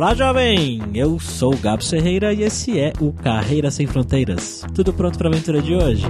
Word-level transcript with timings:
Olá, 0.00 0.14
jovem! 0.14 0.80
Eu 0.94 1.20
sou 1.20 1.52
o 1.52 1.58
Gabo 1.58 1.84
Ferreira 1.84 2.32
e 2.32 2.42
esse 2.42 2.80
é 2.80 2.90
o 3.02 3.12
Carreira 3.12 3.70
Sem 3.70 3.86
Fronteiras. 3.86 4.64
Tudo 4.74 4.94
pronto 4.94 5.18
para 5.18 5.28
a 5.28 5.30
aventura 5.30 5.60
de 5.60 5.74
hoje? 5.74 6.06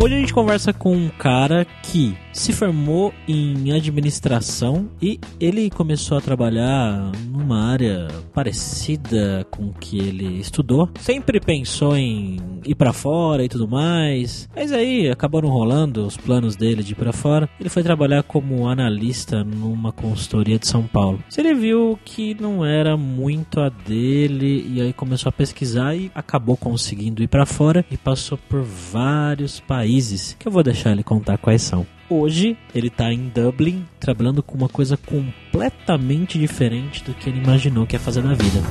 Hoje 0.00 0.14
a 0.14 0.18
gente 0.20 0.32
conversa 0.32 0.72
com 0.72 0.94
um 0.94 1.08
cara 1.08 1.66
que 1.82 2.16
se 2.38 2.52
formou 2.52 3.12
em 3.26 3.72
administração 3.72 4.88
e 5.02 5.18
ele 5.40 5.68
começou 5.70 6.16
a 6.16 6.20
trabalhar 6.20 7.10
numa 7.30 7.72
área 7.72 8.06
parecida 8.32 9.44
com 9.50 9.72
que 9.72 9.98
ele 9.98 10.38
estudou. 10.38 10.88
Sempre 11.00 11.40
pensou 11.40 11.96
em 11.96 12.36
ir 12.64 12.76
para 12.76 12.92
fora 12.92 13.44
e 13.44 13.48
tudo 13.48 13.66
mais, 13.66 14.48
mas 14.54 14.70
aí 14.72 15.10
acabaram 15.10 15.48
rolando 15.48 16.06
os 16.06 16.16
planos 16.16 16.54
dele 16.54 16.82
de 16.82 16.92
ir 16.92 16.94
para 16.94 17.12
fora. 17.12 17.48
Ele 17.58 17.68
foi 17.68 17.82
trabalhar 17.82 18.22
como 18.22 18.68
analista 18.68 19.42
numa 19.42 19.90
consultoria 19.90 20.60
de 20.60 20.68
São 20.68 20.84
Paulo. 20.84 21.18
Ele 21.36 21.54
viu 21.54 21.98
que 22.04 22.40
não 22.40 22.64
era 22.64 22.96
muito 22.96 23.60
a 23.60 23.68
dele 23.68 24.64
e 24.68 24.80
aí 24.80 24.92
começou 24.92 25.28
a 25.28 25.32
pesquisar 25.32 25.96
e 25.96 26.10
acabou 26.14 26.56
conseguindo 26.56 27.20
ir 27.20 27.28
para 27.28 27.44
fora 27.44 27.84
e 27.90 27.96
passou 27.96 28.38
por 28.38 28.62
vários 28.62 29.58
países 29.58 30.36
que 30.38 30.46
eu 30.46 30.52
vou 30.52 30.62
deixar 30.62 30.92
ele 30.92 31.02
contar 31.02 31.36
quais 31.36 31.62
são. 31.62 31.84
Hoje 32.10 32.56
ele 32.74 32.88
está 32.88 33.12
em 33.12 33.28
Dublin 33.28 33.84
trabalhando 34.00 34.42
com 34.42 34.56
uma 34.56 34.68
coisa 34.68 34.96
completamente 34.96 36.38
diferente 36.38 37.04
do 37.04 37.12
que 37.12 37.28
ele 37.28 37.38
imaginou 37.38 37.86
que 37.86 37.96
ia 37.96 38.00
fazer 38.00 38.22
na 38.22 38.32
vida. 38.32 38.62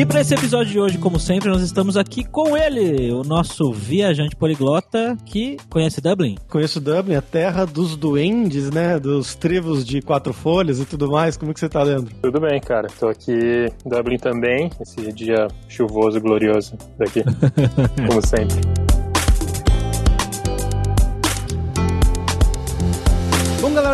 E 0.00 0.06
para 0.06 0.22
esse 0.22 0.32
episódio 0.32 0.72
de 0.72 0.80
hoje, 0.80 0.96
como 0.96 1.20
sempre, 1.20 1.50
nós 1.50 1.60
estamos 1.60 1.94
aqui 1.94 2.24
com 2.24 2.56
ele, 2.56 3.12
o 3.12 3.22
nosso 3.22 3.70
viajante 3.70 4.34
poliglota 4.34 5.14
que 5.26 5.58
conhece 5.68 6.00
Dublin. 6.00 6.38
Conheço 6.48 6.80
Dublin, 6.80 7.16
a 7.16 7.20
terra 7.20 7.66
dos 7.66 7.96
duendes, 7.96 8.70
né? 8.70 8.98
Dos 8.98 9.34
trevos 9.34 9.84
de 9.84 10.00
quatro 10.00 10.32
folhas 10.32 10.80
e 10.80 10.86
tudo 10.86 11.10
mais. 11.10 11.36
Como 11.36 11.50
é 11.50 11.54
que 11.54 11.60
você 11.60 11.68
tá, 11.68 11.82
Leandro? 11.82 12.14
Tudo 12.22 12.40
bem, 12.40 12.58
cara. 12.62 12.88
Tô 12.98 13.08
aqui 13.08 13.30
em 13.30 13.88
Dublin 13.90 14.16
também, 14.16 14.70
esse 14.80 15.12
dia 15.12 15.48
chuvoso 15.68 16.16
e 16.16 16.20
glorioso 16.22 16.78
daqui, 16.96 17.22
como 18.08 18.26
sempre. 18.26 18.79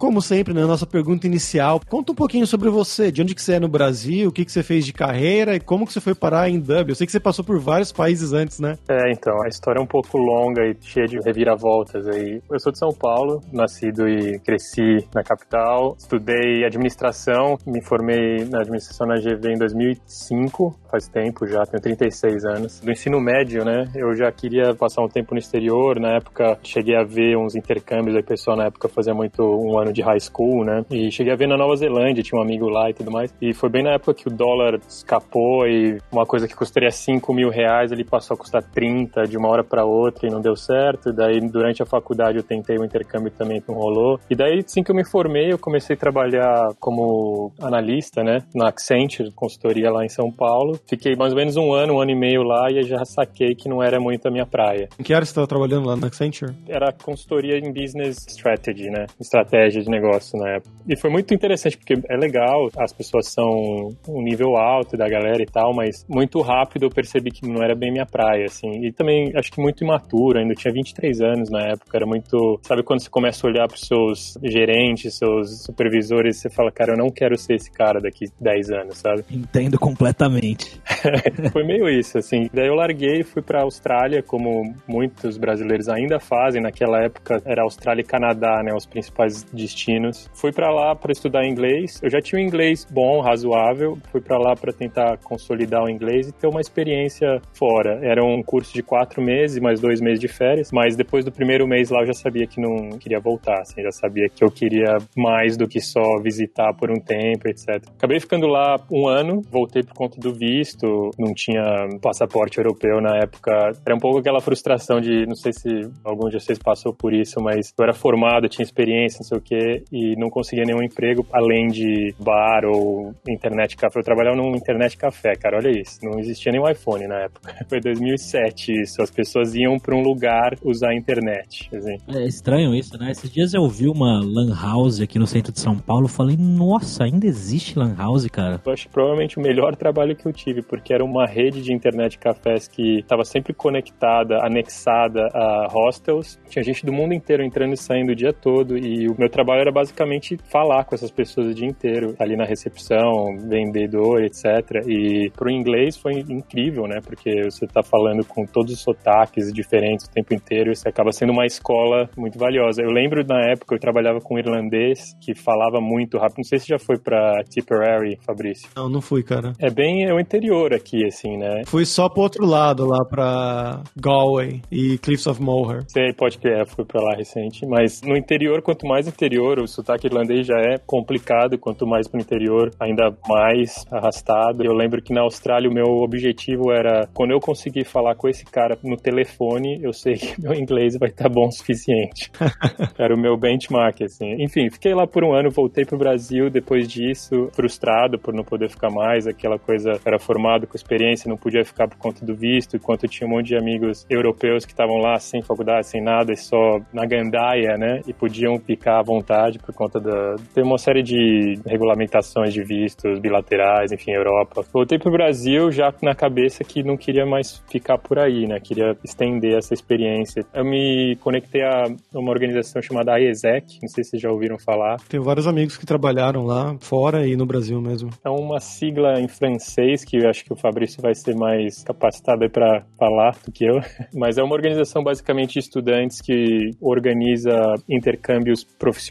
Como 0.00 0.22
sempre, 0.22 0.54
na 0.54 0.62
né, 0.62 0.66
nossa 0.66 0.86
pergunta 0.86 1.26
inicial, 1.26 1.78
conta 1.86 2.12
um 2.12 2.14
pouquinho 2.14 2.46
sobre 2.46 2.70
você, 2.70 3.12
de 3.12 3.20
onde 3.20 3.34
que 3.34 3.42
você 3.42 3.56
é 3.56 3.60
no 3.60 3.68
Brasil, 3.68 4.30
o 4.30 4.32
que 4.32 4.46
que 4.46 4.50
você 4.50 4.62
fez 4.62 4.86
de 4.86 4.94
carreira 4.94 5.54
e 5.54 5.60
como 5.60 5.86
que 5.86 5.92
você 5.92 6.00
foi 6.00 6.14
parar 6.14 6.48
em 6.48 6.58
Dublin. 6.58 6.88
Eu 6.88 6.94
sei 6.94 7.06
que 7.06 7.12
você 7.12 7.20
passou 7.20 7.44
por 7.44 7.58
vários 7.58 7.92
países 7.92 8.32
antes, 8.32 8.60
né? 8.60 8.78
É, 8.88 9.12
então, 9.12 9.42
a 9.42 9.48
história 9.48 9.78
é 9.78 9.82
um 9.82 9.86
pouco 9.86 10.16
longa 10.16 10.62
e 10.64 10.74
cheia 10.80 11.06
de 11.06 11.18
reviravoltas 11.18 12.08
aí. 12.08 12.40
Eu 12.50 12.58
sou 12.58 12.72
de 12.72 12.78
São 12.78 12.88
Paulo, 12.94 13.42
nascido 13.52 14.08
e 14.08 14.38
cresci 14.38 15.06
na 15.14 15.22
capital, 15.22 15.94
estudei 15.98 16.64
administração, 16.64 17.58
me 17.66 17.82
formei 17.82 18.46
na 18.46 18.60
administração 18.60 19.06
na 19.06 19.16
GV 19.16 19.52
em 19.52 19.58
2005, 19.58 20.80
faz 20.90 21.08
tempo 21.08 21.46
já, 21.46 21.66
tenho 21.66 21.82
36 21.82 22.46
anos. 22.46 22.80
Do 22.80 22.90
ensino 22.90 23.20
médio, 23.20 23.66
né, 23.66 23.84
eu 23.94 24.16
já 24.16 24.32
queria 24.32 24.74
passar 24.74 25.02
um 25.02 25.08
tempo 25.08 25.34
no 25.34 25.38
exterior, 25.38 26.00
na 26.00 26.16
época 26.16 26.58
cheguei 26.62 26.96
a 26.96 27.04
ver 27.04 27.36
uns 27.36 27.54
intercâmbios, 27.54 28.16
aí 28.16 28.22
o 28.22 28.26
pessoal 28.26 28.56
na 28.56 28.64
época 28.64 28.88
fazia 28.88 29.12
muito 29.12 29.42
um 29.42 29.78
ano 29.78 29.89
de 29.92 30.02
high 30.02 30.20
school, 30.20 30.64
né? 30.64 30.84
E 30.90 31.10
cheguei 31.10 31.32
a 31.32 31.36
ver 31.36 31.48
na 31.48 31.56
Nova 31.56 31.76
Zelândia, 31.76 32.22
tinha 32.22 32.38
um 32.38 32.42
amigo 32.42 32.68
lá 32.68 32.90
e 32.90 32.94
tudo 32.94 33.10
mais. 33.10 33.34
E 33.40 33.52
foi 33.52 33.68
bem 33.68 33.82
na 33.82 33.92
época 33.92 34.14
que 34.14 34.28
o 34.28 34.30
dólar 34.30 34.80
escapou 34.88 35.66
e 35.66 35.98
uma 36.12 36.26
coisa 36.26 36.46
que 36.46 36.54
custaria 36.54 36.90
5 36.90 37.32
mil 37.32 37.50
reais, 37.50 37.92
ele 37.92 38.04
passou 38.04 38.34
a 38.34 38.38
custar 38.38 38.62
30 38.62 39.24
de 39.24 39.36
uma 39.36 39.48
hora 39.48 39.64
para 39.64 39.84
outra 39.84 40.26
e 40.26 40.30
não 40.30 40.40
deu 40.40 40.56
certo. 40.56 41.10
E 41.10 41.12
daí, 41.12 41.40
durante 41.40 41.82
a 41.82 41.86
faculdade, 41.86 42.38
eu 42.38 42.42
tentei 42.42 42.76
o 42.76 42.84
intercâmbio 42.84 43.30
também, 43.30 43.62
não 43.68 43.74
rolou. 43.74 44.18
E 44.28 44.34
daí, 44.34 44.60
assim 44.64 44.82
que 44.82 44.90
eu 44.90 44.94
me 44.94 45.04
formei, 45.04 45.52
eu 45.52 45.58
comecei 45.58 45.94
a 45.96 45.98
trabalhar 45.98 46.70
como 46.78 47.52
analista, 47.60 48.22
né? 48.22 48.38
Na 48.54 48.68
Accenture, 48.68 49.30
consultoria 49.32 49.90
lá 49.90 50.04
em 50.04 50.08
São 50.08 50.30
Paulo. 50.30 50.78
Fiquei 50.88 51.14
mais 51.16 51.32
ou 51.32 51.38
menos 51.38 51.56
um 51.56 51.72
ano, 51.72 51.94
um 51.94 52.00
ano 52.00 52.10
e 52.10 52.16
meio 52.16 52.42
lá 52.42 52.70
e 52.70 52.82
já 52.82 53.04
saquei 53.04 53.54
que 53.54 53.68
não 53.68 53.82
era 53.82 54.00
muito 54.00 54.26
a 54.26 54.30
minha 54.30 54.46
praia. 54.46 54.88
Em 54.98 55.02
que 55.02 55.14
área 55.14 55.24
você 55.24 55.30
estava 55.30 55.46
trabalhando 55.46 55.86
lá 55.86 55.96
na 55.96 56.06
Accenture? 56.06 56.54
Era 56.68 56.92
consultoria 56.92 57.58
em 57.58 57.72
business 57.72 58.26
strategy, 58.28 58.90
né? 58.90 59.06
Estratégia 59.20 59.79
de 59.84 59.90
negócio 59.90 60.38
na 60.38 60.56
época. 60.56 60.70
E 60.88 60.96
foi 60.96 61.10
muito 61.10 61.32
interessante, 61.32 61.76
porque 61.76 61.94
é 62.08 62.16
legal, 62.16 62.68
as 62.76 62.92
pessoas 62.92 63.28
são 63.28 63.94
um 64.08 64.22
nível 64.22 64.56
alto 64.56 64.96
da 64.96 65.08
galera 65.08 65.42
e 65.42 65.46
tal, 65.46 65.74
mas 65.74 66.04
muito 66.08 66.40
rápido 66.40 66.84
eu 66.84 66.90
percebi 66.90 67.30
que 67.30 67.46
não 67.46 67.62
era 67.62 67.74
bem 67.74 67.92
minha 67.92 68.06
praia, 68.06 68.46
assim. 68.46 68.84
E 68.84 68.92
também 68.92 69.32
acho 69.36 69.50
que 69.50 69.60
muito 69.60 69.84
imaturo, 69.84 70.38
ainda 70.38 70.54
tinha 70.54 70.72
23 70.72 71.20
anos 71.20 71.50
na 71.50 71.68
época, 71.68 71.96
era 71.96 72.06
muito. 72.06 72.58
Sabe 72.62 72.82
quando 72.82 73.00
você 73.00 73.10
começa 73.10 73.46
a 73.46 73.50
olhar 73.50 73.68
para 73.68 73.76
os 73.76 73.86
seus 73.86 74.38
gerentes, 74.42 75.16
seus 75.16 75.62
supervisores, 75.62 76.38
você 76.38 76.50
fala, 76.50 76.70
cara, 76.70 76.92
eu 76.92 76.98
não 76.98 77.10
quero 77.10 77.36
ser 77.36 77.54
esse 77.54 77.70
cara 77.70 78.00
daqui 78.00 78.26
10 78.40 78.70
anos, 78.70 78.98
sabe? 78.98 79.24
Entendo 79.30 79.78
completamente. 79.78 80.80
foi 81.52 81.64
meio 81.64 81.88
isso, 81.88 82.18
assim. 82.18 82.48
Daí 82.52 82.66
eu 82.66 82.74
larguei 82.74 83.20
e 83.20 83.24
fui 83.24 83.42
para 83.42 83.62
Austrália, 83.62 84.22
como 84.22 84.74
muitos 84.88 85.36
brasileiros 85.36 85.88
ainda 85.88 86.18
fazem. 86.18 86.62
Naquela 86.62 87.02
época 87.02 87.40
era 87.44 87.62
Austrália 87.62 88.02
e 88.02 88.04
Canadá, 88.04 88.62
né? 88.62 88.72
Os 88.74 88.86
principais 88.86 89.44
destinos. 89.74 90.28
Fui 90.34 90.52
para 90.52 90.70
lá 90.70 90.94
para 90.94 91.12
estudar 91.12 91.46
inglês. 91.46 92.00
Eu 92.02 92.10
já 92.10 92.20
tinha 92.20 92.40
um 92.40 92.44
inglês 92.44 92.86
bom, 92.90 93.20
razoável. 93.20 93.98
Fui 94.10 94.20
para 94.20 94.38
lá 94.38 94.54
para 94.54 94.72
tentar 94.72 95.18
consolidar 95.18 95.84
o 95.84 95.88
inglês 95.88 96.28
e 96.28 96.32
ter 96.32 96.46
uma 96.46 96.60
experiência 96.60 97.40
fora. 97.52 98.00
Era 98.02 98.24
um 98.24 98.42
curso 98.42 98.72
de 98.72 98.82
quatro 98.82 99.22
meses, 99.22 99.60
mais 99.60 99.80
dois 99.80 100.00
meses 100.00 100.20
de 100.20 100.28
férias. 100.28 100.70
Mas 100.72 100.96
depois 100.96 101.24
do 101.24 101.32
primeiro 101.32 101.66
mês 101.66 101.90
lá 101.90 102.00
eu 102.00 102.06
já 102.06 102.14
sabia 102.14 102.46
que 102.46 102.60
não 102.60 102.98
queria 102.98 103.20
voltar. 103.20 103.60
Assim, 103.60 103.82
já 103.82 103.92
sabia 103.92 104.28
que 104.28 104.44
eu 104.44 104.50
queria 104.50 104.98
mais 105.16 105.56
do 105.56 105.66
que 105.66 105.80
só 105.80 106.20
visitar 106.22 106.72
por 106.74 106.90
um 106.90 107.00
tempo, 107.00 107.48
etc. 107.48 107.82
Acabei 107.96 108.20
ficando 108.20 108.46
lá 108.46 108.76
um 108.90 109.08
ano. 109.08 109.42
Voltei 109.50 109.82
por 109.82 109.94
conta 109.94 110.18
do 110.20 110.32
visto. 110.32 111.10
Não 111.18 111.32
tinha 111.34 111.62
passaporte 112.00 112.58
europeu 112.58 113.00
na 113.00 113.16
época. 113.18 113.72
Era 113.84 113.94
um 113.94 113.98
pouco 113.98 114.18
aquela 114.18 114.40
frustração 114.40 115.00
de, 115.00 115.26
não 115.26 115.34
sei 115.34 115.52
se 115.52 115.68
algum 116.04 116.28
de 116.28 116.40
vocês 116.40 116.58
passou 116.58 116.92
por 116.94 117.12
isso, 117.12 117.40
mas 117.40 117.72
eu 117.76 117.82
era 117.84 117.92
formado, 117.92 118.48
tinha 118.48 118.64
experiência, 118.64 119.18
não 119.20 119.26
sei 119.26 119.38
o 119.38 119.40
que 119.40 119.54
e 119.92 120.16
não 120.16 120.28
conseguia 120.30 120.64
nenhum 120.64 120.82
emprego 120.82 121.26
além 121.32 121.68
de 121.68 122.14
bar 122.18 122.64
ou 122.64 123.14
internet 123.28 123.76
café. 123.76 124.00
Eu 124.00 124.04
trabalhava 124.04 124.36
num 124.36 124.54
internet 124.54 124.96
café, 124.96 125.34
cara, 125.34 125.58
olha 125.58 125.70
isso. 125.70 125.98
Não 126.02 126.18
existia 126.18 126.52
nem 126.52 126.60
o 126.60 126.68
iPhone 126.68 127.06
na 127.06 127.24
época. 127.24 127.54
Foi 127.68 127.80
2007 127.80 128.72
isso. 128.82 129.02
As 129.02 129.10
pessoas 129.10 129.54
iam 129.54 129.78
para 129.78 129.94
um 129.94 130.02
lugar 130.02 130.54
usar 130.64 130.90
a 130.90 130.94
internet. 130.94 131.68
Assim. 131.74 131.96
É 132.08 132.24
estranho 132.24 132.74
isso, 132.74 132.98
né? 132.98 133.10
Esses 133.10 133.30
dias 133.30 133.54
eu 133.54 133.68
vi 133.68 133.88
uma 133.88 134.20
lan 134.20 134.54
house 134.54 135.00
aqui 135.00 135.18
no 135.18 135.26
centro 135.26 135.52
de 135.52 135.60
São 135.60 135.78
Paulo. 135.78 136.08
Falei, 136.08 136.36
nossa, 136.36 137.04
ainda 137.04 137.26
existe 137.26 137.78
lan 137.78 137.94
house, 137.96 138.26
cara. 138.28 138.60
Eu 138.64 138.72
acho 138.72 138.88
provavelmente 138.88 139.38
o 139.38 139.42
melhor 139.42 139.76
trabalho 139.76 140.16
que 140.16 140.26
eu 140.26 140.32
tive, 140.32 140.62
porque 140.62 140.92
era 140.92 141.04
uma 141.04 141.26
rede 141.26 141.62
de 141.62 141.72
internet 141.72 142.18
cafés 142.18 142.68
que 142.68 142.98
estava 142.98 143.24
sempre 143.24 143.52
conectada, 143.52 144.38
anexada 144.44 145.28
a 145.34 145.68
hostels. 145.70 146.38
Tinha 146.48 146.62
gente 146.62 146.84
do 146.84 146.92
mundo 146.92 147.14
inteiro 147.14 147.42
entrando 147.42 147.74
e 147.74 147.76
saindo 147.76 148.12
o 148.12 148.14
dia 148.14 148.32
todo 148.32 148.76
e 148.76 149.08
o 149.08 149.14
meu 149.18 149.28
trabalho 149.28 149.49
era 149.58 149.72
basicamente 149.72 150.36
falar 150.50 150.84
com 150.84 150.94
essas 150.94 151.10
pessoas 151.10 151.48
o 151.48 151.54
dia 151.54 151.68
inteiro, 151.68 152.14
ali 152.18 152.36
na 152.36 152.44
recepção, 152.44 153.36
vendedor, 153.48 154.22
etc. 154.22 154.86
E 154.86 155.30
pro 155.30 155.50
inglês 155.50 155.96
foi 155.96 156.20
incrível, 156.28 156.84
né? 156.86 157.00
Porque 157.04 157.44
você 157.44 157.66
tá 157.66 157.82
falando 157.82 158.24
com 158.24 158.44
todos 158.44 158.72
os 158.72 158.80
sotaques 158.80 159.52
diferentes 159.52 160.06
o 160.06 160.10
tempo 160.10 160.34
inteiro, 160.34 160.74
você 160.74 160.88
acaba 160.88 161.12
sendo 161.12 161.32
uma 161.32 161.46
escola 161.46 162.08
muito 162.16 162.38
valiosa. 162.38 162.82
Eu 162.82 162.90
lembro 162.90 163.24
na 163.26 163.50
época 163.50 163.74
eu 163.74 163.78
trabalhava 163.78 164.20
com 164.20 164.34
um 164.34 164.38
irlandês 164.38 165.16
que 165.20 165.34
falava 165.34 165.80
muito 165.80 166.18
rápido. 166.18 166.38
Não 166.38 166.44
sei 166.44 166.58
se 166.58 166.68
já 166.68 166.78
foi 166.78 166.98
para 166.98 167.42
Tipperary, 167.44 168.18
Fabrício. 168.24 168.68
Não, 168.76 168.88
não 168.88 169.00
fui, 169.00 169.22
cara. 169.22 169.52
É 169.58 169.70
bem 169.70 170.04
é 170.04 170.14
o 170.14 170.20
interior 170.20 170.72
aqui, 170.74 171.04
assim, 171.06 171.36
né? 171.36 171.62
Fui 171.66 171.84
só 171.84 172.08
pro 172.08 172.22
outro 172.22 172.46
lado, 172.46 172.86
lá 172.86 173.04
pra 173.04 173.82
Galway 173.96 174.62
e 174.70 174.98
Cliffs 174.98 175.26
of 175.26 175.40
Moher. 175.42 175.84
Sei, 175.88 176.12
pode 176.12 176.38
que 176.38 176.48
é, 176.48 176.64
fui 176.64 176.84
pra 176.84 177.02
lá 177.02 177.14
recente. 177.16 177.66
Mas 177.66 178.00
no 178.02 178.16
interior, 178.16 178.62
quanto 178.62 178.86
mais 178.86 179.06
interior, 179.06 179.29
o 179.38 179.66
sotaque 179.66 180.06
irlandês 180.06 180.46
já 180.46 180.58
é 180.58 180.78
complicado, 180.78 181.58
quanto 181.58 181.86
mais 181.86 182.08
pro 182.08 182.20
interior, 182.20 182.70
ainda 182.80 183.14
mais 183.28 183.84
arrastado. 183.90 184.64
Eu 184.64 184.72
lembro 184.72 185.02
que 185.02 185.12
na 185.12 185.22
Austrália 185.22 185.70
o 185.70 185.72
meu 185.72 186.02
objetivo 186.02 186.72
era, 186.72 187.08
quando 187.14 187.30
eu 187.30 187.40
conseguir 187.40 187.84
falar 187.84 188.14
com 188.14 188.28
esse 188.28 188.44
cara 188.44 188.76
no 188.82 188.96
telefone, 188.96 189.80
eu 189.82 189.92
sei 189.92 190.14
que 190.14 190.40
meu 190.40 190.54
inglês 190.54 190.96
vai 190.98 191.08
estar 191.08 191.24
tá 191.24 191.30
bom 191.30 191.46
o 191.46 191.52
suficiente. 191.52 192.30
era 192.98 193.14
o 193.14 193.18
meu 193.18 193.36
benchmark, 193.36 194.02
assim. 194.02 194.42
Enfim, 194.42 194.70
fiquei 194.70 194.94
lá 194.94 195.06
por 195.06 195.24
um 195.24 195.34
ano, 195.34 195.50
voltei 195.50 195.84
pro 195.84 195.98
Brasil 195.98 196.50
depois 196.50 196.88
disso, 196.88 197.48
frustrado 197.52 198.18
por 198.18 198.34
não 198.34 198.44
poder 198.44 198.68
ficar 198.68 198.90
mais, 198.90 199.26
aquela 199.26 199.58
coisa, 199.58 199.92
era 200.04 200.18
formado 200.18 200.66
com 200.66 200.76
experiência, 200.76 201.28
não 201.28 201.36
podia 201.36 201.64
ficar 201.64 201.88
por 201.88 201.98
conta 201.98 202.24
do 202.24 202.34
visto, 202.34 202.76
enquanto 202.76 203.06
tinha 203.06 203.26
um 203.26 203.30
monte 203.30 203.48
de 203.48 203.56
amigos 203.56 204.06
europeus 204.08 204.64
que 204.64 204.72
estavam 204.72 204.96
lá 204.96 205.18
sem 205.18 205.42
faculdade, 205.42 205.86
sem 205.86 206.02
nada, 206.02 206.32
e 206.32 206.36
só 206.36 206.80
na 206.92 207.06
gandaia, 207.06 207.76
né? 207.78 208.00
E 208.06 208.12
podiam 208.12 208.58
ficar 208.58 209.00
à 209.00 209.02
vontade 209.02 209.19
por 209.22 209.74
conta 209.74 210.00
da... 210.00 210.36
Tem 210.54 210.64
uma 210.64 210.78
série 210.78 211.02
de 211.02 211.58
regulamentações 211.66 212.52
de 212.52 212.62
vistos 212.62 213.18
bilaterais, 213.18 213.92
enfim, 213.92 214.12
Europa. 214.12 214.64
Voltei 214.72 214.98
pro 214.98 215.10
Brasil 215.10 215.70
já 215.70 215.92
na 216.02 216.14
cabeça 216.14 216.64
que 216.64 216.82
não 216.82 216.96
queria 216.96 217.26
mais 217.26 217.62
ficar 217.70 217.98
por 217.98 218.18
aí, 218.18 218.46
né? 218.46 218.58
Queria 218.60 218.96
estender 219.04 219.56
essa 219.56 219.74
experiência. 219.74 220.44
Eu 220.54 220.64
me 220.64 221.16
conectei 221.20 221.62
a 221.62 221.84
uma 222.14 222.30
organização 222.30 222.82
chamada 222.82 223.18
IESEC, 223.18 223.78
não 223.82 223.88
sei 223.88 224.04
se 224.04 224.10
vocês 224.10 224.22
já 224.22 224.30
ouviram 224.30 224.58
falar. 224.58 224.96
Tenho 225.08 225.22
vários 225.22 225.46
amigos 225.46 225.76
que 225.76 225.86
trabalharam 225.86 226.44
lá, 226.44 226.76
fora 226.80 227.26
e 227.26 227.36
no 227.36 227.46
Brasil 227.46 227.80
mesmo. 227.80 228.10
É 228.24 228.30
uma 228.30 228.60
sigla 228.60 229.20
em 229.20 229.28
francês 229.28 230.04
que 230.04 230.16
eu 230.16 230.28
acho 230.28 230.44
que 230.44 230.52
o 230.52 230.56
Fabrício 230.56 231.00
vai 231.02 231.14
ser 231.14 231.34
mais 231.34 231.82
capacitado 231.82 232.48
para 232.50 232.84
falar 232.98 233.36
do 233.44 233.52
que 233.52 233.64
eu, 233.64 233.80
mas 234.14 234.38
é 234.38 234.42
uma 234.42 234.54
organização 234.54 235.02
basicamente 235.02 235.54
de 235.54 235.58
estudantes 235.60 236.20
que 236.20 236.70
organiza 236.80 237.74
intercâmbios 237.88 238.64
profissionais. 238.64 239.09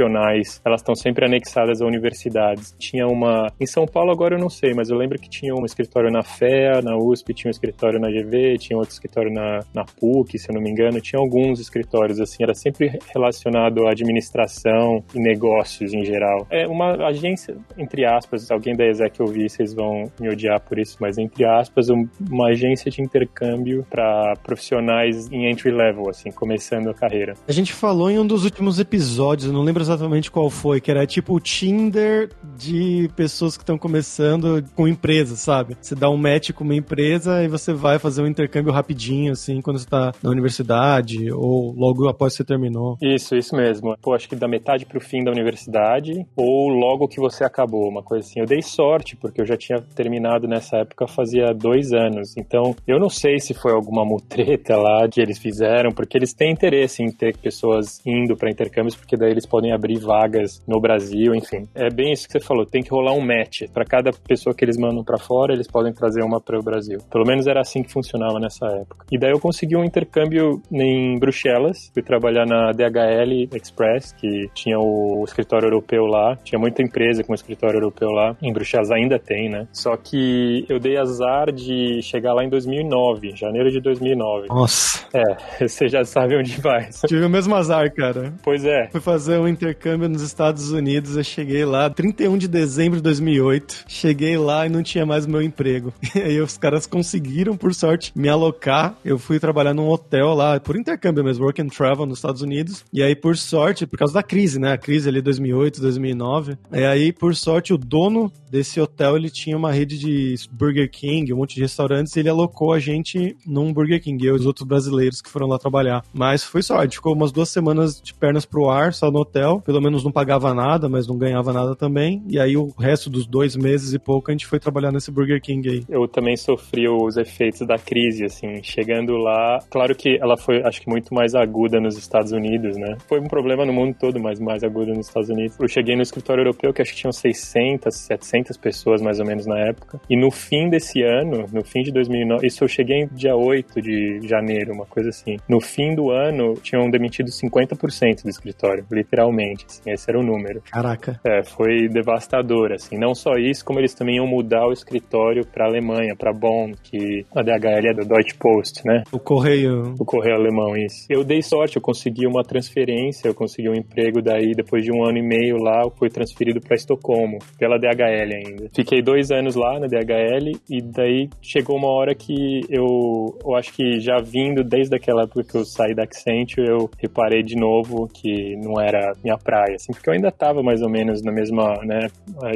Elas 0.64 0.82
estão 0.82 0.96
sempre 0.96 1.26
anexadas 1.26 1.82
a 1.82 1.86
universidades. 1.86 2.76
Tinha 2.78 3.08
uma 3.08 3.48
em 3.60 3.66
São 3.66 3.86
Paulo 3.86 4.12
agora 4.12 4.36
eu 4.36 4.40
não 4.40 4.50
sei, 4.50 4.74
mas 4.74 4.90
eu 4.90 4.98
lembro 4.98 5.20
que 5.20 5.30
tinha 5.30 5.54
um 5.54 5.66
escritório 5.66 6.12
na 6.12 6.24
FEA, 6.24 6.82
na 6.82 6.98
USP, 6.98 7.34
tinha 7.34 7.50
um 7.50 7.52
escritório 7.52 8.00
na 8.00 8.10
GV, 8.10 8.58
tinha 8.58 8.78
outro 8.78 8.94
escritório 8.94 9.32
na, 9.32 9.60
na 9.74 9.84
PUC, 9.84 10.38
se 10.38 10.50
eu 10.50 10.56
não 10.56 10.62
me 10.62 10.70
engano, 10.70 11.02
tinha 11.02 11.20
alguns 11.20 11.60
escritórios 11.60 12.20
assim, 12.20 12.44
era 12.44 12.54
sempre 12.54 13.00
relacionado 13.14 13.88
à 13.88 13.92
administração 13.92 15.04
e 15.14 15.20
negócios 15.20 15.94
em 15.94 16.06
geral. 16.06 16.48
É 16.50 16.68
uma 16.68 17.08
agência 17.08 17.58
entre 17.78 18.06
aspas, 18.06 18.50
alguém 18.52 18.76
da 18.76 18.86
ESEC 18.86 19.22
ouvir, 19.22 19.50
vocês 19.50 19.74
vão 19.74 20.12
me 20.20 20.30
odiar 20.30 20.60
por 20.62 20.78
isso, 20.78 20.98
mas 21.00 21.18
entre 21.18 21.46
aspas, 21.46 21.88
uma 21.90 22.50
agência 22.50 22.92
de 22.92 23.02
intercâmbio 23.02 23.86
para 23.90 24.34
profissionais 24.44 25.32
em 25.32 25.50
entry 25.50 25.72
level, 25.72 26.10
assim, 26.10 26.32
começando 26.32 26.90
a 26.90 26.94
carreira. 26.94 27.34
A 27.48 27.52
gente 27.52 27.74
falou 27.74 28.10
em 28.10 28.20
um 28.20 28.26
dos 28.26 28.44
últimos 28.44 28.80
episódios, 28.80 29.48
eu 29.48 29.54
não 29.54 29.62
lembro 29.62 29.82
exatamente 29.90 30.32
qual 30.32 30.50
foi, 30.50 30.80
que 30.80 30.92
era 30.92 31.06
tipo 31.06 31.36
o 31.36 31.40
Tinder 31.40 32.30
de 32.58 33.10
pessoas 33.16 33.58
que 33.58 33.64
estão 33.64 33.78
começando 33.78 34.64
com 34.76 34.88
empresas, 34.88 35.40
sabe? 35.40 35.78
Você 35.82 35.96
dá 35.96 36.10
um 36.10 36.18
match 36.18 36.52
com 36.52 36.64
uma 36.64 36.76
empresa 36.76 37.44
e 37.44 37.48
você 37.48 37.74
vai 37.74 38.00
fazer 38.00 38.22
um 38.22 38.28
intercâmbio 38.28 38.72
rapidinho, 38.72 39.32
assim, 39.32 39.62
quando 39.62 39.80
você 39.80 39.88
tá 39.88 40.12
na 40.22 40.30
universidade 40.30 41.32
ou 41.32 41.74
logo 41.74 42.08
após 42.08 42.34
você 42.34 42.44
terminou. 42.44 42.98
Isso, 43.02 43.36
isso 43.36 43.56
mesmo. 43.56 43.96
Pô, 44.02 44.14
acho 44.14 44.28
que 44.28 44.36
da 44.36 44.48
metade 44.48 44.86
pro 44.86 45.00
fim 45.00 45.24
da 45.24 45.32
universidade 45.32 46.26
ou 46.36 46.70
logo 46.70 47.08
que 47.08 47.20
você 47.20 47.44
acabou, 47.44 47.88
uma 47.88 48.04
coisa 48.04 48.28
assim. 48.28 48.40
Eu 48.40 48.46
dei 48.46 48.62
sorte, 48.62 49.16
porque 49.16 49.42
eu 49.42 49.46
já 49.46 49.58
tinha 49.58 49.82
terminado 49.96 50.48
nessa 50.48 50.78
época 50.78 51.08
fazia 51.08 51.54
dois 51.54 51.92
anos. 51.92 52.36
Então, 52.38 52.76
eu 52.88 53.00
não 53.00 53.10
sei 53.10 53.40
se 53.40 53.54
foi 53.54 53.72
alguma 53.72 54.06
mutreta 54.06 54.76
lá 54.78 55.08
que 55.08 55.22
eles 55.22 55.38
fizeram, 55.38 55.92
porque 55.92 56.18
eles 56.18 56.34
têm 56.34 56.52
interesse 56.52 57.04
em 57.04 57.12
ter 57.12 57.38
pessoas 57.38 58.02
indo 58.06 58.36
para 58.36 58.50
intercâmbios, 58.50 58.96
porque 58.96 59.18
daí 59.18 59.32
eles 59.32 59.46
podem 59.46 59.72
abrir 59.80 60.00
vagas 60.00 60.62
no 60.68 60.80
Brasil, 60.80 61.34
enfim. 61.34 61.68
É 61.74 61.90
bem 61.90 62.12
isso 62.12 62.28
que 62.28 62.34
você 62.34 62.40
falou, 62.40 62.66
tem 62.66 62.84
que 62.84 62.92
rolar 62.92 63.14
um 63.14 63.26
match. 63.26 63.64
Para 63.74 63.86
cada 63.86 64.12
pessoa 64.12 64.54
que 64.54 64.64
eles 64.64 64.78
mandam 64.78 65.04
para 65.04 65.18
fora, 65.18 65.54
eles 65.54 65.68
podem 65.68 65.94
trazer 65.94 66.22
uma 66.22 66.40
para 66.40 66.60
o 66.60 66.64
Brasil. 66.64 67.00
Pelo 67.10 67.26
menos 67.26 67.48
era 67.48 67.62
assim 67.62 67.82
que 67.82 67.92
funcionava 67.92 68.40
nessa 68.40 68.68
época. 68.68 69.06
E 69.12 69.18
daí 69.18 69.32
eu 69.32 69.40
consegui 69.40 69.76
um 69.76 69.84
intercâmbio 69.84 70.62
em 70.72 71.18
Bruxelas, 71.18 71.90
fui 71.94 72.04
trabalhar 72.04 72.46
na 72.46 72.72
DHL 72.72 73.56
Express, 73.56 74.14
que 74.14 74.50
tinha 74.54 74.78
o 74.78 75.24
escritório 75.26 75.68
europeu 75.68 76.06
lá, 76.06 76.36
tinha 76.44 76.60
muita 76.60 76.82
empresa 76.82 77.24
com 77.24 77.34
escritório 77.34 77.78
europeu 77.78 78.10
lá, 78.10 78.36
em 78.42 78.52
Bruxelas 78.52 78.92
ainda 78.92 79.18
tem, 79.18 79.50
né? 79.50 79.68
Só 79.72 79.96
que 79.96 80.66
eu 80.70 80.80
dei 80.80 80.98
azar 80.98 81.52
de 81.52 82.02
chegar 82.02 82.34
lá 82.34 82.44
em 82.44 82.50
2009, 82.50 83.36
janeiro 83.36 83.72
de 83.72 83.80
2009. 83.80 84.48
Nossa. 84.50 85.08
É, 85.14 85.68
você 85.68 85.88
já 85.88 86.04
sabe 86.04 86.36
onde 86.36 86.60
vai. 86.60 86.90
Tive 87.08 87.26
o 87.26 87.30
mesmo 87.30 87.56
azar, 87.56 87.92
cara. 87.94 88.34
Pois 88.44 88.66
é. 88.66 88.90
Fui 88.92 89.02
fazer 89.02 89.40
um 89.40 89.48
intercâmbio 89.48 89.69
nos 90.10 90.22
Estados 90.22 90.72
Unidos, 90.72 91.16
eu 91.16 91.24
cheguei 91.24 91.66
lá 91.66 91.90
31 91.90 92.38
de 92.38 92.48
dezembro 92.48 92.98
de 92.98 93.04
2008. 93.04 93.86
Cheguei 93.88 94.38
lá 94.38 94.66
e 94.66 94.70
não 94.70 94.84
tinha 94.84 95.06
mais 95.06 95.26
meu 95.26 95.42
emprego. 95.42 95.94
E 96.20 96.22
aí 96.22 96.42
os 96.42 96.58
caras 96.58 96.86
conseguiram, 96.86 97.56
por 97.56 97.74
sorte, 97.74 98.12
me 98.16 98.28
alocar. 98.28 98.98
Eu 99.06 99.18
fui 99.18 99.40
trabalhar 99.40 99.74
num 99.74 99.88
hotel 99.88 100.34
lá, 100.34 100.60
por 100.60 100.76
intercâmbio 100.76 101.24
mesmo, 101.24 101.46
work 101.46 101.62
and 101.62 101.68
travel 101.68 102.06
nos 102.06 102.18
Estados 102.18 102.42
Unidos. 102.42 102.84
E 102.92 103.02
aí, 103.02 103.16
por 103.16 103.38
sorte, 103.38 103.86
por 103.86 103.98
causa 103.98 104.14
da 104.14 104.24
crise, 104.24 104.60
né? 104.60 104.74
A 104.74 104.78
crise 104.78 105.08
ali 105.08 105.22
2008, 105.22 105.80
2009. 105.80 106.58
E 106.74 106.84
aí, 106.84 107.14
por 107.14 107.36
sorte, 107.36 107.74
o 107.74 107.78
dono 107.78 108.32
desse 108.50 108.82
hotel, 108.82 109.16
ele 109.16 109.30
tinha 109.30 109.56
uma 109.56 109.72
rede 109.72 109.98
de 109.98 110.36
Burger 110.52 110.90
King, 110.90 111.32
um 111.32 111.38
monte 111.38 111.56
de 111.56 111.62
restaurantes, 111.62 112.16
e 112.16 112.20
ele 112.20 112.30
alocou 112.30 112.74
a 112.74 112.80
gente 112.80 113.38
num 113.46 113.72
Burger 113.72 114.02
King, 114.02 114.26
eu 114.26 114.36
e 114.36 114.40
os 114.40 114.46
outros 114.46 114.68
brasileiros 114.68 115.22
que 115.22 115.30
foram 115.30 115.48
lá 115.48 115.58
trabalhar. 115.58 116.04
Mas 116.14 116.44
foi 116.44 116.64
sorte, 116.64 116.98
ficou 116.98 117.14
umas 117.14 117.32
duas 117.32 117.50
semanas 117.50 118.02
de 118.02 118.14
pernas 118.14 118.46
pro 118.46 118.70
ar, 118.70 118.94
só 118.94 119.12
no 119.12 119.20
hotel, 119.20 119.59
pelo 119.62 119.82
menos 119.82 120.04
não 120.04 120.12
pagava 120.12 120.54
nada, 120.54 120.90
mas 120.90 121.08
não 121.08 121.18
ganhava 121.18 121.54
nada 121.54 121.76
também, 121.76 122.24
e 122.28 122.40
aí 122.40 122.58
o 122.58 122.68
resto 122.78 123.10
dos 123.10 123.26
dois 123.26 123.56
meses 123.56 123.94
e 123.94 124.00
pouco 124.00 124.30
a 124.30 124.34
gente 124.34 124.46
foi 124.46 124.60
trabalhar 124.60 124.92
nesse 124.92 125.12
Burger 125.12 125.42
King 125.42 125.70
aí. 125.70 125.84
Eu 125.90 126.08
também 126.08 126.36
sofri 126.36 126.88
os 126.88 127.18
efeitos 127.18 127.66
da 127.66 127.78
crise, 127.78 128.26
assim, 128.26 128.62
chegando 128.64 129.18
lá, 129.18 129.60
claro 129.70 129.96
que 129.96 130.18
ela 130.22 130.38
foi, 130.38 130.62
acho 130.64 130.82
que 130.82 130.90
muito 130.90 131.14
mais 131.14 131.36
aguda 131.36 131.80
nos 131.80 131.98
Estados 131.98 132.32
Unidos, 132.32 132.78
né? 132.78 132.98
Foi 133.08 133.20
um 133.20 133.28
problema 133.28 133.66
no 133.66 133.74
mundo 133.74 133.96
todo, 134.00 134.20
mas 134.20 134.40
mais 134.40 134.64
aguda 134.64 134.94
nos 134.94 135.08
Estados 135.08 135.30
Unidos. 135.30 135.58
Eu 135.60 135.68
cheguei 135.68 135.96
no 135.96 136.02
escritório 136.02 136.42
europeu, 136.42 136.74
que 136.74 136.82
acho 136.82 136.92
que 136.92 136.98
tinham 136.98 137.12
600, 137.12 137.96
700 137.96 138.58
pessoas 138.58 139.02
mais 139.02 139.20
ou 139.20 139.26
menos 139.26 139.46
na 139.46 139.60
época, 139.60 140.00
e 140.10 140.16
no 140.16 140.32
fim 140.32 140.70
desse 140.70 141.02
ano, 141.02 141.46
no 141.52 141.64
fim 141.64 141.82
de 141.82 141.92
2009, 141.92 142.48
isso 142.48 142.64
eu 142.64 142.68
cheguei 142.68 143.08
dia 143.12 143.36
8 143.36 143.82
de 143.82 144.20
janeiro, 144.28 144.74
uma 144.74 144.86
coisa 144.86 145.10
assim. 145.10 145.38
No 145.48 145.60
fim 145.60 145.96
do 145.96 146.12
ano, 146.12 146.56
tinham 146.62 146.90
demitido 146.90 147.30
50% 147.30 148.24
do 148.24 148.30
escritório, 148.30 148.86
literalmente, 148.92 149.49
assim, 149.54 149.92
esse 149.92 150.10
era 150.10 150.20
o 150.20 150.24
número. 150.24 150.62
Caraca. 150.72 151.20
É, 151.26 151.44
foi 151.44 151.88
devastador, 151.88 152.72
assim. 152.72 152.98
Não 152.98 153.14
só 153.14 153.34
isso, 153.34 153.64
como 153.66 153.80
eles 153.80 153.94
também 153.94 154.18
iam 154.18 154.28
mudar 154.28 154.68
o 154.68 154.74
escritório 154.74 155.46
para 155.46 155.66
Alemanha, 155.66 156.16
para 156.18 156.34
Bonn, 156.34 156.74
que 156.84 157.26
a 157.36 157.42
DHL 157.42 157.90
é 157.90 157.94
do 157.94 158.06
Deutsche 158.06 158.38
Post, 158.38 158.86
né? 158.86 159.04
O 159.12 159.20
correio. 159.20 159.94
O 160.00 160.06
correio 160.06 160.36
alemão, 160.36 160.76
isso. 160.76 161.06
Eu 161.10 161.24
dei 161.24 161.42
sorte, 161.42 161.78
eu 161.78 161.82
consegui 161.82 162.26
uma 162.26 162.44
transferência, 162.44 163.28
eu 163.28 163.34
consegui 163.34 163.70
um 163.70 163.76
emprego 163.76 164.22
daí, 164.22 164.52
depois 164.56 164.84
de 164.84 164.92
um 164.92 165.04
ano 165.04 165.18
e 165.18 165.22
meio 165.22 165.58
lá, 165.58 165.82
eu 165.84 165.92
fui 165.92 166.10
transferido 166.10 166.60
para 166.60 166.76
Estocolmo, 166.76 167.40
pela 167.58 167.78
DHL 167.78 168.34
ainda. 168.34 168.70
Fiquei 168.74 169.02
dois 169.02 169.32
anos 169.32 169.56
lá 169.56 169.80
na 169.80 169.88
DHL 169.88 170.60
e 170.70 170.82
daí 170.82 171.30
chegou 171.42 171.78
uma 171.78 171.90
hora 171.90 172.16
que 172.16 172.62
eu, 172.70 173.38
eu 173.44 173.56
acho 173.56 173.74
que 173.74 174.00
já 174.00 174.18
vindo 174.18 174.64
desde 174.64 174.96
aquela 174.96 175.24
época 175.24 175.44
que 175.44 175.56
eu 175.56 175.66
saí 175.66 175.94
da 175.94 176.04
Accenture, 176.04 176.68
eu 176.68 176.90
reparei 176.98 177.44
de 177.44 177.56
novo 177.56 178.08
que 178.08 178.56
não 178.58 178.80
era 178.80 179.14
minha 179.30 179.38
praia, 179.38 179.76
assim, 179.76 179.94
porque 179.94 180.10
eu 180.10 180.14
ainda 180.14 180.30
estava 180.30 180.64
mais 180.64 180.82
ou 180.82 180.90
menos 180.90 181.22
na 181.24 181.32
mesma, 181.32 181.76
né, 181.84 182.08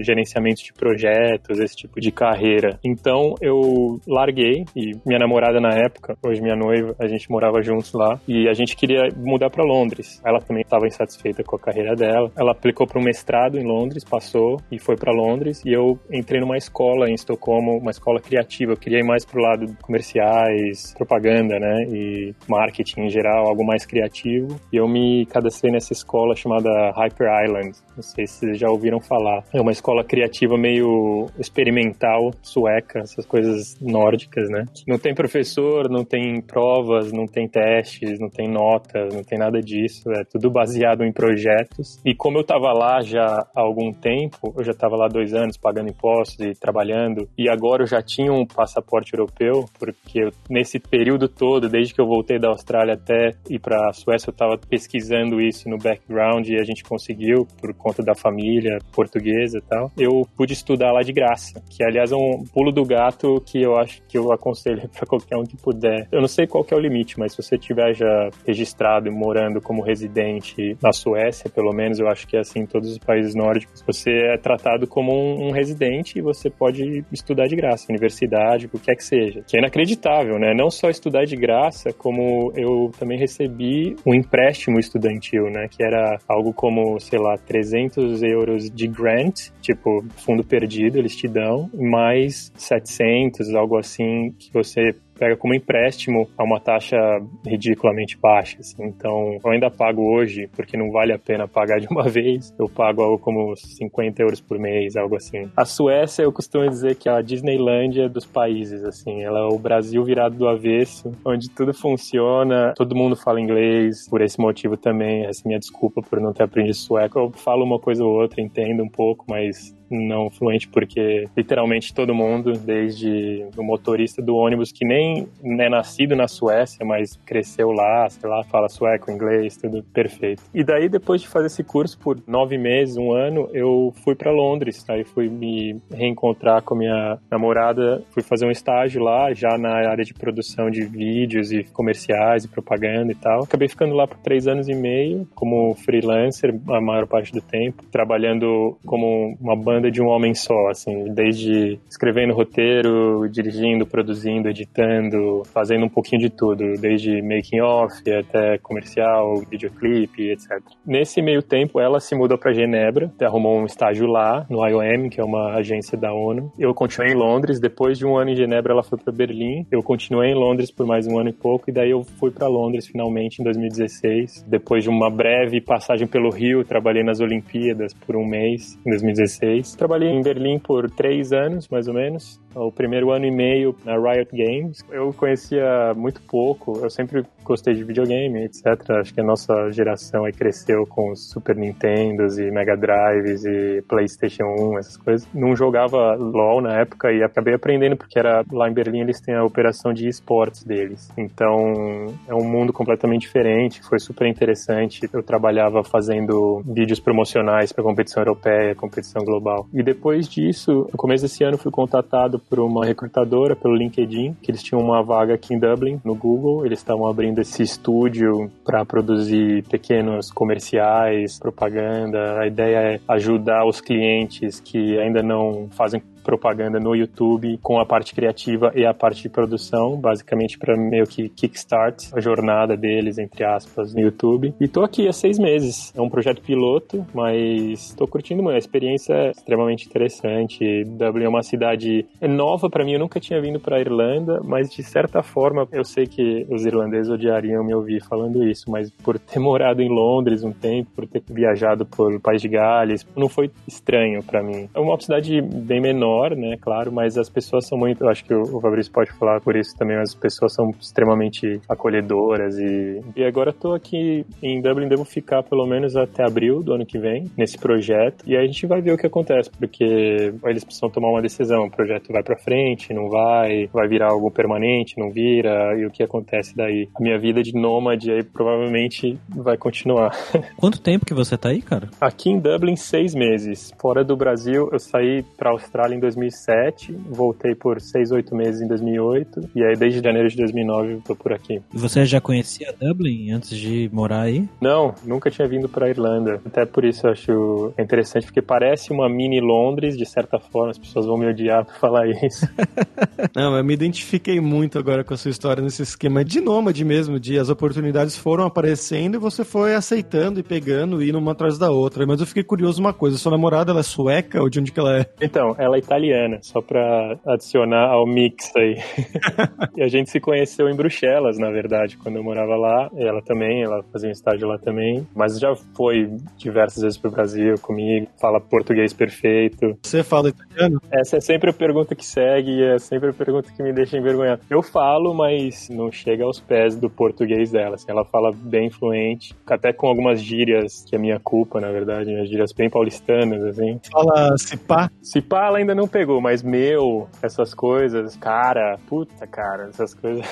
gerenciamento 0.01 0.63
de 0.63 0.73
projetos, 0.73 1.59
esse 1.59 1.75
tipo 1.75 1.99
de 1.99 2.11
carreira. 2.11 2.79
Então 2.83 3.35
eu 3.41 3.99
larguei 4.07 4.65
e 4.75 4.91
minha 5.05 5.19
namorada 5.19 5.59
na 5.59 5.69
época, 5.69 6.15
hoje 6.23 6.41
minha 6.41 6.55
noiva, 6.55 6.95
a 6.99 7.07
gente 7.07 7.29
morava 7.29 7.61
juntos 7.61 7.93
lá 7.93 8.19
e 8.27 8.49
a 8.49 8.53
gente 8.53 8.75
queria 8.75 9.09
mudar 9.15 9.49
para 9.49 9.63
Londres. 9.63 10.21
Ela 10.25 10.39
também 10.39 10.63
estava 10.63 10.87
insatisfeita 10.87 11.43
com 11.43 11.55
a 11.55 11.59
carreira 11.59 11.95
dela. 11.95 12.31
Ela 12.35 12.51
aplicou 12.51 12.87
para 12.87 12.99
um 12.99 13.03
mestrado 13.03 13.57
em 13.57 13.63
Londres, 13.63 14.03
passou 14.03 14.57
e 14.71 14.79
foi 14.79 14.95
para 14.95 15.13
Londres 15.13 15.61
e 15.65 15.71
eu 15.71 15.99
entrei 16.11 16.41
numa 16.41 16.57
escola 16.57 17.09
em 17.09 17.13
Estocolmo, 17.13 17.77
uma 17.77 17.91
escola 17.91 18.19
criativa. 18.19 18.73
Eu 18.73 18.77
queria 18.77 18.99
ir 18.99 19.05
mais 19.05 19.25
pro 19.25 19.41
lado 19.41 19.65
comerciais, 19.81 20.93
propaganda, 20.97 21.59
né, 21.59 21.85
e 21.91 22.33
marketing 22.47 23.01
em 23.01 23.09
geral, 23.09 23.47
algo 23.47 23.65
mais 23.65 23.85
criativo. 23.85 24.59
E 24.71 24.77
eu 24.77 24.87
me 24.87 25.25
cadastrei 25.27 25.71
nessa 25.71 25.93
escola 25.93 26.35
chamada 26.35 26.62
Hyper 26.95 27.27
Island, 27.45 27.77
Não 27.95 28.03
sei 28.03 28.25
se 28.27 28.39
vocês 28.39 28.57
já 28.57 28.69
ouviram 28.69 28.99
falar. 28.99 29.43
É 29.53 29.61
uma 29.61 29.71
escola 29.71 30.03
criativa 30.03 30.57
meio 30.57 31.27
experimental, 31.39 32.31
sueca, 32.41 32.99
essas 32.99 33.25
coisas 33.25 33.77
nórdicas, 33.81 34.49
né? 34.49 34.65
Não 34.87 34.97
tem 34.97 35.13
professor, 35.13 35.89
não 35.89 36.03
tem 36.03 36.41
provas, 36.41 37.11
não 37.11 37.25
tem 37.25 37.47
testes, 37.47 38.19
não 38.19 38.29
tem 38.29 38.47
notas, 38.47 39.13
não 39.13 39.23
tem 39.23 39.37
nada 39.37 39.61
disso. 39.61 40.11
É 40.11 40.23
tudo 40.23 40.49
baseado 40.49 41.03
em 41.03 41.11
projetos. 41.11 41.99
E 42.05 42.15
como 42.15 42.37
eu 42.37 42.41
estava 42.41 42.71
lá 42.73 43.01
já 43.01 43.25
há 43.55 43.61
algum 43.61 43.91
tempo, 43.91 44.53
eu 44.57 44.63
já 44.63 44.71
estava 44.71 44.95
lá 44.95 45.07
dois 45.07 45.33
anos 45.33 45.57
pagando 45.57 45.89
impostos 45.89 46.39
e 46.39 46.53
trabalhando, 46.53 47.27
e 47.37 47.49
agora 47.49 47.83
eu 47.83 47.87
já 47.87 48.01
tinha 48.01 48.31
um 48.31 48.45
passaporte 48.45 49.13
europeu, 49.13 49.65
porque 49.79 50.23
eu, 50.23 50.31
nesse 50.49 50.79
período 50.79 51.27
todo, 51.27 51.69
desde 51.69 51.93
que 51.93 52.01
eu 52.01 52.07
voltei 52.07 52.39
da 52.39 52.49
Austrália 52.49 52.95
até 52.95 53.31
ir 53.49 53.59
para 53.59 53.89
a 53.89 53.93
Suécia, 53.93 54.29
eu 54.29 54.31
estava 54.31 54.57
pesquisando 54.57 55.39
isso 55.41 55.69
no 55.69 55.77
background 55.77 56.47
a 56.59 56.63
gente 56.63 56.83
conseguiu, 56.83 57.47
por 57.59 57.73
conta 57.73 58.03
da 58.03 58.15
família 58.15 58.79
portuguesa 58.91 59.57
e 59.57 59.61
tal. 59.61 59.91
Eu 59.97 60.27
pude 60.35 60.53
estudar 60.53 60.91
lá 60.91 61.01
de 61.01 61.13
graça, 61.13 61.61
que 61.69 61.83
aliás 61.83 62.11
é 62.11 62.15
um 62.15 62.43
pulo 62.53 62.71
do 62.71 62.85
gato 62.85 63.41
que 63.45 63.61
eu 63.61 63.77
acho 63.77 64.01
que 64.07 64.17
eu 64.17 64.31
aconselho 64.31 64.89
para 64.93 65.05
qualquer 65.05 65.37
um 65.37 65.43
que 65.43 65.57
puder. 65.57 66.07
Eu 66.11 66.21
não 66.21 66.27
sei 66.27 66.47
qual 66.47 66.65
é 66.69 66.75
o 66.75 66.79
limite, 66.79 67.19
mas 67.19 67.33
se 67.33 67.41
você 67.41 67.57
tiver 67.57 67.93
já 67.93 68.29
registrado 68.45 69.07
e 69.07 69.11
morando 69.11 69.61
como 69.61 69.83
residente 69.83 70.77
na 70.81 70.91
Suécia, 70.91 71.49
pelo 71.49 71.71
menos 71.73 71.99
eu 71.99 72.07
acho 72.07 72.27
que 72.27 72.37
é 72.37 72.39
assim 72.39 72.61
em 72.61 72.65
todos 72.65 72.89
os 72.89 72.97
países 72.97 73.35
nórdicos, 73.35 73.83
você 73.85 74.11
é 74.33 74.37
tratado 74.37 74.87
como 74.87 75.13
um, 75.13 75.47
um 75.47 75.51
residente 75.51 76.17
e 76.17 76.21
você 76.21 76.49
pode 76.49 77.03
estudar 77.11 77.47
de 77.47 77.55
graça, 77.55 77.85
universidade, 77.89 78.69
o 78.71 78.79
que 78.79 78.91
é 78.91 78.95
que 78.95 79.03
seja. 79.03 79.43
Que 79.47 79.57
é 79.57 79.59
inacreditável, 79.59 80.39
né? 80.39 80.53
Não 80.53 80.69
só 80.69 80.89
estudar 80.89 81.25
de 81.25 81.35
graça, 81.35 81.93
como 81.93 82.51
eu 82.55 82.91
também 82.97 83.17
recebi 83.17 83.95
um 84.05 84.13
empréstimo 84.13 84.79
estudantil, 84.79 85.49
né? 85.49 85.67
Que 85.69 85.83
era 85.83 86.17
algo 86.27 86.42
como, 86.51 86.99
sei 86.99 87.19
lá, 87.19 87.37
300 87.37 88.23
euros 88.23 88.69
de 88.69 88.87
grant, 88.87 89.49
tipo, 89.61 90.03
fundo 90.17 90.43
perdido, 90.43 90.97
eles 90.97 91.15
te 91.15 91.27
dão, 91.27 91.69
mais 91.73 92.51
700, 92.57 93.53
algo 93.53 93.77
assim, 93.77 94.33
que 94.37 94.51
você 94.51 94.95
pega 95.17 95.35
como 95.35 95.53
empréstimo 95.53 96.29
a 96.37 96.43
uma 96.43 96.59
taxa 96.59 96.97
ridiculamente 97.45 98.17
baixa. 98.17 98.57
Assim. 98.59 98.83
Então, 98.83 99.39
eu 99.43 99.51
ainda 99.51 99.69
pago 99.69 100.01
hoje, 100.13 100.49
porque 100.55 100.77
não 100.77 100.91
vale 100.91 101.13
a 101.13 101.19
pena 101.19 101.47
pagar 101.47 101.79
de 101.79 101.87
uma 101.87 102.03
vez. 102.09 102.53
Eu 102.57 102.67
pago 102.69 103.01
algo 103.01 103.19
como 103.19 103.55
50 103.55 104.21
euros 104.21 104.41
por 104.41 104.59
mês, 104.59 104.95
algo 104.95 105.15
assim. 105.15 105.49
A 105.55 105.65
Suécia, 105.65 106.23
eu 106.23 106.31
costumo 106.31 106.67
dizer 106.69 106.95
que 106.95 107.07
é 107.07 107.11
a 107.11 107.21
Disneylândia 107.21 108.09
dos 108.09 108.25
países, 108.25 108.83
assim. 108.83 109.21
Ela 109.23 109.39
é 109.39 109.45
o 109.45 109.57
Brasil 109.57 110.03
virado 110.03 110.35
do 110.35 110.47
avesso, 110.47 111.11
onde 111.25 111.49
tudo 111.49 111.73
funciona, 111.73 112.73
todo 112.75 112.95
mundo 112.95 113.15
fala 113.15 113.41
inglês. 113.41 114.07
Por 114.09 114.21
esse 114.21 114.39
motivo 114.39 114.77
também, 114.77 115.25
essa 115.25 115.41
é 115.45 115.47
minha 115.47 115.59
desculpa 115.59 116.01
por 116.01 116.19
não 116.19 116.33
ter 116.33 116.43
aprendido 116.43 116.75
sueco. 116.75 117.19
Eu 117.19 117.31
falo 117.31 117.63
uma 117.63 117.79
coisa 117.79 118.03
ou 118.03 118.11
outra, 118.13 118.41
entendo 118.41 118.83
um 118.83 118.89
pouco, 118.89 119.25
mas 119.27 119.73
não 119.93 120.29
fluente 120.29 120.67
porque 120.67 121.27
literalmente 121.35 121.93
todo 121.93 122.13
mundo, 122.13 122.53
desde 122.53 123.45
o 123.57 123.63
motorista 123.63 124.21
do 124.21 124.35
ônibus 124.35 124.71
que 124.71 124.85
nem 124.85 125.27
é 125.43 125.69
nascido 125.69 126.15
na 126.15 126.27
Suécia, 126.27 126.85
mas 126.85 127.15
cresceu 127.25 127.71
lá, 127.71 128.09
sei 128.09 128.29
lá, 128.29 128.43
fala 128.43 128.69
sueco, 128.69 129.11
inglês, 129.11 129.57
tudo 129.57 129.83
perfeito. 129.93 130.43
E 130.53 130.63
daí 130.63 130.89
depois 130.89 131.21
de 131.21 131.27
fazer 131.27 131.47
esse 131.47 131.63
curso 131.63 131.97
por 131.97 132.21
nove 132.27 132.57
meses, 132.57 132.97
um 132.97 133.13
ano, 133.13 133.49
eu 133.53 133.93
fui 134.03 134.15
para 134.15 134.31
Londres, 134.31 134.83
aí 134.89 135.03
fui 135.03 135.29
me 135.29 135.79
reencontrar 135.91 136.61
com 136.61 136.75
minha 136.75 137.17
namorada, 137.29 138.03
fui 138.11 138.23
fazer 138.23 138.45
um 138.45 138.51
estágio 138.51 139.01
lá, 139.03 139.33
já 139.33 139.57
na 139.57 139.73
área 139.89 140.03
de 140.03 140.13
produção 140.13 140.69
de 140.69 140.83
vídeos 140.83 141.51
e 141.51 141.63
comerciais 141.63 142.45
e 142.45 142.47
propaganda 142.47 143.11
e 143.11 143.15
tal. 143.15 143.43
Acabei 143.43 143.67
ficando 143.67 143.93
lá 143.93 144.07
por 144.07 144.17
três 144.17 144.47
anos 144.47 144.67
e 144.67 144.73
meio 144.73 145.27
como 145.35 145.75
freelancer 145.75 146.53
a 146.69 146.81
maior 146.81 147.07
parte 147.07 147.31
do 147.31 147.41
tempo, 147.41 147.83
trabalhando 147.91 148.77
como 148.85 149.37
uma 149.39 149.55
banda 149.55 149.82
de 149.91 150.01
um 150.01 150.07
homem 150.07 150.33
só, 150.33 150.69
assim, 150.69 151.05
desde 151.13 151.79
escrevendo 151.89 152.33
roteiro, 152.33 153.27
dirigindo, 153.29 153.85
produzindo, 153.85 154.49
editando, 154.49 155.43
fazendo 155.45 155.85
um 155.85 155.89
pouquinho 155.89 156.21
de 156.21 156.29
tudo, 156.29 156.73
desde 156.79 157.21
making 157.21 157.61
off 157.61 158.01
até 158.11 158.57
comercial, 158.57 159.41
videoclipe, 159.49 160.31
etc. 160.31 160.61
Nesse 160.85 161.21
meio 161.21 161.41
tempo, 161.41 161.79
ela 161.79 161.99
se 161.99 162.15
mudou 162.15 162.37
para 162.37 162.53
Genebra, 162.53 163.11
arrumou 163.21 163.59
um 163.59 163.65
estágio 163.65 164.05
lá 164.05 164.45
no 164.49 164.65
IOM, 164.67 165.09
que 165.09 165.19
é 165.19 165.23
uma 165.23 165.55
agência 165.55 165.97
da 165.97 166.13
ONU. 166.13 166.51
Eu 166.59 166.73
continuei 166.73 167.13
em 167.13 167.15
Londres, 167.15 167.59
depois 167.59 167.97
de 167.97 168.05
um 168.05 168.17
ano 168.17 168.31
em 168.31 168.35
Genebra, 168.35 168.73
ela 168.73 168.83
foi 168.83 168.97
para 168.97 169.13
Berlim. 169.13 169.65
Eu 169.71 169.81
continuei 169.81 170.31
em 170.31 170.35
Londres 170.35 170.71
por 170.71 170.85
mais 170.85 171.07
um 171.07 171.17
ano 171.17 171.29
e 171.29 171.33
pouco 171.33 171.69
e 171.69 171.73
daí 171.73 171.91
eu 171.91 172.03
fui 172.19 172.31
para 172.31 172.47
Londres 172.47 172.87
finalmente 172.87 173.39
em 173.39 173.43
2016. 173.43 174.45
Depois 174.47 174.83
de 174.83 174.89
uma 174.89 175.09
breve 175.09 175.61
passagem 175.61 176.07
pelo 176.07 176.29
Rio, 176.29 176.63
trabalhei 176.63 177.03
nas 177.03 177.19
Olimpíadas 177.19 177.93
por 177.93 178.15
um 178.15 178.25
mês 178.25 178.77
em 178.85 178.89
2016 178.89 179.72
Trabalhei 179.75 180.09
em 180.09 180.21
Berlim 180.21 180.59
por 180.59 180.89
três 180.89 181.31
anos, 181.31 181.67
mais 181.67 181.87
ou 181.87 181.93
menos 181.93 182.39
o 182.55 182.71
primeiro 182.71 183.11
ano 183.11 183.25
e 183.25 183.31
meio 183.31 183.75
na 183.85 183.95
Riot 183.97 184.29
Games. 184.31 184.83
Eu 184.89 185.13
conhecia 185.13 185.93
muito 185.95 186.21
pouco, 186.21 186.79
eu 186.81 186.89
sempre 186.89 187.23
gostei 187.43 187.73
de 187.73 187.83
videogame, 187.83 188.45
etc. 188.45 188.65
Acho 188.99 189.13
que 189.13 189.21
a 189.21 189.23
nossa 189.23 189.69
geração 189.71 190.25
aí 190.25 190.31
cresceu 190.31 190.85
com 190.87 191.15
Super 191.15 191.55
Nintendos 191.55 192.37
e 192.37 192.49
Mega 192.49 192.75
Drives 192.75 193.43
e 193.45 193.81
PlayStation 193.87 194.45
1, 194.45 194.79
essas 194.79 194.97
coisas. 194.97 195.27
Não 195.33 195.55
jogava 195.55 196.15
LoL 196.15 196.61
na 196.61 196.79
época 196.79 197.11
e 197.11 197.23
acabei 197.23 197.53
aprendendo 197.53 197.97
porque 197.97 198.17
era 198.17 198.43
lá 198.51 198.69
em 198.69 198.73
Berlim 198.73 199.01
eles 199.01 199.19
têm 199.19 199.35
a 199.35 199.43
operação 199.43 199.93
de 199.93 200.07
esportes 200.07 200.63
deles. 200.63 201.11
Então 201.17 202.13
é 202.27 202.33
um 202.33 202.43
mundo 202.43 202.71
completamente 202.71 203.21
diferente, 203.21 203.81
foi 203.81 203.99
super 203.99 204.27
interessante. 204.27 205.09
Eu 205.11 205.23
trabalhava 205.23 205.83
fazendo 205.83 206.61
vídeos 206.65 206.99
promocionais 206.99 207.71
para 207.71 207.83
competição 207.83 208.23
europeia, 208.23 208.75
competição 208.75 209.23
global. 209.23 209.67
E 209.73 209.83
depois 209.83 210.27
disso, 210.27 210.87
no 210.91 210.97
começo 210.97 211.23
desse 211.23 211.43
ano 211.43 211.57
fui 211.57 211.71
contatado 211.71 212.39
por 212.49 212.59
uma 212.59 212.85
recrutadora 212.85 213.55
pelo 213.55 213.75
LinkedIn, 213.75 214.35
que 214.41 214.51
eles 214.51 214.63
tinham 214.63 214.81
uma 214.81 215.01
vaga 215.03 215.33
aqui 215.33 215.53
em 215.53 215.59
Dublin, 215.59 215.99
no 216.03 216.15
Google. 216.15 216.65
Eles 216.65 216.79
estavam 216.79 217.07
abrindo 217.07 217.39
esse 217.39 217.63
estúdio 217.63 218.51
para 218.63 218.85
produzir 218.85 219.63
pequenos 219.63 220.31
comerciais, 220.31 221.39
propaganda. 221.39 222.39
A 222.39 222.47
ideia 222.47 222.77
é 222.77 222.99
ajudar 223.07 223.65
os 223.65 223.81
clientes 223.81 224.59
que 224.59 224.97
ainda 224.99 225.21
não 225.21 225.67
fazem 225.71 226.01
propaganda 226.23 226.79
no 226.79 226.95
YouTube 226.95 227.59
com 227.61 227.79
a 227.79 227.85
parte 227.85 228.15
criativa 228.15 228.71
e 228.75 228.85
a 228.85 228.93
parte 228.93 229.21
de 229.21 229.29
produção, 229.29 229.97
basicamente 229.97 230.57
para 230.57 230.75
meio 230.75 231.05
que 231.05 231.29
kickstart 231.29 232.09
a 232.13 232.19
jornada 232.19 232.75
deles, 232.75 233.17
entre 233.17 233.43
aspas, 233.43 233.93
no 233.93 234.01
YouTube. 234.01 234.53
E 234.59 234.67
tô 234.67 234.83
aqui 234.83 235.07
há 235.07 235.13
seis 235.13 235.37
meses. 235.37 235.93
É 235.95 236.01
um 236.01 236.09
projeto 236.09 236.41
piloto, 236.41 237.05
mas 237.13 237.93
tô 237.95 238.07
curtindo 238.07 238.41
muito. 238.41 238.55
A 238.55 238.59
experiência 238.59 239.13
é 239.13 239.31
extremamente 239.31 239.85
interessante. 239.87 240.83
Dublin 240.85 241.25
é 241.25 241.29
uma 241.29 241.43
cidade 241.43 242.05
nova 242.21 242.69
para 242.69 242.83
mim. 242.85 242.93
Eu 242.93 242.99
nunca 242.99 243.19
tinha 243.19 243.41
vindo 243.41 243.59
para 243.59 243.79
Irlanda, 243.79 244.41
mas 244.43 244.69
de 244.69 244.83
certa 244.83 245.21
forma 245.21 245.67
eu 245.71 245.83
sei 245.83 246.05
que 246.05 246.45
os 246.49 246.65
irlandeses 246.65 247.11
odiariam 247.11 247.63
me 247.63 247.73
ouvir 247.73 248.01
falando 248.01 248.43
isso, 248.47 248.69
mas 248.69 248.89
por 248.89 249.19
ter 249.19 249.39
morado 249.39 249.81
em 249.81 249.89
Londres 249.89 250.43
um 250.43 250.51
tempo, 250.51 250.91
por 250.95 251.07
ter 251.07 251.21
viajado 251.29 251.85
por 251.85 252.19
País 252.19 252.41
de 252.41 252.47
Gales, 252.47 253.05
não 253.15 253.27
foi 253.27 253.51
estranho 253.67 254.23
para 254.23 254.41
mim. 254.41 254.69
É 254.73 254.79
uma 254.79 254.99
cidade 254.99 255.41
bem 255.41 255.81
menor 255.81 256.12
menor, 256.13 256.35
né, 256.35 256.57
claro, 256.59 256.91
mas 256.91 257.17
as 257.17 257.29
pessoas 257.29 257.67
são 257.67 257.77
muito, 257.77 258.03
eu 258.03 258.09
acho 258.09 258.23
que 258.23 258.33
o 258.33 258.59
Fabrício 258.59 258.91
pode 258.91 259.11
falar 259.13 259.41
por 259.41 259.55
isso 259.55 259.75
também, 259.77 259.97
as 259.97 260.13
pessoas 260.13 260.53
são 260.53 260.69
extremamente 260.79 261.59
acolhedoras 261.67 262.57
e, 262.57 263.01
e 263.15 263.23
agora 263.23 263.49
estou 263.49 263.73
aqui 263.73 264.25
em 264.41 264.61
Dublin, 264.61 264.87
devo 264.87 265.03
ficar 265.03 265.43
pelo 265.43 265.65
menos 265.65 265.95
até 265.95 266.23
abril 266.23 266.61
do 266.61 266.73
ano 266.73 266.85
que 266.85 266.99
vem, 266.99 267.29
nesse 267.37 267.57
projeto, 267.57 268.23
e 268.27 268.35
aí 268.35 268.43
a 268.43 268.45
gente 268.45 268.65
vai 268.67 268.81
ver 268.81 268.93
o 268.93 268.97
que 268.97 269.07
acontece, 269.07 269.49
porque 269.51 270.33
eles 270.45 270.63
precisam 270.63 270.89
tomar 270.89 271.09
uma 271.09 271.21
decisão, 271.21 271.65
o 271.65 271.71
projeto 271.71 272.11
vai 272.11 272.23
para 272.23 272.37
frente, 272.37 272.93
não 272.93 273.09
vai, 273.09 273.67
vai 273.73 273.87
virar 273.87 274.11
algo 274.11 274.29
permanente, 274.31 274.97
não 274.97 275.11
vira, 275.11 275.77
e 275.77 275.85
o 275.85 275.91
que 275.91 276.03
acontece 276.03 276.55
daí? 276.55 276.89
A 276.95 277.01
minha 277.01 277.17
vida 277.17 277.41
de 277.41 277.53
nômade 277.53 278.11
aí 278.11 278.23
provavelmente 278.23 279.17
vai 279.29 279.57
continuar. 279.57 280.11
Quanto 280.57 280.81
tempo 280.81 281.05
que 281.05 281.13
você 281.13 281.37
tá 281.37 281.49
aí, 281.49 281.61
cara? 281.61 281.89
Aqui 281.99 282.29
em 282.29 282.39
Dublin, 282.39 282.75
seis 282.75 283.13
meses. 283.15 283.73
Fora 283.79 284.03
do 284.03 284.15
Brasil, 284.15 284.69
eu 284.71 284.79
saí 284.79 285.23
pra 285.37 285.51
Austrália 285.51 285.95
em 285.95 285.99
2007, 286.03 286.95
voltei 287.09 287.55
por 287.55 287.79
seis, 287.81 288.11
oito 288.11 288.35
meses 288.35 288.61
em 288.61 288.67
2008, 288.67 289.49
e 289.55 289.63
aí 289.63 289.75
desde 289.75 290.01
janeiro 290.01 290.29
de 290.29 290.37
2009 290.37 291.01
tô 291.05 291.15
por 291.15 291.33
aqui. 291.33 291.61
E 291.73 291.77
você 291.77 292.05
já 292.05 292.19
conhecia 292.19 292.73
Dublin 292.79 293.31
antes 293.31 293.57
de 293.57 293.89
morar 293.91 294.21
aí? 294.21 294.47
Não, 294.61 294.93
nunca 295.03 295.31
tinha 295.31 295.47
vindo 295.47 295.69
pra 295.69 295.89
Irlanda. 295.89 296.41
Até 296.45 296.65
por 296.65 296.83
isso 296.83 297.07
eu 297.07 297.11
acho 297.11 297.73
interessante, 297.79 298.25
porque 298.25 298.41
parece 298.41 298.91
uma 298.91 299.09
mini 299.09 299.39
Londres, 299.39 299.97
de 299.97 300.05
certa 300.05 300.39
forma, 300.39 300.71
as 300.71 300.77
pessoas 300.77 301.05
vão 301.05 301.17
me 301.17 301.25
odiar 301.25 301.65
por 301.65 301.75
falar 301.75 302.07
isso. 302.07 302.47
Não, 303.35 303.55
eu 303.55 303.63
me 303.63 303.73
identifiquei 303.73 304.39
muito 304.39 304.77
agora 304.77 305.03
com 305.03 305.13
a 305.13 305.17
sua 305.17 305.31
história 305.31 305.63
nesse 305.63 305.81
esquema 305.81 306.23
de 306.23 306.41
nômade 306.41 306.83
mesmo, 306.83 307.19
de 307.19 307.39
as 307.39 307.49
oportunidades 307.49 308.17
foram 308.17 308.45
aparecendo 308.45 309.15
e 309.15 309.19
você 309.19 309.43
foi 309.43 309.75
aceitando 309.75 310.39
e 310.39 310.43
pegando 310.43 311.01
e 311.01 311.09
indo 311.09 311.17
uma 311.17 311.31
atrás 311.31 311.57
da 311.57 311.69
outra. 311.69 312.05
Mas 312.05 312.19
eu 312.19 312.27
fiquei 312.27 312.43
curioso 312.43 312.81
uma 312.81 312.93
coisa, 312.93 313.17
sua 313.17 313.31
namorada 313.31 313.71
ela 313.71 313.79
é 313.79 313.83
sueca 313.83 314.41
ou 314.41 314.49
de 314.49 314.59
onde 314.59 314.71
que 314.71 314.79
ela 314.79 314.99
é? 314.99 315.05
Então, 315.21 315.55
ela 315.57 315.77
é 315.77 315.79
italiana, 315.93 316.39
só 316.41 316.61
pra 316.61 317.17
adicionar 317.25 317.91
ao 317.91 318.05
mix 318.05 318.51
aí. 318.55 318.77
e 319.77 319.83
a 319.83 319.87
gente 319.87 320.09
se 320.09 320.19
conheceu 320.19 320.67
em 320.67 320.75
Bruxelas, 320.75 321.37
na 321.37 321.49
verdade, 321.49 321.97
quando 321.97 322.17
eu 322.17 322.23
morava 322.23 322.55
lá. 322.55 322.89
Ela 322.95 323.21
também, 323.21 323.63
ela 323.63 323.83
fazia 323.91 324.09
um 324.09 324.11
estágio 324.11 324.47
lá 324.47 324.57
também. 324.57 325.07
Mas 325.15 325.39
já 325.39 325.55
foi 325.75 326.09
diversas 326.37 326.81
vezes 326.83 326.97
pro 326.97 327.11
Brasil 327.11 327.55
comigo, 327.61 328.07
fala 328.19 328.39
português 328.41 328.93
perfeito. 328.93 329.77
Você 329.81 330.03
fala 330.03 330.29
italiano? 330.29 330.81
Essa 330.91 331.17
é 331.17 331.19
sempre 331.19 331.49
a 331.49 331.53
pergunta 331.53 331.95
que 331.95 332.05
segue 332.05 332.51
e 332.51 332.63
é 332.63 332.79
sempre 332.79 333.09
a 333.09 333.13
pergunta 333.13 333.51
que 333.55 333.63
me 333.63 333.73
deixa 333.73 333.97
envergonhado. 333.97 334.41
Eu 334.49 334.61
falo, 334.61 335.13
mas 335.13 335.69
não 335.69 335.91
chega 335.91 336.23
aos 336.23 336.39
pés 336.39 336.75
do 336.75 336.89
português 336.89 337.51
dela. 337.51 337.75
Assim, 337.75 337.89
ela 337.89 338.05
fala 338.05 338.31
bem 338.33 338.69
fluente, 338.69 339.35
até 339.47 339.71
com 339.71 339.87
algumas 339.87 340.21
gírias, 340.21 340.83
que 340.87 340.95
é 340.95 340.99
minha 340.99 341.19
culpa, 341.19 341.59
na 341.59 341.71
verdade, 341.71 342.13
as 342.15 342.29
gírias 342.29 342.51
bem 342.51 342.69
paulistanas, 342.69 343.43
assim. 343.43 343.79
Fala 343.91 344.37
cipá? 344.37 344.89
Cipá 345.01 345.43
ela 345.47 345.57
ainda 345.57 345.75
não 345.75 345.82
pegou, 345.87 346.21
mas 346.21 346.41
meu, 346.41 347.07
essas 347.21 347.53
coisas, 347.53 348.15
cara, 348.15 348.77
puta 348.87 349.25
cara, 349.27 349.69
essas 349.69 349.93
coisas. 349.93 350.25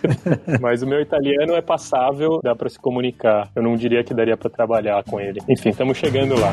mas 0.60 0.82
o 0.82 0.86
meu 0.86 1.00
italiano 1.00 1.54
é 1.54 1.62
passável, 1.62 2.40
dá 2.42 2.54
para 2.54 2.68
se 2.68 2.78
comunicar. 2.78 3.50
Eu 3.54 3.62
não 3.62 3.76
diria 3.76 4.04
que 4.04 4.14
daria 4.14 4.36
para 4.36 4.50
trabalhar 4.50 5.02
com 5.04 5.20
ele. 5.20 5.40
Enfim, 5.48 5.70
estamos 5.70 5.96
chegando 5.96 6.38
lá. 6.38 6.52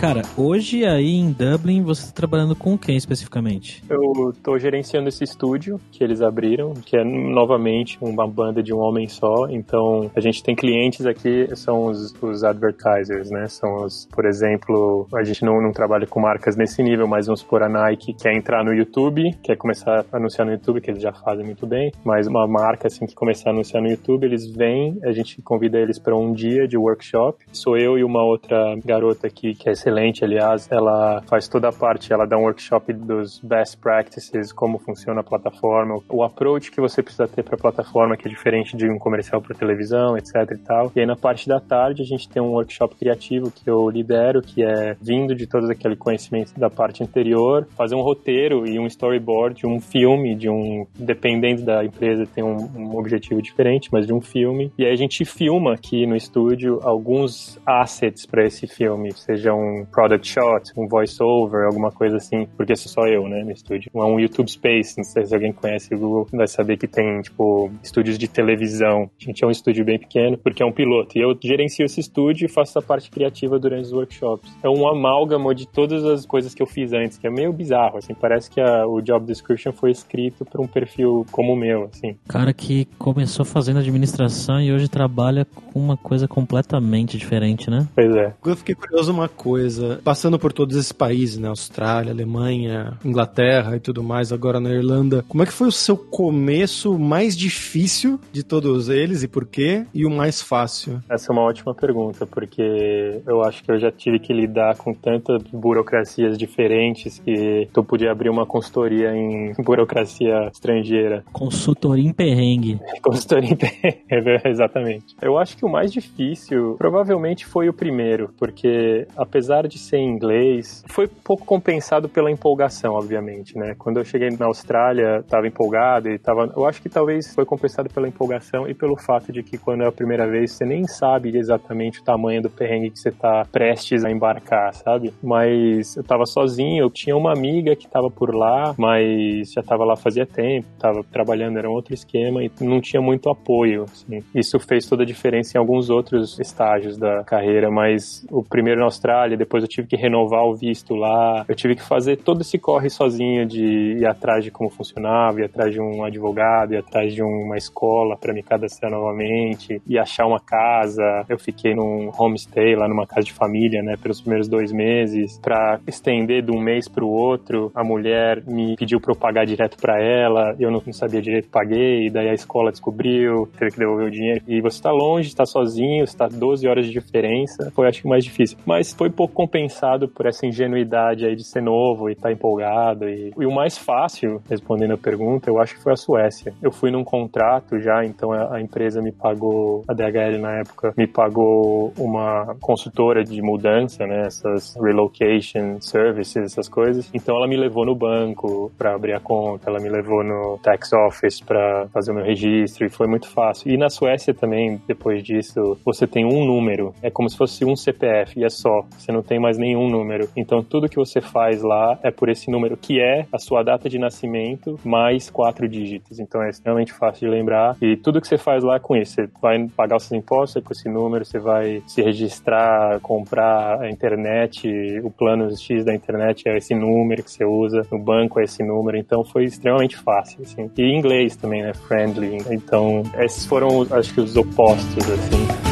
Cara, 0.00 0.22
hoje 0.36 0.84
aí 0.84 1.16
em 1.16 1.32
Dublin 1.32 1.82
você 1.82 2.02
está 2.02 2.12
trabalhando 2.14 2.54
com 2.54 2.78
quem 2.78 2.96
especificamente? 2.96 3.82
Eu 3.90 4.30
estou 4.30 4.56
gerenciando 4.56 5.08
esse 5.08 5.24
estúdio 5.24 5.80
que 5.90 6.04
eles 6.04 6.22
abriram, 6.22 6.72
que 6.72 6.96
é 6.96 7.02
novamente 7.02 7.98
uma 8.00 8.24
banda 8.24 8.62
de 8.62 8.72
um 8.72 8.78
homem 8.78 9.08
só. 9.08 9.48
Então 9.50 10.08
a 10.14 10.20
gente 10.20 10.40
tem 10.40 10.54
clientes 10.54 11.04
aqui, 11.04 11.48
são 11.56 11.86
os, 11.86 12.14
os 12.22 12.44
advertisers, 12.44 13.28
né? 13.30 13.48
São 13.48 13.84
os, 13.84 14.06
por 14.12 14.24
exemplo, 14.24 15.08
a 15.12 15.24
gente 15.24 15.44
não, 15.44 15.60
não 15.60 15.72
trabalha 15.72 16.06
com 16.06 16.20
marcas 16.20 16.54
nesse 16.54 16.80
nível, 16.80 17.08
mas 17.08 17.26
vamos 17.26 17.40
supor 17.40 17.64
a 17.64 17.68
Nike 17.68 18.14
quer 18.14 18.36
entrar 18.36 18.64
no 18.64 18.72
YouTube, 18.72 19.36
quer 19.42 19.56
começar 19.56 20.04
a 20.12 20.16
anunciar 20.16 20.46
no 20.46 20.52
YouTube, 20.52 20.80
que 20.80 20.92
eles 20.92 21.02
já 21.02 21.12
fazem 21.12 21.44
muito 21.44 21.66
bem, 21.66 21.90
mas 22.04 22.28
uma 22.28 22.46
marca 22.46 22.86
assim 22.86 23.04
que 23.04 23.16
começar 23.16 23.50
a 23.50 23.52
anunciar 23.52 23.82
no 23.82 23.90
YouTube, 23.90 24.24
eles 24.24 24.46
vêm, 24.46 24.96
a 25.02 25.10
gente 25.10 25.42
convida 25.42 25.76
eles 25.76 25.98
para 25.98 26.16
um 26.16 26.32
dia 26.32 26.68
de 26.68 26.76
workshop. 26.76 27.44
Sou 27.52 27.76
eu 27.76 27.98
e 27.98 28.04
uma 28.04 28.22
outra 28.22 28.76
garota 28.84 29.26
aqui 29.26 29.54
que 29.54 29.68
é 29.68 29.74
excelente, 29.88 30.24
aliás, 30.24 30.70
ela 30.70 31.22
faz 31.22 31.48
toda 31.48 31.68
a 31.68 31.72
parte, 31.72 32.12
ela 32.12 32.26
dá 32.26 32.36
um 32.36 32.42
workshop 32.42 32.92
dos 32.92 33.40
best 33.40 33.78
practices, 33.78 34.52
como 34.52 34.78
funciona 34.78 35.20
a 35.20 35.24
plataforma, 35.24 35.98
o 36.08 36.22
approach 36.22 36.70
que 36.70 36.80
você 36.80 37.02
precisa 37.02 37.26
ter 37.26 37.42
para 37.42 37.54
a 37.54 37.58
plataforma, 37.58 38.16
que 38.16 38.28
é 38.28 38.30
diferente 38.30 38.76
de 38.76 38.88
um 38.88 38.98
comercial 38.98 39.40
para 39.40 39.56
televisão, 39.56 40.16
etc 40.16 40.34
e 40.52 40.58
tal. 40.58 40.92
E 40.94 41.00
aí 41.00 41.06
na 41.06 41.16
parte 41.16 41.48
da 41.48 41.58
tarde 41.58 42.02
a 42.02 42.04
gente 42.04 42.28
tem 42.28 42.42
um 42.42 42.52
workshop 42.52 42.96
criativo 42.96 43.50
que 43.50 43.68
eu 43.68 43.88
lidero, 43.88 44.42
que 44.42 44.62
é 44.62 44.94
vindo 45.00 45.34
de 45.34 45.46
todo 45.46 45.70
aquele 45.70 45.96
conhecimento 45.96 46.58
da 46.58 46.68
parte 46.68 47.02
anterior, 47.02 47.66
fazer 47.76 47.94
um 47.94 48.02
roteiro 48.02 48.66
e 48.66 48.78
um 48.78 48.86
storyboard 48.86 49.66
um 49.66 49.80
filme, 49.80 50.34
de 50.34 50.48
um, 50.48 50.86
dependendo 50.94 51.62
da 51.62 51.84
empresa, 51.84 52.26
tem 52.26 52.44
um, 52.44 52.56
um 52.76 52.96
objetivo 52.96 53.40
diferente, 53.40 53.88
mas 53.90 54.06
de 54.06 54.12
um 54.12 54.20
filme. 54.20 54.70
E 54.78 54.84
aí 54.84 54.92
a 54.92 54.96
gente 54.96 55.24
filma 55.24 55.74
aqui 55.74 56.06
no 56.06 56.16
estúdio 56.16 56.80
alguns 56.82 57.58
assets 57.66 58.26
para 58.26 58.44
esse 58.44 58.66
filme, 58.66 59.12
seja 59.12 59.54
um 59.80 59.84
product 59.84 60.28
shot, 60.28 60.72
um 60.76 60.88
voice-over, 60.88 61.66
alguma 61.66 61.90
coisa 61.90 62.16
assim, 62.16 62.46
porque 62.56 62.76
sou 62.76 62.90
só 62.90 63.06
eu, 63.06 63.28
né, 63.28 63.42
no 63.44 63.52
estúdio. 63.52 63.90
É 63.94 63.98
um 63.98 64.18
YouTube 64.18 64.50
Space, 64.50 64.96
não 64.96 65.04
sei 65.04 65.24
se 65.24 65.34
alguém 65.34 65.52
conhece 65.52 65.94
o 65.94 65.98
Google, 65.98 66.26
vai 66.32 66.48
saber 66.48 66.76
que 66.76 66.86
tem, 66.86 67.20
tipo, 67.22 67.70
estúdios 67.82 68.18
de 68.18 68.28
televisão. 68.28 69.10
A 69.20 69.24
gente 69.24 69.44
é 69.44 69.46
um 69.46 69.50
estúdio 69.50 69.84
bem 69.84 69.98
pequeno, 69.98 70.38
porque 70.38 70.62
é 70.62 70.66
um 70.66 70.72
piloto. 70.72 71.16
E 71.16 71.20
eu 71.20 71.36
gerencio 71.42 71.84
esse 71.84 72.00
estúdio 72.00 72.46
e 72.46 72.48
faço 72.48 72.78
a 72.78 72.82
parte 72.82 73.10
criativa 73.10 73.58
durante 73.58 73.86
os 73.86 73.92
workshops. 73.92 74.50
É 74.62 74.68
um 74.68 74.88
amálgama 74.88 75.54
de 75.54 75.66
todas 75.66 76.04
as 76.04 76.26
coisas 76.26 76.54
que 76.54 76.62
eu 76.62 76.66
fiz 76.66 76.92
antes, 76.92 77.18
que 77.18 77.26
é 77.26 77.30
meio 77.30 77.52
bizarro, 77.52 77.98
assim, 77.98 78.14
parece 78.14 78.50
que 78.50 78.60
a, 78.60 78.86
o 78.86 79.00
job 79.00 79.26
description 79.26 79.72
foi 79.72 79.90
escrito 79.90 80.44
para 80.44 80.60
um 80.60 80.66
perfil 80.66 81.24
como 81.30 81.52
o 81.52 81.56
meu, 81.56 81.84
assim. 81.92 82.16
Cara 82.28 82.52
que 82.52 82.86
começou 82.98 83.44
fazendo 83.44 83.78
administração 83.78 84.60
e 84.60 84.72
hoje 84.72 84.88
trabalha 84.88 85.44
com 85.44 85.78
uma 85.78 85.96
coisa 85.96 86.26
completamente 86.26 87.16
diferente, 87.16 87.70
né? 87.70 87.86
Pois 87.94 88.14
é. 88.14 88.34
Eu 88.44 88.56
fiquei 88.56 88.74
curioso 88.74 89.12
uma 89.12 89.28
coisa 89.28 89.67
coisa, 89.68 90.00
passando 90.02 90.38
por 90.38 90.52
todos 90.52 90.76
esses 90.76 90.92
países, 90.92 91.38
né? 91.38 91.48
Austrália, 91.48 92.12
Alemanha, 92.12 92.98
Inglaterra 93.04 93.76
e 93.76 93.80
tudo 93.80 94.02
mais, 94.02 94.32
agora 94.32 94.58
na 94.58 94.70
Irlanda. 94.70 95.24
Como 95.28 95.42
é 95.42 95.46
que 95.46 95.52
foi 95.52 95.68
o 95.68 95.72
seu 95.72 95.96
começo 95.96 96.98
mais 96.98 97.36
difícil 97.36 98.18
de 98.32 98.42
todos 98.42 98.88
eles 98.88 99.22
e 99.22 99.28
por 99.28 99.46
quê? 99.46 99.84
E 99.94 100.06
o 100.06 100.10
mais 100.10 100.40
fácil? 100.40 101.00
Essa 101.08 101.30
é 101.30 101.32
uma 101.32 101.42
ótima 101.42 101.74
pergunta, 101.74 102.26
porque 102.26 103.20
eu 103.26 103.42
acho 103.42 103.62
que 103.62 103.70
eu 103.70 103.78
já 103.78 103.90
tive 103.90 104.18
que 104.18 104.32
lidar 104.32 104.76
com 104.76 104.94
tantas 104.94 105.42
burocracias 105.52 106.38
diferentes 106.38 107.18
que 107.18 107.68
tu 107.72 107.84
podia 107.84 108.10
abrir 108.10 108.30
uma 108.30 108.46
consultoria 108.46 109.14
em 109.14 109.52
burocracia 109.62 110.48
estrangeira. 110.52 111.24
Consultoria 111.32 112.08
em 112.08 112.12
perrengue. 112.12 112.80
consultoria 113.02 113.50
em 113.50 113.56
perrengue, 113.56 114.40
exatamente. 114.48 115.16
Eu 115.20 115.36
acho 115.36 115.56
que 115.56 115.64
o 115.64 115.68
mais 115.68 115.92
difícil 115.92 116.76
provavelmente 116.78 117.44
foi 117.44 117.68
o 117.68 117.72
primeiro, 117.72 118.30
porque 118.38 119.06
apesar 119.16 119.57
apesar 119.58 119.66
de 119.66 119.78
ser 119.78 119.98
inglês, 119.98 120.84
foi 120.86 121.08
pouco 121.08 121.44
compensado 121.44 122.08
pela 122.08 122.30
empolgação, 122.30 122.94
obviamente, 122.94 123.56
né? 123.56 123.74
Quando 123.76 123.98
eu 123.98 124.04
cheguei 124.04 124.30
na 124.30 124.46
Austrália, 124.46 125.18
estava 125.18 125.46
empolgado 125.46 126.08
e 126.08 126.18
tava, 126.18 126.52
eu 126.54 126.66
acho 126.66 126.80
que 126.80 126.88
talvez 126.88 127.34
foi 127.34 127.44
compensado 127.44 127.88
pela 127.88 128.06
empolgação 128.06 128.68
e 128.68 128.74
pelo 128.74 128.96
fato 128.96 129.32
de 129.32 129.42
que 129.42 129.58
quando 129.58 129.82
é 129.82 129.86
a 129.86 129.92
primeira 129.92 130.26
vez, 130.26 130.52
você 130.52 130.64
nem 130.64 130.86
sabe 130.86 131.36
exatamente 131.36 132.00
o 132.00 132.04
tamanho 132.04 132.42
do 132.42 132.50
perrengue 132.50 132.90
que 132.90 132.98
você 132.98 133.10
tá 133.10 133.46
prestes 133.50 134.04
a 134.04 134.10
embarcar, 134.10 134.74
sabe? 134.74 135.12
Mas 135.22 135.96
eu 135.96 136.04
tava 136.04 136.24
sozinho, 136.26 136.84
eu 136.84 136.90
tinha 136.90 137.16
uma 137.16 137.32
amiga 137.32 137.74
que 137.74 137.88
tava 137.88 138.10
por 138.10 138.34
lá, 138.34 138.74
mas 138.78 139.52
já 139.52 139.62
tava 139.62 139.84
lá 139.84 139.96
fazia 139.96 140.26
tempo, 140.26 140.66
tava 140.78 141.02
trabalhando, 141.10 141.58
era 141.58 141.68
um 141.68 141.72
outro 141.72 141.94
esquema 141.94 142.44
e 142.44 142.50
não 142.60 142.80
tinha 142.80 143.00
muito 143.00 143.28
apoio, 143.28 143.84
assim. 143.84 144.22
Isso 144.34 144.58
fez 144.60 144.86
toda 144.86 145.02
a 145.02 145.06
diferença 145.06 145.56
em 145.56 145.58
alguns 145.58 145.90
outros 145.90 146.38
estágios 146.38 146.96
da 146.96 147.24
carreira, 147.24 147.70
mas 147.70 148.24
o 148.30 148.42
primeiro 148.42 148.80
na 148.80 148.86
Austrália, 148.86 149.36
depois 149.48 149.64
eu 149.64 149.68
tive 149.68 149.88
que 149.88 149.96
renovar 149.96 150.44
o 150.44 150.54
visto 150.54 150.94
lá, 150.94 151.44
eu 151.48 151.54
tive 151.54 151.74
que 151.74 151.82
fazer 151.82 152.18
todo 152.18 152.42
esse 152.42 152.58
corre 152.58 152.90
sozinho 152.90 153.46
de 153.46 153.96
ir 153.98 154.06
atrás 154.06 154.44
de 154.44 154.50
como 154.50 154.68
funcionava, 154.68 155.40
ir 155.40 155.44
atrás 155.44 155.72
de 155.72 155.80
um 155.80 156.04
advogado, 156.04 156.74
ir 156.74 156.76
atrás 156.76 157.14
de 157.14 157.22
uma 157.22 157.56
escola 157.56 158.14
para 158.14 158.34
me 158.34 158.42
cadastrar 158.42 158.92
novamente, 158.92 159.80
e 159.86 159.98
achar 159.98 160.26
uma 160.26 160.38
casa. 160.38 161.24
Eu 161.28 161.38
fiquei 161.38 161.74
num 161.74 162.10
homestay 162.16 162.76
lá 162.76 162.86
numa 162.86 163.06
casa 163.06 163.22
de 163.22 163.32
família, 163.32 163.82
né, 163.82 163.96
pelos 163.96 164.20
primeiros 164.20 164.48
dois 164.48 164.70
meses, 164.70 165.38
para 165.38 165.80
estender 165.86 166.42
de 166.42 166.50
um 166.50 166.60
mês 166.60 166.86
para 166.86 167.04
o 167.04 167.08
outro. 167.08 167.72
A 167.74 167.82
mulher 167.82 168.42
me 168.46 168.76
pediu 168.76 169.00
para 169.00 169.12
eu 169.12 169.16
pagar 169.16 169.46
direto 169.46 169.78
para 169.78 169.98
ela, 170.02 170.54
eu 170.60 170.70
não, 170.70 170.82
sabia 170.92 171.22
direito, 171.22 171.48
paguei, 171.48 172.10
daí 172.10 172.28
a 172.28 172.34
escola 172.34 172.70
descobriu, 172.70 173.48
teve 173.58 173.70
que 173.70 173.78
devolver 173.78 174.08
o 174.08 174.10
dinheiro. 174.10 174.42
E 174.46 174.60
você 174.60 174.76
está 174.76 174.90
longe, 174.90 175.28
está 175.28 175.46
sozinho, 175.46 176.04
está 176.04 176.28
12 176.28 176.68
horas 176.68 176.84
de 176.84 176.92
diferença, 176.92 177.70
foi 177.74 177.88
acho 177.88 178.02
que 178.02 178.08
mais 178.08 178.24
difícil. 178.24 178.58
Mas 178.66 178.92
foi 178.92 179.08
pouco 179.08 179.37
compensado 179.38 180.08
por 180.08 180.26
essa 180.26 180.44
ingenuidade 180.44 181.24
aí 181.24 181.36
de 181.36 181.44
ser 181.44 181.62
novo 181.62 182.08
e 182.08 182.12
estar 182.12 182.28
tá 182.28 182.32
empolgado. 182.32 183.08
E, 183.08 183.32
e, 183.38 183.46
o 183.46 183.54
mais 183.54 183.78
fácil, 183.78 184.42
respondendo 184.50 184.94
a 184.94 184.98
pergunta, 184.98 185.48
eu 185.48 185.60
acho 185.60 185.76
que 185.76 185.80
foi 185.80 185.92
a 185.92 185.96
Suécia. 185.96 186.52
Eu 186.60 186.72
fui 186.72 186.90
num 186.90 187.04
contrato 187.04 187.78
já, 187.78 188.04
então 188.04 188.32
a, 188.32 188.60
empresa 188.60 189.00
me 189.00 189.12
pagou, 189.12 189.84
a 189.86 189.94
DHL 189.94 190.40
na 190.40 190.58
época, 190.58 190.92
me 190.98 191.06
pagou 191.06 191.92
uma 191.96 192.56
consultora 192.60 193.22
de 193.22 193.40
mudança, 193.40 194.04
né? 194.08 194.26
Essas 194.26 194.74
relocation 194.74 195.80
services, 195.80 196.36
essas 196.36 196.68
coisas. 196.68 197.08
Então 197.14 197.36
ela 197.36 197.46
me 197.46 197.56
levou 197.56 197.86
no 197.86 197.94
banco 197.94 198.72
para 198.76 198.96
abrir 198.96 199.12
a 199.12 199.20
conta, 199.20 199.70
ela 199.70 199.78
me 199.78 199.88
levou 199.88 200.24
no 200.24 200.58
tax 200.64 200.92
office 200.92 201.40
para 201.40 201.86
fazer 201.92 202.10
o 202.10 202.14
meu 202.16 202.24
registro 202.24 202.84
e 202.84 202.90
foi 202.90 203.06
muito 203.06 203.28
fácil. 203.28 203.70
E 203.70 203.76
na 203.76 203.88
Suécia 203.88 204.34
também, 204.34 204.82
depois 204.88 205.22
disso, 205.22 205.78
você 205.84 206.08
tem 206.08 206.24
um 206.24 206.44
número, 206.44 206.92
é 207.00 207.08
como 207.08 207.30
se 207.30 207.36
fosse 207.36 207.64
um 207.64 207.76
CPF 207.76 208.40
e 208.40 208.44
é 208.44 208.48
só. 208.48 208.80
Você 208.98 209.12
não 209.12 209.27
tem 209.28 209.38
mais 209.38 209.58
nenhum 209.58 209.88
número. 209.88 210.28
Então 210.36 210.62
tudo 210.62 210.88
que 210.88 210.96
você 210.96 211.20
faz 211.20 211.62
lá 211.62 211.98
é 212.02 212.10
por 212.10 212.28
esse 212.28 212.50
número, 212.50 212.76
que 212.76 213.00
é 213.00 213.26
a 213.32 213.38
sua 213.38 213.62
data 213.62 213.88
de 213.88 213.98
nascimento 213.98 214.78
mais 214.84 215.30
quatro 215.30 215.68
dígitos. 215.68 216.18
Então 216.18 216.42
é 216.42 216.50
extremamente 216.50 216.92
fácil 216.92 217.28
de 217.28 217.36
lembrar. 217.36 217.76
E 217.80 217.96
tudo 217.96 218.20
que 218.20 218.26
você 218.26 218.38
faz 218.38 218.64
lá 218.64 218.76
é 218.76 218.80
com 218.80 218.96
isso. 218.96 219.14
Você 219.14 219.28
vai 219.40 219.68
pagar 219.68 219.96
os 219.96 220.04
seus 220.04 220.18
impostos 220.18 220.56
é 220.56 220.60
com 220.60 220.72
esse 220.72 220.88
número, 220.88 221.24
você 221.24 221.38
vai 221.38 221.82
se 221.86 222.02
registrar, 222.02 222.98
comprar 223.00 223.80
a 223.80 223.90
internet, 223.90 224.68
o 225.02 225.10
plano 225.10 225.54
X 225.56 225.84
da 225.84 225.94
internet 225.94 226.48
é 226.48 226.56
esse 226.56 226.74
número 226.74 227.22
que 227.22 227.30
você 227.30 227.44
usa, 227.44 227.86
no 227.90 227.98
banco 227.98 228.40
é 228.40 228.44
esse 228.44 228.62
número. 228.62 228.96
Então 228.96 229.24
foi 229.24 229.44
extremamente 229.44 229.96
fácil. 229.96 230.42
Assim. 230.42 230.70
E 230.76 230.82
inglês 230.82 231.36
também, 231.36 231.62
né? 231.62 231.74
Friendly. 231.74 232.38
Então 232.50 233.02
esses 233.18 233.44
foram, 233.46 233.86
acho 233.90 234.14
que, 234.14 234.20
os 234.20 234.36
opostos, 234.36 235.10
assim. 235.10 235.67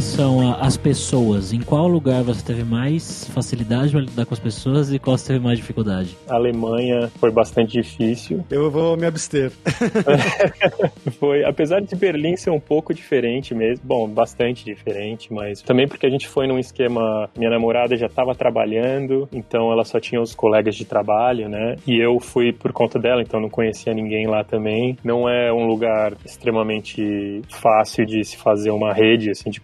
Relação 0.00 0.56
às 0.58 0.78
pessoas, 0.78 1.52
em 1.52 1.60
qual 1.60 1.86
lugar 1.86 2.22
você 2.22 2.42
teve 2.42 2.64
mais 2.64 3.28
facilidade 3.34 3.92
para 3.92 4.00
lidar 4.00 4.24
com 4.24 4.32
as 4.32 4.40
pessoas 4.40 4.90
e 4.90 4.98
qual 4.98 5.16
você 5.18 5.34
teve 5.34 5.44
mais 5.44 5.58
dificuldade? 5.58 6.16
A 6.26 6.36
Alemanha 6.36 7.10
foi 7.18 7.30
bastante 7.30 7.72
difícil. 7.72 8.42
Eu 8.50 8.70
vou 8.70 8.96
me 8.96 9.06
abster. 9.06 9.52
foi, 11.20 11.44
apesar 11.44 11.80
de 11.80 11.94
Berlim 11.94 12.34
ser 12.34 12.48
um 12.48 12.58
pouco 12.58 12.94
diferente 12.94 13.54
mesmo, 13.54 13.84
bom, 13.84 14.08
bastante 14.08 14.64
diferente, 14.64 15.30
mas 15.30 15.60
também 15.60 15.86
porque 15.86 16.06
a 16.06 16.10
gente 16.10 16.26
foi 16.26 16.46
num 16.46 16.58
esquema, 16.58 17.28
minha 17.36 17.50
namorada 17.50 17.94
já 17.94 18.06
estava 18.06 18.34
trabalhando, 18.34 19.28
então 19.30 19.70
ela 19.70 19.84
só 19.84 20.00
tinha 20.00 20.20
os 20.20 20.34
colegas 20.34 20.76
de 20.76 20.86
trabalho, 20.86 21.46
né? 21.46 21.76
E 21.86 22.02
eu 22.02 22.18
fui 22.18 22.54
por 22.54 22.72
conta 22.72 22.98
dela, 22.98 23.20
então 23.20 23.38
não 23.38 23.50
conhecia 23.50 23.92
ninguém 23.92 24.26
lá 24.26 24.42
também. 24.44 24.96
Não 25.04 25.28
é 25.28 25.52
um 25.52 25.66
lugar 25.66 26.14
extremamente 26.24 27.42
fácil 27.50 28.06
de 28.06 28.24
se 28.24 28.38
fazer 28.38 28.70
uma 28.70 28.94
rede 28.94 29.30
assim 29.30 29.50
de 29.50 29.60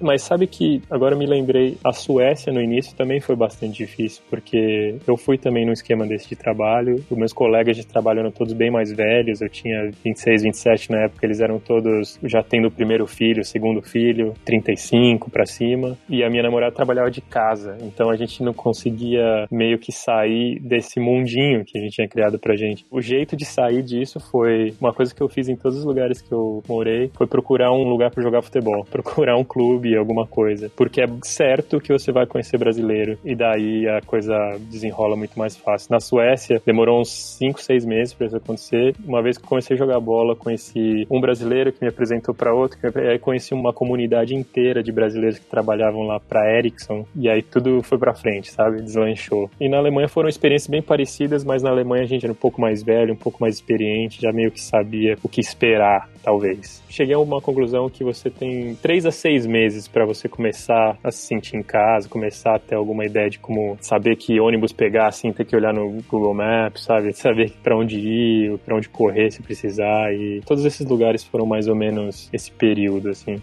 mas 0.00 0.22
sabe 0.22 0.46
que 0.46 0.82
agora 0.90 1.16
me 1.16 1.26
lembrei, 1.26 1.76
a 1.84 1.92
Suécia 1.92 2.52
no 2.52 2.60
início 2.60 2.96
também 2.96 3.20
foi 3.20 3.36
bastante 3.36 3.78
difícil, 3.78 4.22
porque 4.30 4.96
eu 5.06 5.16
fui 5.16 5.38
também 5.38 5.66
num 5.66 5.72
esquema 5.72 6.06
desse 6.06 6.28
de 6.28 6.36
trabalho, 6.36 7.04
os 7.10 7.16
meus 7.16 7.32
colegas 7.32 7.76
de 7.76 7.86
trabalho 7.86 8.20
eram 8.20 8.30
todos 8.30 8.52
bem 8.52 8.70
mais 8.70 8.92
velhos, 8.92 9.40
eu 9.40 9.48
tinha 9.48 9.90
26, 10.04 10.42
27 10.42 10.90
na 10.90 11.04
época, 11.04 11.24
eles 11.26 11.40
eram 11.40 11.58
todos 11.58 12.18
já 12.24 12.42
tendo 12.42 12.68
o 12.68 12.70
primeiro 12.70 13.06
filho, 13.06 13.40
o 13.40 13.44
segundo 13.44 13.82
filho, 13.82 14.34
35 14.44 15.30
para 15.30 15.46
cima, 15.46 15.96
e 16.08 16.22
a 16.22 16.30
minha 16.30 16.42
namorada 16.42 16.74
trabalhava 16.74 17.10
de 17.10 17.20
casa, 17.20 17.76
então 17.82 18.10
a 18.10 18.16
gente 18.16 18.42
não 18.42 18.52
conseguia 18.52 19.46
meio 19.50 19.78
que 19.78 19.92
sair 19.92 20.58
desse 20.60 21.00
mundinho 21.00 21.64
que 21.64 21.78
a 21.78 21.80
gente 21.80 21.94
tinha 21.94 22.08
criado 22.08 22.38
pra 22.38 22.56
gente. 22.56 22.84
O 22.90 23.00
jeito 23.00 23.36
de 23.36 23.44
sair 23.44 23.82
disso 23.82 24.20
foi 24.20 24.74
uma 24.80 24.92
coisa 24.92 25.14
que 25.14 25.22
eu 25.22 25.28
fiz 25.28 25.48
em 25.48 25.56
todos 25.56 25.78
os 25.78 25.84
lugares 25.84 26.20
que 26.20 26.32
eu 26.32 26.62
morei, 26.68 27.10
foi 27.14 27.26
procurar 27.26 27.72
um 27.72 27.84
lugar 27.84 28.10
para 28.10 28.22
jogar 28.22 28.42
futebol, 28.42 28.84
procurar 28.90 29.25
um 29.34 29.44
clube, 29.44 29.96
alguma 29.96 30.26
coisa, 30.26 30.70
porque 30.76 31.00
é 31.00 31.06
certo 31.22 31.80
que 31.80 31.92
você 31.92 32.12
vai 32.12 32.26
conhecer 32.26 32.58
brasileiro 32.58 33.18
e 33.24 33.34
daí 33.34 33.88
a 33.88 34.00
coisa 34.02 34.34
desenrola 34.60 35.16
muito 35.16 35.38
mais 35.38 35.56
fácil. 35.56 35.88
Na 35.90 36.00
Suécia 36.00 36.60
demorou 36.64 37.00
uns 37.00 37.10
5, 37.38 37.62
6 37.62 37.84
meses 37.84 38.14
para 38.14 38.26
isso 38.26 38.36
acontecer. 38.36 38.94
Uma 39.04 39.22
vez 39.22 39.38
que 39.38 39.46
comecei 39.46 39.74
a 39.74 39.78
jogar 39.78 40.00
bola, 40.00 40.36
conheci 40.36 41.06
um 41.10 41.20
brasileiro 41.20 41.72
que 41.72 41.82
me 41.82 41.88
apresentou 41.88 42.34
para 42.34 42.54
outro, 42.54 42.78
que 42.78 42.98
aí 42.98 43.18
conheci 43.18 43.54
uma 43.54 43.72
comunidade 43.72 44.34
inteira 44.34 44.82
de 44.82 44.92
brasileiros 44.92 45.38
que 45.38 45.46
trabalhavam 45.46 46.02
lá 46.02 46.20
para 46.20 46.56
Ericsson 46.56 47.06
e 47.14 47.28
aí 47.28 47.42
tudo 47.42 47.82
foi 47.82 47.98
para 47.98 48.14
frente, 48.14 48.52
sabe? 48.52 48.82
Deslanchou. 48.82 49.50
E 49.60 49.68
na 49.68 49.78
Alemanha 49.78 50.08
foram 50.08 50.28
experiências 50.28 50.68
bem 50.68 50.82
parecidas, 50.82 51.44
mas 51.44 51.62
na 51.62 51.70
Alemanha 51.70 52.04
a 52.04 52.06
gente 52.06 52.24
era 52.24 52.32
um 52.32 52.36
pouco 52.36 52.60
mais 52.60 52.82
velho, 52.82 53.14
um 53.14 53.16
pouco 53.16 53.38
mais 53.40 53.56
experiente, 53.56 54.20
já 54.20 54.32
meio 54.32 54.50
que 54.50 54.60
sabia 54.60 55.16
o 55.22 55.28
que 55.28 55.40
esperar, 55.40 56.08
talvez. 56.26 56.82
Cheguei 56.90 57.14
a 57.14 57.20
uma 57.20 57.40
conclusão 57.40 57.88
que 57.88 58.02
você 58.02 58.28
tem 58.28 58.74
três 58.82 59.06
a 59.06 59.12
seis 59.12 59.46
meses 59.46 59.86
para 59.86 60.04
você 60.04 60.28
começar 60.28 60.98
a 61.04 61.12
se 61.12 61.24
sentir 61.24 61.56
em 61.56 61.62
casa, 61.62 62.08
começar 62.08 62.56
a 62.56 62.58
ter 62.58 62.74
alguma 62.74 63.04
ideia 63.04 63.30
de 63.30 63.38
como 63.38 63.78
saber 63.80 64.16
que 64.16 64.40
ônibus 64.40 64.72
pegar, 64.72 65.06
assim, 65.06 65.32
ter 65.32 65.44
que 65.44 65.54
olhar 65.54 65.72
no 65.72 66.02
Google 66.08 66.34
Maps, 66.34 66.82
sabe? 66.82 67.12
Saber 67.26 67.52
para 67.62 67.76
onde 67.76 67.96
ir, 67.98 68.58
para 68.58 68.76
onde 68.76 68.88
correr 68.88 69.30
se 69.30 69.42
precisar. 69.42 70.12
E 70.12 70.40
todos 70.44 70.64
esses 70.64 70.84
lugares 70.86 71.22
foram 71.22 71.46
mais 71.46 71.68
ou 71.68 71.76
menos 71.76 72.28
esse 72.32 72.50
período, 72.50 73.08
assim. 73.10 73.40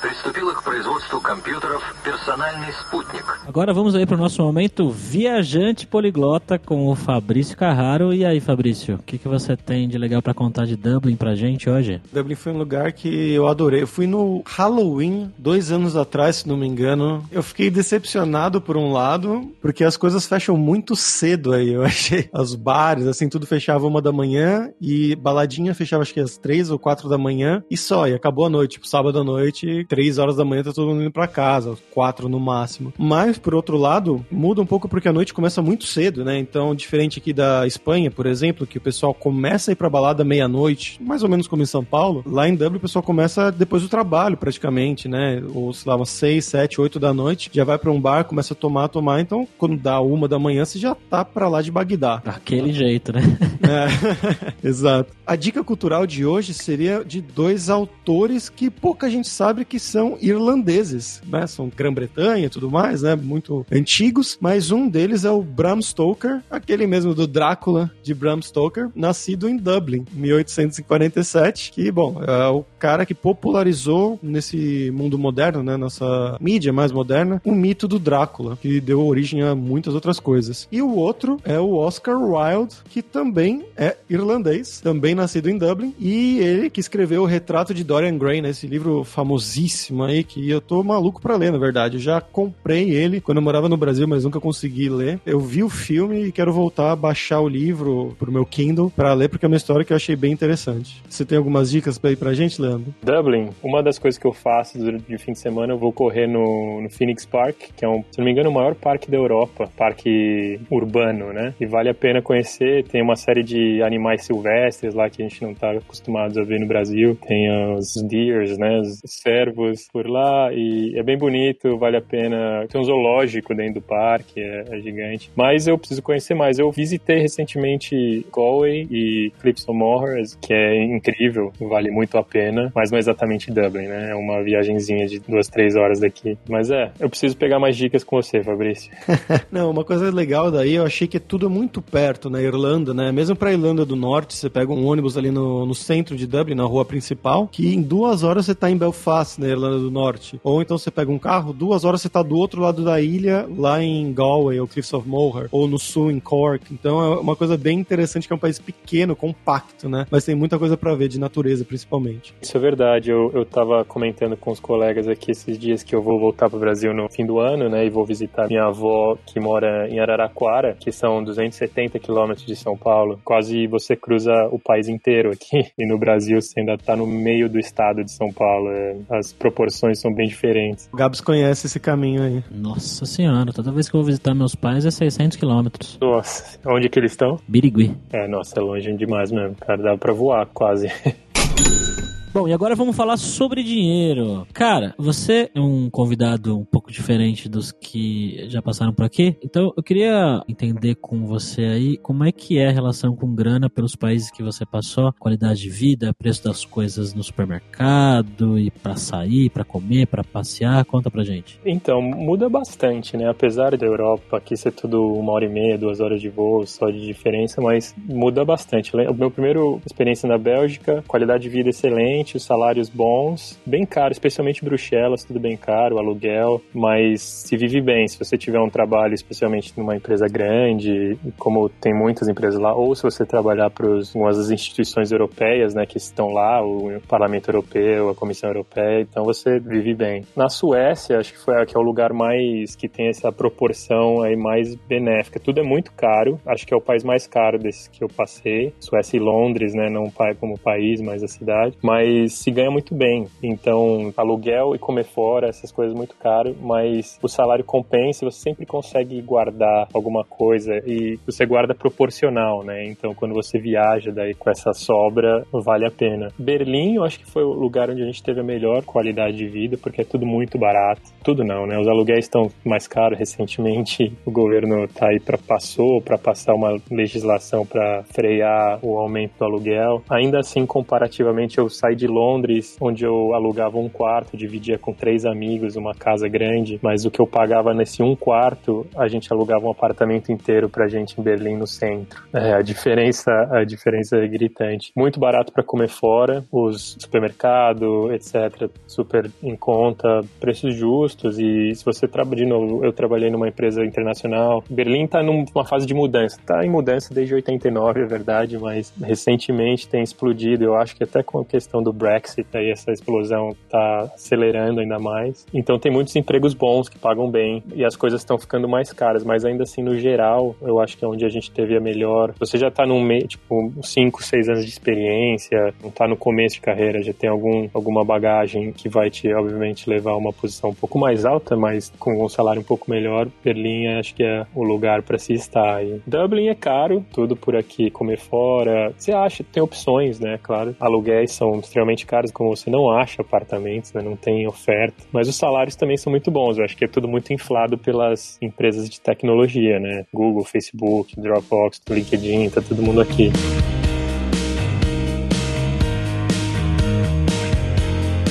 приступила 0.00 0.52
к 0.54 0.62
производству 0.62 1.20
компьютеров 1.20 1.82
«Персональный 2.02 2.72
спутник». 2.72 3.24
Agora 3.46 3.72
vamos 3.72 3.94
aí 3.94 4.04
para 4.04 4.16
o 4.16 4.18
nosso 4.18 4.42
momento 4.42 4.90
viajante 4.90 5.86
poliglota 5.86 6.58
com 6.58 6.88
o 6.88 6.94
Fabrício 6.94 7.56
Carraro. 7.56 8.12
E 8.12 8.24
aí, 8.24 8.40
Fabrício, 8.40 8.96
o 8.96 9.02
que, 9.02 9.18
que 9.18 9.28
você 9.28 9.56
tem 9.56 9.88
de 9.88 9.96
legal 9.96 10.20
para 10.20 10.34
contar 10.34 10.66
de 10.66 10.76
Dublin 10.76 11.16
pra 11.16 11.34
gente 11.34 11.68
hoje? 11.70 12.00
Dublin 12.12 12.34
foi 12.34 12.52
um 12.52 12.58
lugar 12.58 12.92
que 12.92 13.32
eu 13.32 13.46
adorei. 13.46 13.82
Eu 13.82 13.86
fui 13.86 14.06
no 14.06 14.42
Halloween, 14.46 15.32
dois 15.38 15.70
anos 15.70 15.96
atrás, 15.96 16.36
se 16.36 16.48
não 16.48 16.56
me 16.56 16.66
engano. 16.66 17.24
Eu 17.30 17.42
fiquei 17.42 17.70
decepcionado 17.70 18.60
por 18.60 18.76
um 18.76 18.92
lado, 18.92 19.52
porque 19.60 19.84
as 19.84 19.96
coisas 19.96 20.26
fecham 20.26 20.56
muito 20.56 20.96
cedo 20.96 21.52
aí. 21.52 21.72
Eu 21.72 21.82
achei 21.84 22.28
os 22.32 22.54
bares, 22.54 23.06
assim, 23.06 23.28
tudo 23.28 23.46
fechava 23.46 23.86
uma 23.86 24.02
da 24.02 24.12
manhã 24.12 24.70
e 24.80 25.14
baladinha 25.16 25.74
fechava 25.74 26.02
acho 26.02 26.12
que 26.12 26.20
às 26.20 26.36
três 26.36 26.70
ou 26.70 26.78
quatro 26.78 27.08
da 27.08 27.16
manhã 27.18 27.62
e 27.70 27.76
só, 27.76 28.06
e 28.06 28.14
acabou 28.14 28.46
a 28.46 28.50
noite. 28.50 28.74
Tipo, 28.74 28.88
sábado 28.88 29.20
à 29.20 29.24
noite, 29.24 29.86
três 29.89 30.19
horas 30.19 30.35
da 30.35 30.45
manhã 30.45 30.63
tá 30.63 30.71
todo 30.71 30.87
mundo 30.87 31.01
indo 31.01 31.11
pra 31.11 31.27
casa, 31.27 31.75
quatro 31.91 32.29
no 32.29 32.39
máximo. 32.39 32.93
Mas, 32.97 33.39
por 33.39 33.55
outro 33.55 33.75
lado, 33.75 34.23
muda 34.31 34.61
um 34.61 34.65
pouco 34.65 34.87
porque 34.87 35.09
a 35.09 35.13
noite 35.13 35.33
começa 35.33 35.61
muito 35.61 35.85
cedo, 35.85 36.23
né? 36.23 36.37
Então, 36.37 36.75
diferente 36.75 37.17
aqui 37.17 37.33
da 37.33 37.65
Espanha, 37.65 38.11
por 38.11 38.27
exemplo, 38.27 38.67
que 38.67 38.77
o 38.77 38.81
pessoal 38.81 39.13
começa 39.13 39.71
a 39.71 39.73
ir 39.73 39.75
pra 39.75 39.89
balada 39.89 40.23
meia-noite, 40.23 41.01
mais 41.01 41.23
ou 41.23 41.29
menos 41.29 41.47
como 41.47 41.63
em 41.63 41.65
São 41.65 41.83
Paulo, 41.83 42.23
lá 42.25 42.47
em 42.47 42.55
Dublin 42.55 42.77
o 42.77 42.81
pessoal 42.81 43.01
começa 43.01 43.51
depois 43.51 43.81
do 43.81 43.89
trabalho, 43.89 44.37
praticamente, 44.37 45.07
né? 45.07 45.41
Ou, 45.53 45.73
sei 45.73 45.89
lá, 45.89 45.95
umas 45.95 46.09
seis, 46.09 46.45
sete, 46.45 46.79
oito 46.79 46.99
da 46.99 47.13
noite, 47.13 47.49
já 47.51 47.63
vai 47.63 47.79
pra 47.79 47.91
um 47.91 47.99
bar, 47.99 48.25
começa 48.25 48.53
a 48.53 48.57
tomar, 48.57 48.87
tomar, 48.89 49.19
então 49.19 49.47
quando 49.57 49.75
dá 49.75 49.99
uma 49.99 50.27
da 50.27 50.37
manhã, 50.37 50.63
você 50.63 50.77
já 50.77 50.93
tá 50.93 51.25
pra 51.25 51.49
lá 51.49 51.63
de 51.63 51.71
Bagdá. 51.71 52.21
Daquele 52.23 52.71
jeito, 52.71 53.11
né? 53.11 53.21
É, 53.63 54.57
exato. 54.67 55.11
A 55.25 55.35
dica 55.35 55.63
cultural 55.63 56.05
de 56.05 56.25
hoje 56.25 56.53
seria 56.53 57.03
de 57.03 57.21
dois 57.21 57.69
autores 57.69 58.49
que 58.49 58.69
pouca 58.69 59.09
gente 59.09 59.27
sabe 59.27 59.65
que 59.65 59.78
são 59.79 60.17
irlandeses, 60.21 61.21
né? 61.27 61.47
São 61.47 61.71
Grã-Bretanha 61.75 62.45
e 62.45 62.49
tudo 62.49 62.69
mais, 62.69 63.01
né? 63.01 63.15
Muito 63.15 63.65
antigos, 63.71 64.37
mas 64.39 64.71
um 64.71 64.87
deles 64.87 65.25
é 65.25 65.31
o 65.31 65.41
Bram 65.41 65.81
Stoker, 65.81 66.41
aquele 66.49 66.85
mesmo 66.87 67.13
do 67.13 67.27
Drácula 67.27 67.91
de 68.03 68.13
Bram 68.13 68.41
Stoker, 68.41 68.89
nascido 68.95 69.47
em 69.47 69.57
Dublin, 69.57 70.05
1847, 70.13 71.71
que, 71.71 71.91
bom, 71.91 72.21
é 72.23 72.47
o 72.47 72.63
cara 72.79 73.05
que 73.05 73.13
popularizou 73.13 74.17
nesse 74.23 74.91
mundo 74.91 75.19
moderno, 75.19 75.61
né? 75.61 75.75
Nossa 75.77 76.37
mídia 76.39 76.71
mais 76.71 76.91
moderna, 76.91 77.41
o 77.45 77.51
mito 77.51 77.87
do 77.87 77.99
Drácula, 77.99 78.57
que 78.61 78.79
deu 78.79 79.05
origem 79.05 79.41
a 79.41 79.53
muitas 79.53 79.93
outras 79.93 80.19
coisas. 80.19 80.67
E 80.71 80.81
o 80.81 80.95
outro 80.95 81.37
é 81.43 81.59
o 81.59 81.75
Oscar 81.75 82.17
Wilde, 82.17 82.75
que 82.89 83.01
também 83.01 83.65
é 83.75 83.97
irlandês, 84.09 84.79
também 84.81 85.13
nascido 85.13 85.49
em 85.49 85.57
Dublin, 85.57 85.93
e 85.99 86.39
ele 86.39 86.69
que 86.69 86.79
escreveu 86.79 87.23
o 87.23 87.25
Retrato 87.25 87.73
de 87.73 87.83
Dorian 87.83 88.17
Gray, 88.17 88.41
né? 88.41 88.49
Esse 88.49 88.67
livro 88.67 89.03
famosíssimo 89.03 90.03
aí, 90.03 90.23
que 90.23 90.49
eu 90.49 90.61
tô 90.61 90.83
maluco 90.83 91.21
pra 91.21 91.35
ler, 91.35 91.51
na 91.51 91.57
verdade. 91.57 91.97
Eu 91.97 92.01
já 92.01 92.21
comprei 92.21 92.91
ele 92.91 93.19
quando 93.19 93.37
eu 93.37 93.43
morava 93.43 93.67
no 93.67 93.77
Brasil, 93.77 94.07
mas 94.07 94.23
nunca 94.23 94.39
consegui 94.39 94.89
ler. 94.89 95.19
Eu 95.25 95.39
vi 95.39 95.63
o 95.63 95.69
filme 95.69 96.25
e 96.25 96.31
quero 96.31 96.53
voltar 96.53 96.91
a 96.91 96.95
baixar 96.95 97.41
o 97.41 97.49
livro 97.49 98.15
pro 98.17 98.31
meu 98.31 98.45
Kindle 98.45 98.91
pra 98.95 99.13
ler, 99.13 99.29
porque 99.29 99.45
é 99.45 99.47
uma 99.47 99.57
história 99.57 99.83
que 99.83 99.91
eu 99.91 99.97
achei 99.97 100.15
bem 100.15 100.31
interessante. 100.31 101.01
Você 101.09 101.25
tem 101.25 101.37
algumas 101.37 101.69
dicas 101.69 101.99
ir 102.03 102.15
pra 102.15 102.33
gente, 102.33 102.61
Leandro? 102.61 102.68
Dublin, 103.01 103.49
uma 103.63 103.81
das 103.81 103.97
coisas 103.97 104.19
que 104.19 104.27
eu 104.27 104.33
faço 104.33 104.77
durante 104.77 105.13
o 105.13 105.19
fim 105.19 105.33
de 105.33 105.39
semana, 105.39 105.73
eu 105.73 105.77
vou 105.77 105.91
correr 105.91 106.27
no, 106.27 106.81
no 106.81 106.89
Phoenix 106.89 107.25
Park, 107.25 107.55
que 107.75 107.85
é 107.85 107.87
um, 107.87 108.03
se 108.11 108.17
não 108.17 108.25
me 108.25 108.31
engano, 108.31 108.49
o 108.49 108.53
maior 108.53 108.75
parque 108.75 109.09
da 109.09 109.17
Europa, 109.17 109.69
parque 109.77 110.59
urbano, 110.69 111.33
né? 111.33 111.53
E 111.59 111.65
vale 111.65 111.89
a 111.89 111.93
pena 111.93 112.21
conhecer. 112.21 112.83
Tem 112.85 113.01
uma 113.01 113.15
série 113.15 113.43
de 113.43 113.81
animais 113.81 114.25
silvestres 114.25 114.93
lá 114.93 115.09
que 115.09 115.21
a 115.21 115.27
gente 115.27 115.41
não 115.41 115.53
tá 115.53 115.71
acostumado 115.71 116.39
a 116.39 116.43
ver 116.43 116.59
no 116.59 116.67
Brasil. 116.67 117.17
Tem 117.27 117.49
os 117.73 117.95
deers, 118.07 118.57
né? 118.57 118.79
Os 118.79 118.99
cervos 119.05 119.87
por 119.91 120.07
lá 120.07 120.51
e 120.53 120.97
é 120.97 121.03
bem 121.03 121.17
bonito, 121.17 121.77
vale 121.77 121.97
a 121.97 122.01
pena. 122.01 122.65
Tem 122.67 122.79
um 122.79 122.83
zoológico 122.83 123.53
dentro 123.53 123.75
do 123.75 123.81
parque, 123.81 124.41
é, 124.41 124.65
é 124.69 124.79
gigante. 124.79 125.31
Mas 125.35 125.67
eu 125.67 125.77
preciso 125.77 126.01
conhecer 126.01 126.33
mais. 126.33 126.59
Eu 126.59 126.71
visitei 126.71 127.19
recentemente 127.19 128.25
Galway 128.35 128.87
e 128.89 129.31
Clipson 129.41 129.73
Moher, 129.73 130.23
que 130.41 130.53
é 130.53 130.83
incrível, 130.83 131.51
vale 131.59 131.91
muito 131.91 132.17
a 132.17 132.23
pena, 132.23 132.58
mas 132.73 132.91
não 132.91 132.97
é 132.97 132.99
exatamente 132.99 133.51
Dublin, 133.51 133.87
né? 133.87 134.11
É 134.11 134.15
uma 134.15 134.43
viagenzinha 134.43 135.07
de 135.07 135.19
duas, 135.19 135.47
três 135.47 135.75
horas 135.75 135.99
daqui. 135.99 136.37
Mas 136.49 136.69
é, 136.69 136.91
eu 136.99 137.09
preciso 137.09 137.37
pegar 137.37 137.59
mais 137.59 137.75
dicas 137.77 138.03
com 138.03 138.21
você, 138.21 138.43
Fabrício. 138.43 138.91
Não, 139.51 139.71
uma 139.71 139.83
coisa 139.83 140.11
legal 140.11 140.51
daí, 140.51 140.75
eu 140.75 140.85
achei 140.85 141.07
que 141.07 141.17
é 141.17 141.19
tudo 141.19 141.49
muito 141.49 141.81
perto 141.81 142.29
na 142.29 142.41
Irlanda, 142.41 142.93
né? 142.93 143.11
Mesmo 143.11 143.35
pra 143.35 143.51
Irlanda 143.51 143.85
do 143.85 143.95
Norte, 143.95 144.35
você 144.35 144.49
pega 144.49 144.71
um 144.71 144.85
ônibus 144.85 145.17
ali 145.17 145.31
no, 145.31 145.65
no 145.65 145.75
centro 145.75 146.15
de 146.15 146.27
Dublin, 146.27 146.55
na 146.55 146.65
rua 146.65 146.85
principal, 146.85 147.47
que 147.47 147.73
em 147.73 147.81
duas 147.81 148.23
horas 148.23 148.45
você 148.45 148.55
tá 148.55 148.69
em 148.69 148.77
Belfast, 148.77 149.39
na 149.39 149.47
Irlanda 149.47 149.79
do 149.79 149.91
Norte. 149.91 150.39
Ou 150.43 150.61
então 150.61 150.77
você 150.77 150.91
pega 150.91 151.11
um 151.11 151.19
carro, 151.19 151.53
duas 151.53 151.85
horas 151.85 152.01
você 152.01 152.09
tá 152.09 152.21
do 152.21 152.35
outro 152.37 152.61
lado 152.61 152.83
da 152.83 153.01
ilha, 153.01 153.47
lá 153.57 153.81
em 153.81 154.13
Galway, 154.13 154.59
ou 154.59 154.67
Cliffs 154.67 154.93
of 154.93 155.07
Moher, 155.07 155.47
ou 155.51 155.67
no 155.67 155.77
sul, 155.77 156.11
em 156.11 156.19
Cork. 156.19 156.73
Então 156.73 157.01
é 157.01 157.19
uma 157.19 157.35
coisa 157.35 157.57
bem 157.57 157.79
interessante, 157.79 158.27
que 158.27 158.33
é 158.33 158.35
um 158.35 158.39
país 158.39 158.59
pequeno, 158.59 159.15
compacto, 159.15 159.89
né? 159.89 160.05
Mas 160.09 160.25
tem 160.25 160.35
muita 160.35 160.57
coisa 160.57 160.77
para 160.77 160.95
ver, 160.95 161.07
de 161.07 161.19
natureza 161.19 161.65
principalmente. 161.65 162.33
Isso 162.49 162.57
é 162.57 162.61
verdade. 162.61 163.11
Eu, 163.11 163.31
eu 163.31 163.45
tava 163.45 163.85
comentando 163.85 164.35
com 164.35 164.49
os 164.49 164.59
colegas 164.59 165.07
aqui 165.07 165.29
esses 165.29 165.55
dias 165.55 165.83
que 165.83 165.95
eu 165.95 166.01
vou 166.01 166.19
voltar 166.19 166.49
pro 166.49 166.57
Brasil 166.57 166.91
no 166.95 167.07
fim 167.07 167.23
do 167.23 167.39
ano, 167.39 167.69
né? 167.69 167.85
E 167.85 167.91
vou 167.91 168.03
visitar 168.03 168.47
minha 168.47 168.63
avó 168.63 169.15
que 169.23 169.39
mora 169.39 169.87
em 169.87 169.99
Araraquara, 169.99 170.75
que 170.79 170.91
são 170.91 171.23
270 171.23 171.99
quilômetros 171.99 172.47
de 172.47 172.55
São 172.55 172.75
Paulo. 172.75 173.19
Quase 173.23 173.67
você 173.67 173.95
cruza 173.95 174.33
o 174.51 174.57
país 174.57 174.87
inteiro 174.89 175.29
aqui. 175.31 175.59
E 175.79 175.87
no 175.87 175.97
Brasil 175.97 176.41
você 176.41 176.59
ainda 176.59 176.77
tá 176.77 176.95
no 176.95 177.05
meio 177.05 177.47
do 177.47 177.59
estado 177.59 178.03
de 178.03 178.11
São 178.11 178.33
Paulo. 178.33 178.69
É, 178.71 178.97
as 179.11 179.31
proporções 179.31 179.99
são 179.99 180.13
bem 180.13 180.27
diferentes. 180.27 180.89
O 180.91 180.97
Gabs 180.97 181.21
conhece 181.21 181.67
esse 181.67 181.79
caminho 181.79 182.23
aí. 182.23 182.43
Nossa 182.51 183.05
senhora, 183.05 183.53
toda 183.53 183.71
vez 183.71 183.87
que 183.87 183.95
eu 183.95 183.99
vou 183.99 184.07
visitar 184.07 184.33
meus 184.33 184.55
pais 184.55 184.85
é 184.85 184.91
600 184.91 185.37
quilômetros. 185.37 185.97
Nossa, 186.01 186.59
onde 186.65 186.89
que 186.89 186.99
eles 186.99 187.11
estão? 187.11 187.39
Birigui. 187.47 187.95
É, 188.11 188.27
nossa, 188.27 188.59
é 188.59 188.61
longe 188.61 188.91
demais 188.93 189.31
mesmo, 189.31 189.55
cara. 189.55 189.81
Dá 189.81 189.97
pra 189.97 190.11
voar 190.11 190.47
quase. 190.47 190.87
Bom, 192.31 192.47
e 192.47 192.53
agora 192.53 192.75
vamos 192.75 192.95
falar 192.95 193.17
sobre 193.17 193.63
dinheiro. 193.63 194.45
Cara, 194.53 194.93
você 194.99 195.49
é 195.55 195.59
um 195.59 195.89
convidado 195.89 196.55
um 196.55 196.63
pouco 196.63 196.91
diferente 196.91 197.49
dos 197.49 197.71
que 197.71 198.47
já 198.49 198.61
passaram 198.61 198.93
por 198.93 199.03
aqui, 199.03 199.35
então 199.43 199.73
eu 199.75 199.81
queria 199.81 200.43
entender 200.47 200.93
com 200.93 201.25
você 201.25 201.63
aí 201.63 201.97
como 201.97 202.23
é 202.23 202.31
que 202.31 202.59
é 202.59 202.67
a 202.67 202.71
relação 202.71 203.15
com 203.15 203.33
grana 203.33 203.67
pelos 203.67 203.95
países 203.95 204.29
que 204.29 204.43
você 204.43 204.63
passou, 204.63 205.11
qualidade 205.19 205.61
de 205.61 205.69
vida, 205.69 206.13
preço 206.13 206.43
das 206.43 206.63
coisas 206.63 207.15
no 207.15 207.23
supermercado 207.23 208.59
e 208.59 208.69
para 208.69 208.95
sair, 208.95 209.49
para 209.49 209.63
comer, 209.63 210.05
para 210.05 210.23
passear, 210.23 210.85
conta 210.85 211.09
pra 211.09 211.23
gente. 211.23 211.59
Então, 211.65 211.99
muda 211.99 212.47
bastante, 212.47 213.17
né? 213.17 213.27
Apesar 213.27 213.75
da 213.75 213.87
Europa 213.87 214.37
aqui 214.37 214.55
ser 214.55 214.71
tudo 214.71 215.13
uma 215.13 215.31
hora 215.31 215.45
e 215.45 215.49
meia, 215.49 215.79
duas 215.79 215.99
horas 215.99 216.21
de 216.21 216.29
voo 216.29 216.63
só 216.67 216.91
de 216.91 217.03
diferença, 217.03 217.59
mas 217.59 217.95
muda 217.97 218.45
bastante. 218.45 218.95
O 218.95 219.13
meu 219.15 219.31
primeiro 219.31 219.81
experiência 219.83 220.29
na 220.29 220.37
Bélgica, 220.37 221.03
qualidade 221.07 221.43
de 221.43 221.49
vida 221.49 221.69
excelente, 221.69 222.18
os 222.35 222.43
salários 222.43 222.89
bons, 222.89 223.59
bem 223.65 223.85
caro, 223.85 224.11
especialmente 224.11 224.63
Bruxelas, 224.63 225.23
tudo 225.23 225.39
bem 225.39 225.55
caro, 225.55 225.97
aluguel, 225.97 226.61
mas 226.73 227.21
se 227.21 227.55
vive 227.57 227.81
bem. 227.81 228.07
Se 228.07 228.17
você 228.17 228.37
tiver 228.37 228.59
um 228.59 228.69
trabalho, 228.69 229.13
especialmente 229.13 229.73
numa 229.77 229.95
empresa 229.95 230.27
grande, 230.27 231.17
como 231.37 231.69
tem 231.69 231.93
muitas 231.93 232.27
empresas 232.27 232.59
lá, 232.59 232.73
ou 232.73 232.95
se 232.95 233.03
você 233.03 233.25
trabalhar 233.25 233.69
para 233.69 233.87
as 233.97 234.49
instituições 234.49 235.11
europeias, 235.11 235.73
né, 235.73 235.85
que 235.85 235.97
estão 235.97 236.29
lá, 236.29 236.63
o 236.63 236.99
Parlamento 237.07 237.49
Europeu, 237.49 238.09
a 238.09 238.15
Comissão 238.15 238.49
Europeia, 238.49 239.01
então 239.01 239.23
você 239.23 239.59
vive 239.59 239.93
bem. 239.93 240.23
Na 240.35 240.49
Suécia, 240.49 241.19
acho 241.19 241.33
que 241.33 241.39
foi 241.39 241.55
que 241.65 241.75
é 241.75 241.79
o 241.79 241.83
lugar 241.83 242.13
mais 242.13 242.75
que 242.75 242.87
tem 242.87 243.09
essa 243.09 243.31
proporção 243.31 244.21
aí 244.21 244.35
mais 244.35 244.75
benéfica. 244.75 245.39
Tudo 245.39 245.59
é 245.59 245.63
muito 245.63 245.91
caro, 245.93 246.39
acho 246.45 246.65
que 246.65 246.73
é 246.73 246.77
o 246.77 246.81
país 246.81 247.03
mais 247.03 247.27
caro 247.27 247.57
desses 247.57 247.87
que 247.87 248.03
eu 248.03 248.07
passei. 248.07 248.73
Suécia 248.79 249.17
e 249.17 249.19
Londres, 249.19 249.73
né, 249.73 249.89
não 249.89 250.09
como 250.39 250.57
país, 250.57 251.01
mas 251.01 251.23
a 251.23 251.27
cidade, 251.27 251.77
mas 251.81 252.08
se 252.27 252.51
ganha 252.51 252.71
muito 252.71 252.95
bem. 252.95 253.27
Então, 253.41 254.13
aluguel 254.17 254.75
e 254.75 254.79
comer 254.79 255.05
fora, 255.05 255.47
essas 255.47 255.71
coisas 255.71 255.95
muito 255.95 256.15
caro, 256.15 256.55
mas 256.61 257.17
o 257.21 257.27
salário 257.27 257.63
compensa, 257.63 258.25
você 258.25 258.39
sempre 258.39 258.65
consegue 258.65 259.21
guardar 259.21 259.87
alguma 259.93 260.23
coisa 260.23 260.73
e 260.85 261.19
você 261.25 261.45
guarda 261.45 261.75
proporcional, 261.75 262.63
né? 262.63 262.85
Então, 262.87 263.13
quando 263.13 263.33
você 263.33 263.59
viaja 263.59 264.11
daí 264.11 264.33
com 264.33 264.49
essa 264.49 264.73
sobra, 264.73 265.45
vale 265.51 265.85
a 265.85 265.91
pena. 265.91 266.29
Berlim, 266.37 266.95
eu 266.95 267.03
acho 267.03 267.19
que 267.19 267.29
foi 267.29 267.43
o 267.43 267.53
lugar 267.53 267.89
onde 267.89 268.01
a 268.01 268.05
gente 268.05 268.23
teve 268.23 268.39
a 268.39 268.43
melhor 268.43 268.83
qualidade 268.83 269.37
de 269.37 269.47
vida, 269.47 269.77
porque 269.77 270.01
é 270.01 270.05
tudo 270.05 270.25
muito 270.25 270.57
barato. 270.57 271.01
Tudo 271.23 271.43
não, 271.43 271.65
né? 271.65 271.79
Os 271.79 271.87
aluguéis 271.87 272.25
estão 272.25 272.49
mais 272.65 272.87
caros 272.87 273.17
recentemente. 273.17 274.11
O 274.29 274.31
governo 274.31 274.87
tá 274.87 275.07
aí 275.09 275.19
para 275.19 275.37
passou 275.37 276.01
para 276.01 276.17
passar 276.17 276.53
uma 276.53 276.77
legislação 276.91 277.65
para 277.65 278.03
frear 278.03 278.79
o 278.83 278.99
aumento 278.99 279.33
do 279.39 279.45
aluguel. 279.45 280.03
Ainda 280.09 280.39
assim, 280.39 280.65
comparativamente, 280.65 281.57
eu 281.57 281.69
saí 281.69 281.95
de 281.99 282.07
Londres, 282.07 282.77
onde 282.81 283.05
eu 283.05 283.33
alugava 283.33 283.77
um 283.77 283.89
quarto, 283.89 284.37
dividia 284.37 284.77
com 284.77 284.93
três 284.93 285.25
amigos, 285.25 285.75
uma 285.75 285.93
casa 285.93 286.27
grande, 286.27 286.79
mas 286.81 287.05
o 287.05 287.11
que 287.11 287.19
eu 287.19 287.27
pagava 287.27 287.73
nesse 287.73 288.01
um 288.01 288.15
quarto, 288.15 288.87
a 288.95 289.07
gente 289.07 289.31
alugava 289.31 289.65
um 289.65 289.71
apartamento 289.71 290.31
inteiro 290.31 290.69
pra 290.69 290.87
gente 290.87 291.19
em 291.19 291.23
Berlim 291.23 291.57
no 291.57 291.67
centro. 291.67 292.23
É, 292.33 292.53
a 292.53 292.61
diferença, 292.61 293.31
a 293.51 293.63
diferença 293.63 294.17
é 294.17 294.27
gritante. 294.27 294.91
Muito 294.95 295.19
barato 295.19 295.51
para 295.51 295.63
comer 295.63 295.89
fora, 295.89 296.43
os 296.51 296.95
supermercado, 296.99 298.11
etc, 298.13 298.69
super 298.87 299.29
em 299.43 299.55
conta, 299.55 300.21
preços 300.39 300.75
justos 300.75 301.37
e 301.39 301.73
se 301.75 301.83
você 301.83 302.07
trabalha 302.07 302.37
de 302.37 302.45
novo, 302.45 302.85
eu 302.85 302.93
trabalhei 302.93 303.29
numa 303.29 303.47
empresa 303.47 303.83
internacional. 303.83 304.63
Berlim 304.69 305.07
tá 305.07 305.21
numa 305.21 305.65
fase 305.65 305.85
de 305.85 305.93
mudança, 305.93 306.39
tá 306.45 306.65
em 306.65 306.69
mudança 306.69 307.13
desde 307.13 307.33
89, 307.33 308.01
é 308.01 308.05
verdade, 308.05 308.57
mas 308.57 308.93
recentemente 309.01 309.87
tem 309.87 310.03
explodido. 310.03 310.63
Eu 310.63 310.75
acho 310.75 310.95
que 310.95 311.03
até 311.03 311.23
com 311.23 311.39
a 311.39 311.45
questão 311.45 311.81
do 311.81 311.88
Brexit 311.93 312.47
aí 312.53 312.71
essa 312.71 312.91
explosão 312.91 313.55
tá 313.69 314.11
acelerando 314.13 314.79
ainda 314.79 314.99
mais. 314.99 315.45
Então 315.53 315.79
tem 315.79 315.91
muitos 315.91 316.15
empregos 316.15 316.53
bons 316.53 316.89
que 316.89 316.97
pagam 316.97 317.29
bem 317.29 317.63
e 317.73 317.85
as 317.85 317.95
coisas 317.95 318.21
estão 318.21 318.37
ficando 318.37 318.67
mais 318.67 318.91
caras, 318.93 319.23
mas 319.23 319.45
ainda 319.45 319.63
assim 319.63 319.81
no 319.81 319.97
geral, 319.97 320.55
eu 320.61 320.79
acho 320.79 320.97
que 320.97 321.05
é 321.05 321.07
onde 321.07 321.25
a 321.25 321.29
gente 321.29 321.51
teve 321.51 321.75
a 321.75 321.79
melhor. 321.79 322.33
Você 322.39 322.57
já 322.57 322.69
tá 322.69 322.85
num 322.85 323.01
meio, 323.01 323.27
tipo, 323.27 323.73
5, 323.81 324.23
6 324.23 324.49
anos 324.49 324.65
de 324.65 324.71
experiência, 324.71 325.73
não 325.81 325.91
tá 325.91 326.07
no 326.07 326.17
começo 326.17 326.55
de 326.55 326.61
carreira, 326.61 327.01
já 327.01 327.13
tem 327.13 327.29
algum 327.29 327.67
alguma 327.73 328.03
bagagem 328.03 328.71
que 328.71 328.89
vai 328.89 329.09
te 329.09 329.33
obviamente 329.33 329.89
levar 329.89 330.11
a 330.11 330.17
uma 330.17 330.33
posição 330.33 330.71
um 330.71 330.75
pouco 330.75 330.99
mais 330.99 331.25
alta, 331.25 331.55
mas 331.55 331.91
com 331.99 332.23
um 332.23 332.29
salário 332.29 332.61
um 332.61 332.65
pouco 332.65 332.89
melhor, 332.89 333.27
Berlim 333.43 333.87
acho 333.99 334.13
que 334.13 334.23
é 334.23 334.45
o 334.53 334.63
lugar 334.63 335.01
para 335.01 335.17
se 335.17 335.33
estar. 335.33 335.83
E 335.83 336.01
Dublin 336.05 336.47
é 336.47 336.55
caro, 336.55 337.05
tudo 337.13 337.35
por 337.35 337.55
aqui 337.55 337.89
comer 337.89 338.17
fora. 338.17 338.93
Você 338.97 339.11
acha, 339.11 339.43
tem 339.43 339.61
opções, 339.61 340.19
né? 340.19 340.39
Claro. 340.41 340.75
Aluguéis 340.79 341.31
são 341.31 341.59
extremamente 341.59 341.78
caros, 342.05 342.31
como 342.31 342.55
você 342.55 342.69
não 342.69 342.89
acha 342.89 343.21
apartamentos, 343.21 343.93
né? 343.93 344.01
Não 344.01 344.15
tem 344.15 344.47
oferta. 344.47 345.03
Mas 345.11 345.27
os 345.27 345.35
salários 345.35 345.75
também 345.75 345.97
são 345.97 346.11
muito 346.11 346.31
bons. 346.31 346.57
Eu 346.57 346.65
acho 346.65 346.75
que 346.75 346.85
é 346.85 346.87
tudo 346.87 347.07
muito 347.07 347.31
inflado 347.33 347.77
pelas 347.77 348.37
empresas 348.41 348.89
de 348.89 348.99
tecnologia, 348.99 349.79
né? 349.79 350.05
Google, 350.13 350.43
Facebook, 350.43 351.19
Dropbox, 351.19 351.81
LinkedIn, 351.89 352.49
tá 352.49 352.61
todo 352.61 352.81
mundo 352.81 353.01
aqui. 353.01 353.31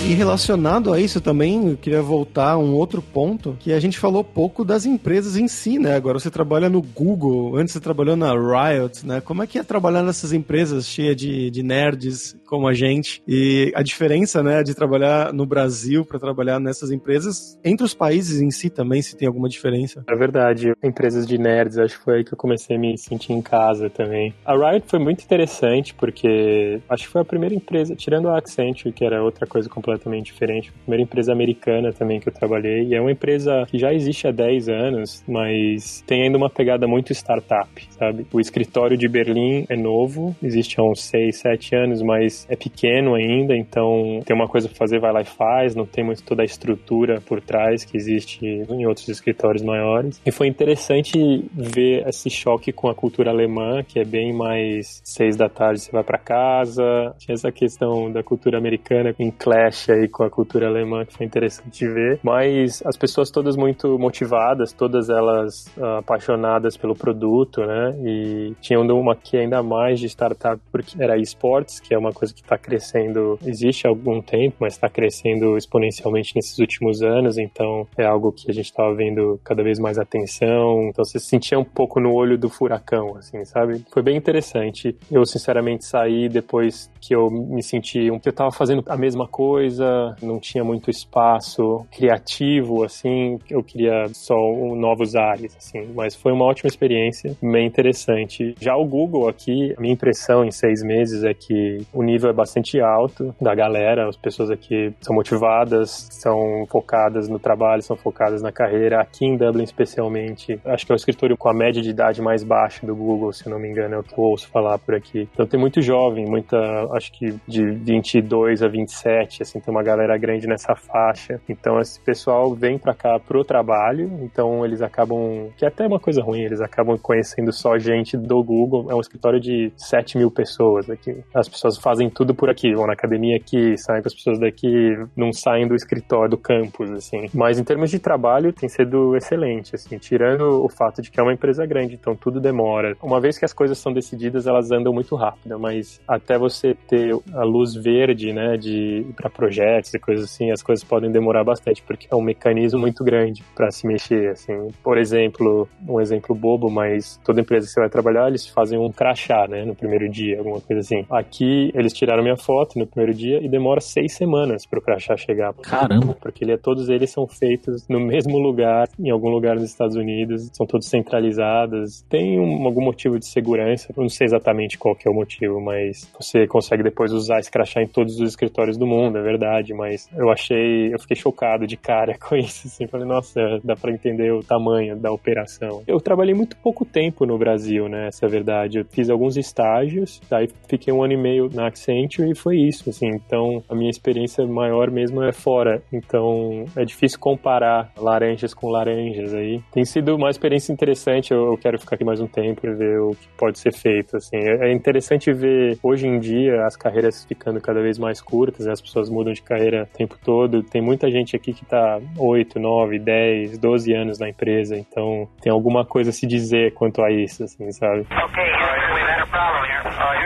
E 0.08 0.14
relacionado 0.14 0.90
a 0.90 0.98
isso 0.98 1.20
também, 1.20 1.68
eu 1.68 1.76
queria 1.76 2.00
voltar 2.00 2.52
a 2.52 2.58
um 2.58 2.72
outro 2.72 3.02
ponto, 3.02 3.54
que 3.60 3.74
a 3.74 3.78
gente 3.78 3.98
falou 3.98 4.24
pouco 4.24 4.64
das 4.64 4.86
empresas 4.86 5.36
em 5.36 5.46
si, 5.46 5.78
né? 5.78 5.94
Agora 5.94 6.18
você 6.18 6.30
trabalha 6.30 6.70
no 6.70 6.80
Google, 6.80 7.54
antes 7.58 7.74
você 7.74 7.80
trabalhou 7.80 8.16
na 8.16 8.32
Riot, 8.32 9.06
né? 9.06 9.20
Como 9.20 9.42
é 9.42 9.46
que 9.46 9.58
é 9.58 9.62
trabalhar 9.62 10.02
nessas 10.02 10.32
empresas 10.32 10.86
cheias 10.86 11.14
de, 11.14 11.50
de 11.50 11.62
nerds 11.62 12.34
como 12.48 12.66
a 12.66 12.72
gente? 12.72 13.22
E 13.28 13.70
a 13.74 13.82
diferença, 13.82 14.42
né, 14.42 14.62
de 14.62 14.74
trabalhar 14.74 15.32
no 15.32 15.44
Brasil 15.46 16.04
para 16.04 16.18
trabalhar 16.18 16.58
nessas 16.58 16.90
empresas, 16.90 17.58
entre 17.62 17.84
os 17.84 17.94
países 17.94 18.40
em 18.40 18.50
si 18.50 18.70
também, 18.70 19.02
se 19.02 19.16
tem 19.16 19.28
alguma 19.28 19.48
diferença? 19.48 20.02
É 20.08 20.16
verdade, 20.16 20.72
empresas 20.82 21.26
de 21.26 21.38
nerds, 21.38 21.78
acho 21.78 21.98
que 21.98 22.04
foi 22.04 22.16
aí 22.18 22.24
que 22.24 22.32
eu 22.32 22.38
comecei 22.38 22.76
a 22.76 22.78
me 22.78 22.96
sentir 22.96 23.32
em 23.32 23.42
casa 23.42 23.90
também. 23.90 24.34
A 24.44 24.54
Riot 24.54 24.86
foi 24.88 24.98
muito 24.98 25.22
interessante, 25.22 25.94
porque 25.94 26.80
acho 26.88 27.04
que 27.04 27.10
foi 27.10 27.20
a 27.20 27.24
primeira 27.24 27.54
empresa, 27.54 27.94
tirando 27.94 28.28
a 28.28 28.38
Accenture, 28.38 28.92
que 28.92 29.04
era 29.04 29.22
outra 29.22 29.46
coisa 29.46 29.68
completamente 29.68 30.26
diferente. 30.26 30.70
A 30.70 30.82
primeira 30.84 31.02
empresa 31.02 31.32
americana 31.32 31.92
também 31.92 32.18
que 32.18 32.28
eu 32.28 32.32
trabalhei. 32.32 32.84
E 32.84 32.94
é 32.94 33.00
uma 33.00 33.12
empresa 33.12 33.66
que 33.68 33.78
já 33.78 33.92
existe 33.92 34.26
há 34.26 34.30
10 34.30 34.68
anos, 34.68 35.22
mas 35.28 36.02
tem 36.06 36.22
ainda 36.22 36.38
uma 36.38 36.48
pegada 36.48 36.86
muito 36.86 37.12
startup, 37.12 37.68
sabe? 37.90 38.26
O 38.32 38.40
escritório 38.40 38.96
de 38.96 39.08
Berlim 39.08 39.66
é 39.68 39.76
novo, 39.76 40.34
existe 40.42 40.80
há 40.80 40.82
uns 40.82 41.02
6, 41.02 41.36
7 41.36 41.74
anos, 41.74 42.02
mas 42.02 42.37
é 42.48 42.56
pequeno 42.56 43.14
ainda, 43.14 43.56
então 43.56 44.20
tem 44.24 44.34
uma 44.34 44.48
coisa 44.48 44.68
pra 44.68 44.76
fazer, 44.76 44.98
vai 44.98 45.12
lá 45.12 45.20
e 45.20 45.24
faz, 45.24 45.74
não 45.74 45.86
tem 45.86 46.04
muito 46.04 46.22
toda 46.22 46.42
a 46.42 46.44
estrutura 46.44 47.20
por 47.20 47.40
trás 47.40 47.84
que 47.84 47.96
existe 47.96 48.44
em 48.44 48.86
outros 48.86 49.08
escritórios 49.08 49.62
maiores. 49.62 50.20
E 50.24 50.30
foi 50.30 50.46
interessante 50.46 51.44
ver 51.54 52.06
esse 52.06 52.30
choque 52.30 52.72
com 52.72 52.88
a 52.88 52.94
cultura 52.94 53.30
alemã, 53.30 53.82
que 53.82 53.98
é 53.98 54.04
bem 54.04 54.32
mais 54.32 55.00
seis 55.04 55.36
da 55.36 55.48
tarde 55.48 55.80
você 55.80 55.92
vai 55.92 56.02
para 56.02 56.18
casa, 56.18 57.14
tinha 57.18 57.34
essa 57.34 57.50
questão 57.50 58.10
da 58.10 58.22
cultura 58.22 58.58
americana 58.58 59.14
em 59.18 59.30
clash 59.30 59.90
aí 59.90 60.08
com 60.08 60.24
a 60.24 60.30
cultura 60.30 60.66
alemã 60.66 61.04
que 61.04 61.14
foi 61.14 61.26
interessante 61.26 61.86
ver. 61.86 62.20
Mas 62.22 62.82
as 62.84 62.96
pessoas 62.96 63.30
todas 63.30 63.56
muito 63.56 63.98
motivadas, 63.98 64.72
todas 64.72 65.08
elas 65.08 65.66
uh, 65.76 65.98
apaixonadas 65.98 66.76
pelo 66.76 66.94
produto, 66.94 67.60
né? 67.64 67.96
E 68.04 68.54
tinha 68.60 68.78
uma 68.80 69.14
que 69.14 69.36
ainda 69.36 69.62
mais 69.62 70.00
de 70.00 70.06
startup, 70.06 70.60
porque 70.70 71.02
era 71.02 71.18
esportes, 71.18 71.80
que 71.80 71.94
é 71.94 71.98
uma 71.98 72.12
coisa 72.12 72.27
que 72.32 72.40
está 72.40 72.56
crescendo, 72.56 73.38
existe 73.44 73.86
há 73.86 73.90
algum 73.90 74.20
tempo, 74.20 74.56
mas 74.60 74.74
está 74.74 74.88
crescendo 74.88 75.56
exponencialmente 75.56 76.34
nesses 76.34 76.58
últimos 76.58 77.02
anos, 77.02 77.38
então 77.38 77.86
é 77.96 78.04
algo 78.04 78.32
que 78.32 78.50
a 78.50 78.54
gente 78.54 78.66
estava 78.66 78.94
vendo 78.94 79.40
cada 79.44 79.62
vez 79.62 79.78
mais 79.78 79.98
atenção. 79.98 80.88
Então 80.88 81.04
você 81.04 81.18
se 81.18 81.26
sentia 81.26 81.58
um 81.58 81.64
pouco 81.64 82.00
no 82.00 82.12
olho 82.12 82.36
do 82.36 82.48
furacão, 82.48 83.16
assim, 83.16 83.44
sabe? 83.44 83.84
Foi 83.92 84.02
bem 84.02 84.16
interessante. 84.16 84.96
Eu, 85.10 85.24
sinceramente, 85.24 85.84
saí 85.84 86.28
depois 86.28 86.90
que 87.00 87.14
eu 87.14 87.30
me 87.30 87.62
senti 87.62 88.10
um 88.10 88.18
eu 88.28 88.30
estava 88.30 88.52
fazendo 88.52 88.84
a 88.86 88.96
mesma 88.96 89.26
coisa 89.26 89.78
coisa, 89.78 90.16
não 90.20 90.40
tinha 90.40 90.64
muito 90.64 90.90
espaço 90.90 91.86
criativo, 91.92 92.82
assim, 92.82 93.38
eu 93.48 93.62
queria 93.62 94.08
só 94.12 94.34
novos 94.74 95.14
ares, 95.14 95.56
assim, 95.56 95.92
mas 95.94 96.14
foi 96.14 96.32
uma 96.32 96.44
ótima 96.44 96.68
experiência, 96.68 97.36
bem 97.40 97.66
interessante. 97.66 98.54
Já 98.60 98.76
o 98.76 98.84
Google 98.84 99.28
aqui, 99.28 99.72
a 99.78 99.80
minha 99.80 99.94
impressão 99.94 100.44
em 100.44 100.50
seis 100.50 100.82
meses 100.82 101.22
é 101.22 101.32
que 101.32 101.78
o 101.92 102.02
nível 102.02 102.17
é 102.24 102.32
bastante 102.32 102.80
alto 102.80 103.34
da 103.40 103.54
galera, 103.54 104.08
as 104.08 104.16
pessoas 104.16 104.50
aqui 104.50 104.92
são 105.00 105.14
motivadas, 105.14 106.08
são 106.10 106.66
focadas 106.70 107.28
no 107.28 107.38
trabalho, 107.38 107.82
são 107.82 107.96
focadas 107.96 108.42
na 108.42 108.52
carreira, 108.52 109.00
aqui 109.00 109.26
em 109.26 109.36
Dublin 109.36 109.64
especialmente, 109.64 110.60
acho 110.64 110.86
que 110.86 110.92
é 110.92 110.94
o 110.94 110.96
escritório 110.96 111.36
com 111.36 111.48
a 111.48 111.54
média 111.54 111.82
de 111.82 111.90
idade 111.90 112.20
mais 112.22 112.42
baixa 112.42 112.86
do 112.86 112.94
Google, 112.94 113.32
se 113.32 113.48
não 113.48 113.58
me 113.58 113.68
engano, 113.68 113.94
é 113.94 113.98
o 113.98 114.02
que 114.02 114.12
eu 114.12 114.24
ouço 114.24 114.48
falar 114.48 114.78
por 114.78 114.94
aqui. 114.94 115.28
Então 115.32 115.46
tem 115.46 115.58
muito 115.58 115.80
jovem, 115.80 116.24
muita, 116.26 116.58
acho 116.92 117.12
que 117.12 117.34
de 117.46 117.64
22 117.70 118.62
a 118.62 118.68
27, 118.68 119.42
assim, 119.42 119.60
tem 119.60 119.72
uma 119.72 119.82
galera 119.82 120.16
grande 120.16 120.46
nessa 120.46 120.74
faixa. 120.74 121.40
Então 121.48 121.78
esse 121.80 122.00
pessoal 122.00 122.54
vem 122.54 122.78
para 122.78 122.94
cá 122.94 123.18
pro 123.18 123.44
trabalho, 123.44 124.10
então 124.22 124.64
eles 124.64 124.82
acabam, 124.82 125.50
que 125.56 125.64
é 125.64 125.68
até 125.68 125.86
uma 125.86 126.00
coisa 126.00 126.22
ruim, 126.22 126.42
eles 126.42 126.60
acabam 126.60 126.96
conhecendo 126.98 127.52
só 127.52 127.78
gente 127.78 128.16
do 128.16 128.42
Google. 128.42 128.90
É 128.90 128.94
um 128.94 129.00
escritório 129.00 129.40
de 129.40 129.72
7 129.76 130.18
mil 130.18 130.30
pessoas 130.30 130.88
aqui. 130.90 131.16
As 131.34 131.48
pessoas 131.48 131.78
fazem 131.78 132.07
tudo 132.10 132.34
por 132.34 132.50
aqui, 132.50 132.74
vão 132.74 132.86
na 132.86 132.92
academia 132.92 133.36
aqui, 133.36 133.76
saem 133.76 134.02
com 134.02 134.08
as 134.08 134.14
pessoas 134.14 134.38
daqui, 134.38 134.96
não 135.16 135.32
saem 135.32 135.66
do 135.66 135.74
escritório, 135.74 136.30
do 136.30 136.38
campus, 136.38 136.90
assim. 136.90 137.28
Mas 137.34 137.58
em 137.58 137.64
termos 137.64 137.90
de 137.90 137.98
trabalho, 137.98 138.52
tem 138.52 138.68
sido 138.68 139.16
excelente, 139.16 139.74
assim, 139.74 139.98
tirando 139.98 140.64
o 140.64 140.68
fato 140.68 141.02
de 141.02 141.10
que 141.10 141.20
é 141.20 141.22
uma 141.22 141.32
empresa 141.32 141.66
grande, 141.66 141.94
então 141.94 142.14
tudo 142.14 142.40
demora. 142.40 142.96
Uma 143.02 143.20
vez 143.20 143.38
que 143.38 143.44
as 143.44 143.52
coisas 143.52 143.78
são 143.78 143.92
decididas, 143.92 144.46
elas 144.46 144.70
andam 144.70 144.92
muito 144.92 145.14
rápido, 145.14 145.58
mas 145.58 146.00
até 146.06 146.38
você 146.38 146.74
ter 146.88 147.14
a 147.32 147.44
luz 147.44 147.74
verde, 147.74 148.32
né, 148.32 148.56
de 148.56 149.06
para 149.16 149.30
projetos 149.30 149.92
e 149.94 149.98
coisas 149.98 150.24
assim, 150.26 150.50
as 150.50 150.62
coisas 150.62 150.84
podem 150.84 151.10
demorar 151.10 151.44
bastante, 151.44 151.82
porque 151.82 152.06
é 152.10 152.14
um 152.14 152.22
mecanismo 152.22 152.78
muito 152.78 153.02
grande 153.04 153.42
para 153.54 153.70
se 153.70 153.86
mexer, 153.86 154.30
assim. 154.30 154.68
Por 154.82 154.98
exemplo, 154.98 155.68
um 155.86 156.00
exemplo 156.00 156.34
bobo, 156.34 156.70
mas 156.70 157.18
toda 157.24 157.40
empresa 157.40 157.66
que 157.66 157.72
você 157.72 157.80
vai 157.80 157.88
trabalhar, 157.88 158.28
eles 158.28 158.46
fazem 158.46 158.78
um 158.78 158.90
crachá, 158.90 159.46
né, 159.48 159.64
no 159.64 159.74
primeiro 159.74 160.08
dia, 160.08 160.38
alguma 160.38 160.60
coisa 160.60 160.80
assim. 160.80 161.04
Aqui, 161.10 161.70
eles 161.74 161.92
tiraram 161.98 162.22
minha 162.22 162.36
foto 162.36 162.78
no 162.78 162.86
primeiro 162.86 163.16
dia 163.16 163.40
e 163.42 163.48
demora 163.48 163.80
seis 163.80 164.14
semanas 164.14 164.64
para 164.64 164.78
o 164.78 164.82
crachá 164.82 165.16
chegar. 165.16 165.52
Caramba! 165.54 166.16
Porque 166.20 166.44
ele, 166.44 166.56
todos 166.56 166.88
eles 166.88 167.10
são 167.10 167.26
feitos 167.26 167.86
no 167.88 168.00
mesmo 168.00 168.38
lugar, 168.38 168.88
em 168.98 169.10
algum 169.10 169.28
lugar 169.28 169.56
nos 169.56 169.64
Estados 169.64 169.96
Unidos, 169.96 170.48
são 170.52 170.66
todos 170.66 170.88
centralizados. 170.88 172.02
Tem 172.08 172.38
um, 172.38 172.64
algum 172.64 172.82
motivo 172.82 173.18
de 173.18 173.26
segurança, 173.26 173.92
não 173.96 174.08
sei 174.08 174.26
exatamente 174.26 174.78
qual 174.78 174.94
que 174.94 175.08
é 175.08 175.10
o 175.10 175.14
motivo, 175.14 175.60
mas 175.60 176.10
você 176.18 176.46
consegue 176.46 176.82
depois 176.82 177.12
usar 177.12 177.40
esse 177.40 177.50
crachá 177.50 177.82
em 177.82 177.88
todos 177.88 178.20
os 178.20 178.28
escritórios 178.28 178.76
do 178.76 178.86
mundo, 178.86 179.18
é 179.18 179.22
verdade, 179.22 179.74
mas 179.74 180.08
eu 180.16 180.30
achei, 180.30 180.92
eu 180.92 180.98
fiquei 180.98 181.16
chocado 181.16 181.66
de 181.66 181.76
cara 181.76 182.16
com 182.20 182.36
isso, 182.36 182.68
assim, 182.68 182.86
falei, 182.86 183.06
nossa, 183.06 183.60
dá 183.64 183.74
para 183.74 183.92
entender 183.92 184.32
o 184.32 184.42
tamanho 184.42 184.96
da 184.96 185.10
operação. 185.10 185.82
Eu 185.86 186.00
trabalhei 186.00 186.34
muito 186.34 186.56
pouco 186.56 186.84
tempo 186.84 187.26
no 187.26 187.36
Brasil, 187.38 187.88
né, 187.88 188.08
essa 188.08 188.24
é 188.24 188.28
a 188.28 188.30
verdade. 188.30 188.78
Eu 188.78 188.84
fiz 188.84 189.10
alguns 189.10 189.36
estágios, 189.36 190.20
daí 190.28 190.48
fiquei 190.68 190.92
um 190.92 191.02
ano 191.02 191.14
e 191.14 191.16
meio 191.16 191.50
na 191.52 191.66
Accenture 191.78 192.30
e 192.30 192.34
foi 192.34 192.56
isso, 192.56 192.90
assim. 192.90 193.08
Então, 193.08 193.62
a 193.68 193.74
minha 193.74 193.90
experiência 193.90 194.44
maior 194.46 194.90
mesmo 194.90 195.22
é 195.22 195.32
fora. 195.32 195.80
Então, 195.92 196.64
é 196.76 196.84
difícil 196.84 197.18
comparar 197.20 197.92
laranjas 197.96 198.52
com 198.52 198.68
laranjas 198.68 199.32
aí. 199.32 199.62
Tem 199.72 199.84
sido 199.84 200.16
uma 200.16 200.28
experiência 200.28 200.72
interessante. 200.72 201.32
Eu, 201.32 201.56
quero 201.56 201.78
ficar 201.78 201.94
aqui 201.94 202.04
mais 202.04 202.20
um 202.20 202.26
tempo 202.26 202.66
e 202.66 202.74
ver 202.74 203.00
o 203.00 203.10
que 203.12 203.28
pode 203.36 203.58
ser 203.58 203.72
feito, 203.72 204.16
assim. 204.16 204.36
É, 204.36 204.68
é 204.68 204.72
interessante 204.72 205.32
ver 205.32 205.78
hoje 205.82 206.06
em 206.06 206.18
dia 206.18 206.66
as 206.66 206.76
carreiras 206.76 207.24
ficando 207.24 207.60
cada 207.60 207.80
vez 207.80 207.98
mais 207.98 208.20
curtas, 208.20 208.66
as 208.66 208.80
pessoas 208.80 209.08
mudam 209.08 209.32
de 209.32 209.42
carreira 209.42 209.88
o 209.92 209.96
tempo 209.96 210.16
todo. 210.22 210.62
Tem 210.62 210.82
muita 210.82 211.10
gente 211.10 211.36
aqui 211.36 211.52
que 211.52 211.64
tá 211.64 212.00
8, 212.16 212.58
9, 212.58 212.98
10, 212.98 213.58
12 213.58 213.92
anos 213.92 214.18
na 214.18 214.28
empresa, 214.28 214.76
então 214.76 215.28
tem 215.40 215.52
alguma 215.52 215.84
coisa 215.84 216.10
a 216.10 216.12
se 216.12 216.26
dizer 216.26 216.74
quanto 216.74 217.02
a 217.02 217.10
isso, 217.10 217.44
assim, 217.44 217.70
sabe? 217.72 218.00
Okay, 218.00 218.50
we've 218.94 219.06
had 219.06 219.22
a 219.22 219.26
problem 219.26 219.64
here. 219.64 220.17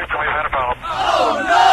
no. 1.40 1.71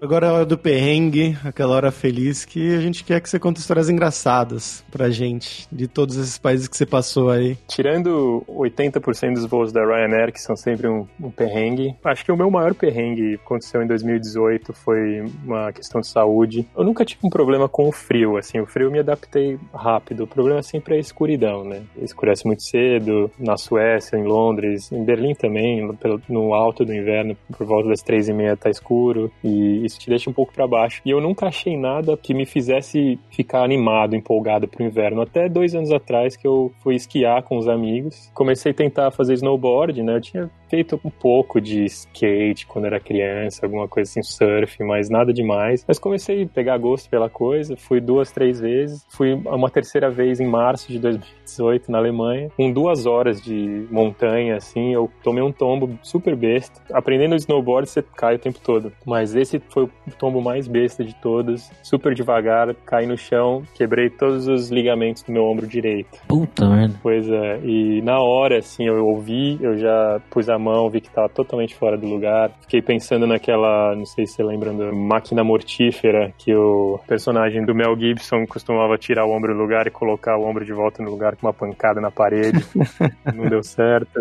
Agora 0.00 0.26
é 0.26 0.30
a 0.30 0.32
hora 0.32 0.46
do 0.46 0.56
perrengue, 0.56 1.36
aquela 1.44 1.74
hora 1.74 1.90
feliz 1.90 2.44
que 2.44 2.72
a 2.74 2.80
gente 2.80 3.02
quer 3.02 3.20
que 3.20 3.28
você 3.28 3.38
conte 3.38 3.58
histórias 3.58 3.90
engraçadas 3.90 4.84
pra 4.92 5.10
gente, 5.10 5.66
de 5.72 5.88
todos 5.88 6.16
esses 6.16 6.38
países 6.38 6.68
que 6.68 6.76
você 6.76 6.86
passou 6.86 7.30
aí. 7.30 7.58
Tirando 7.66 8.44
80% 8.48 9.34
dos 9.34 9.46
voos 9.46 9.72
da 9.72 9.84
Ryanair, 9.84 10.32
que 10.32 10.40
são 10.40 10.54
sempre 10.54 10.86
um, 10.88 11.04
um, 11.20 11.30
perrengue, 11.30 11.96
acho 12.04 12.24
que 12.24 12.30
o 12.30 12.36
meu 12.36 12.48
maior 12.48 12.74
perrengue 12.74 13.34
aconteceu 13.34 13.82
em 13.82 13.88
2018 13.88 14.72
foi 14.72 15.20
uma 15.44 15.72
questão 15.72 16.00
de 16.00 16.06
saúde. 16.06 16.64
Eu 16.76 16.84
nunca 16.84 17.04
tive 17.04 17.20
um 17.24 17.30
problema 17.30 17.68
com 17.68 17.88
o 17.88 17.92
frio, 17.92 18.36
assim, 18.36 18.60
o 18.60 18.66
frio 18.66 18.86
eu 18.86 18.92
me 18.92 19.00
adaptei 19.00 19.58
rápido. 19.74 20.24
O 20.24 20.28
problema 20.28 20.62
sempre 20.62 20.94
é 20.94 20.98
a 20.98 21.00
escuridão, 21.00 21.64
né? 21.64 21.82
Escurece 22.00 22.46
muito 22.46 22.62
cedo, 22.62 23.30
na 23.36 23.56
Suécia, 23.56 24.16
em 24.16 24.22
Londres, 24.22 24.92
em 24.92 25.04
Berlim 25.04 25.34
também, 25.34 25.88
no 26.28 26.54
alto 26.54 26.84
do 26.84 26.94
inverno, 26.94 27.36
por 27.56 27.66
volta 27.66 27.88
das 27.88 28.00
três 28.00 28.28
e 28.28 28.32
meia 28.32 28.56
tá 28.56 28.70
escuro, 28.70 29.30
e 29.42 29.87
isso 29.88 29.98
te 29.98 30.08
deixa 30.08 30.30
um 30.30 30.32
pouco 30.32 30.52
para 30.52 30.66
baixo. 30.66 31.00
E 31.04 31.10
eu 31.10 31.20
nunca 31.20 31.46
achei 31.46 31.76
nada 31.76 32.16
que 32.16 32.32
me 32.32 32.46
fizesse 32.46 33.18
ficar 33.30 33.62
animado, 33.62 34.14
empolgado 34.14 34.68
pro 34.68 34.84
inverno. 34.84 35.22
Até 35.22 35.48
dois 35.48 35.74
anos 35.74 35.90
atrás 35.90 36.36
que 36.36 36.46
eu 36.46 36.72
fui 36.82 36.94
esquiar 36.94 37.42
com 37.42 37.58
os 37.58 37.68
amigos. 37.68 38.30
Comecei 38.34 38.72
a 38.72 38.74
tentar 38.74 39.10
fazer 39.10 39.34
snowboard, 39.34 40.02
né? 40.02 40.16
Eu 40.16 40.20
tinha 40.20 40.50
feito 40.68 41.00
um 41.04 41.10
pouco 41.10 41.60
de 41.60 41.84
skate 41.84 42.66
quando 42.66 42.86
era 42.86 43.00
criança, 43.00 43.64
alguma 43.64 43.88
coisa 43.88 44.10
assim, 44.10 44.22
surf, 44.22 44.82
mas 44.82 45.08
nada 45.08 45.32
demais. 45.32 45.84
Mas 45.86 45.98
comecei 45.98 46.44
a 46.44 46.46
pegar 46.46 46.78
gosto 46.78 47.08
pela 47.08 47.28
coisa, 47.28 47.76
fui 47.76 48.00
duas, 48.00 48.30
três 48.30 48.60
vezes. 48.60 49.04
Fui 49.08 49.34
uma 49.34 49.70
terceira 49.70 50.10
vez 50.10 50.40
em 50.40 50.46
março 50.46 50.90
de 50.90 50.98
2018 50.98 51.90
na 51.90 51.98
Alemanha, 51.98 52.50
com 52.56 52.72
duas 52.72 53.06
horas 53.06 53.40
de 53.40 53.86
montanha, 53.90 54.56
assim, 54.56 54.92
eu 54.92 55.10
tomei 55.22 55.42
um 55.42 55.52
tombo 55.52 55.98
super 56.02 56.36
besta. 56.36 56.80
Aprendendo 56.92 57.34
snowboard, 57.36 57.88
você 57.88 58.02
cai 58.02 58.36
o 58.36 58.38
tempo 58.38 58.58
todo. 58.62 58.92
Mas 59.04 59.34
esse 59.34 59.60
foi 59.70 59.84
o 59.84 59.90
tombo 60.18 60.40
mais 60.40 60.66
besta 60.68 61.04
de 61.04 61.14
todos, 61.16 61.70
super 61.82 62.14
devagar, 62.14 62.74
caí 62.86 63.06
no 63.06 63.16
chão, 63.16 63.62
quebrei 63.74 64.10
todos 64.10 64.46
os 64.46 64.70
ligamentos 64.70 65.22
do 65.22 65.32
meu 65.32 65.44
ombro 65.44 65.66
direito. 65.66 66.18
Puta 66.26 66.68
merda. 66.68 66.94
Pois 67.02 67.28
é, 67.28 67.60
e 67.64 68.02
na 68.02 68.20
hora, 68.20 68.58
assim, 68.58 68.86
eu 68.86 69.06
ouvi, 69.06 69.58
eu 69.60 69.78
já 69.78 70.20
pus 70.30 70.48
a 70.48 70.57
mão, 70.58 70.90
vi 70.90 71.00
que 71.00 71.10
tava 71.10 71.28
totalmente 71.28 71.74
fora 71.74 71.96
do 71.96 72.06
lugar. 72.06 72.50
Fiquei 72.62 72.82
pensando 72.82 73.26
naquela, 73.26 73.94
não 73.94 74.06
sei 74.06 74.26
se 74.26 74.34
você 74.34 74.42
lembra 74.42 74.72
da 74.72 74.92
máquina 74.92 75.42
mortífera 75.44 76.32
que 76.38 76.54
o 76.54 76.98
personagem 77.06 77.64
do 77.64 77.74
Mel 77.74 77.96
Gibson 77.98 78.46
costumava 78.46 78.96
tirar 78.96 79.24
o 79.24 79.30
ombro 79.30 79.54
do 79.54 79.60
lugar 79.60 79.86
e 79.86 79.90
colocar 79.90 80.36
o 80.36 80.44
ombro 80.44 80.64
de 80.64 80.72
volta 80.72 81.02
no 81.02 81.10
lugar 81.10 81.36
com 81.36 81.46
uma 81.46 81.52
pancada 81.52 82.00
na 82.00 82.10
parede. 82.10 82.64
não 83.34 83.48
deu 83.48 83.62
certo. 83.62 84.20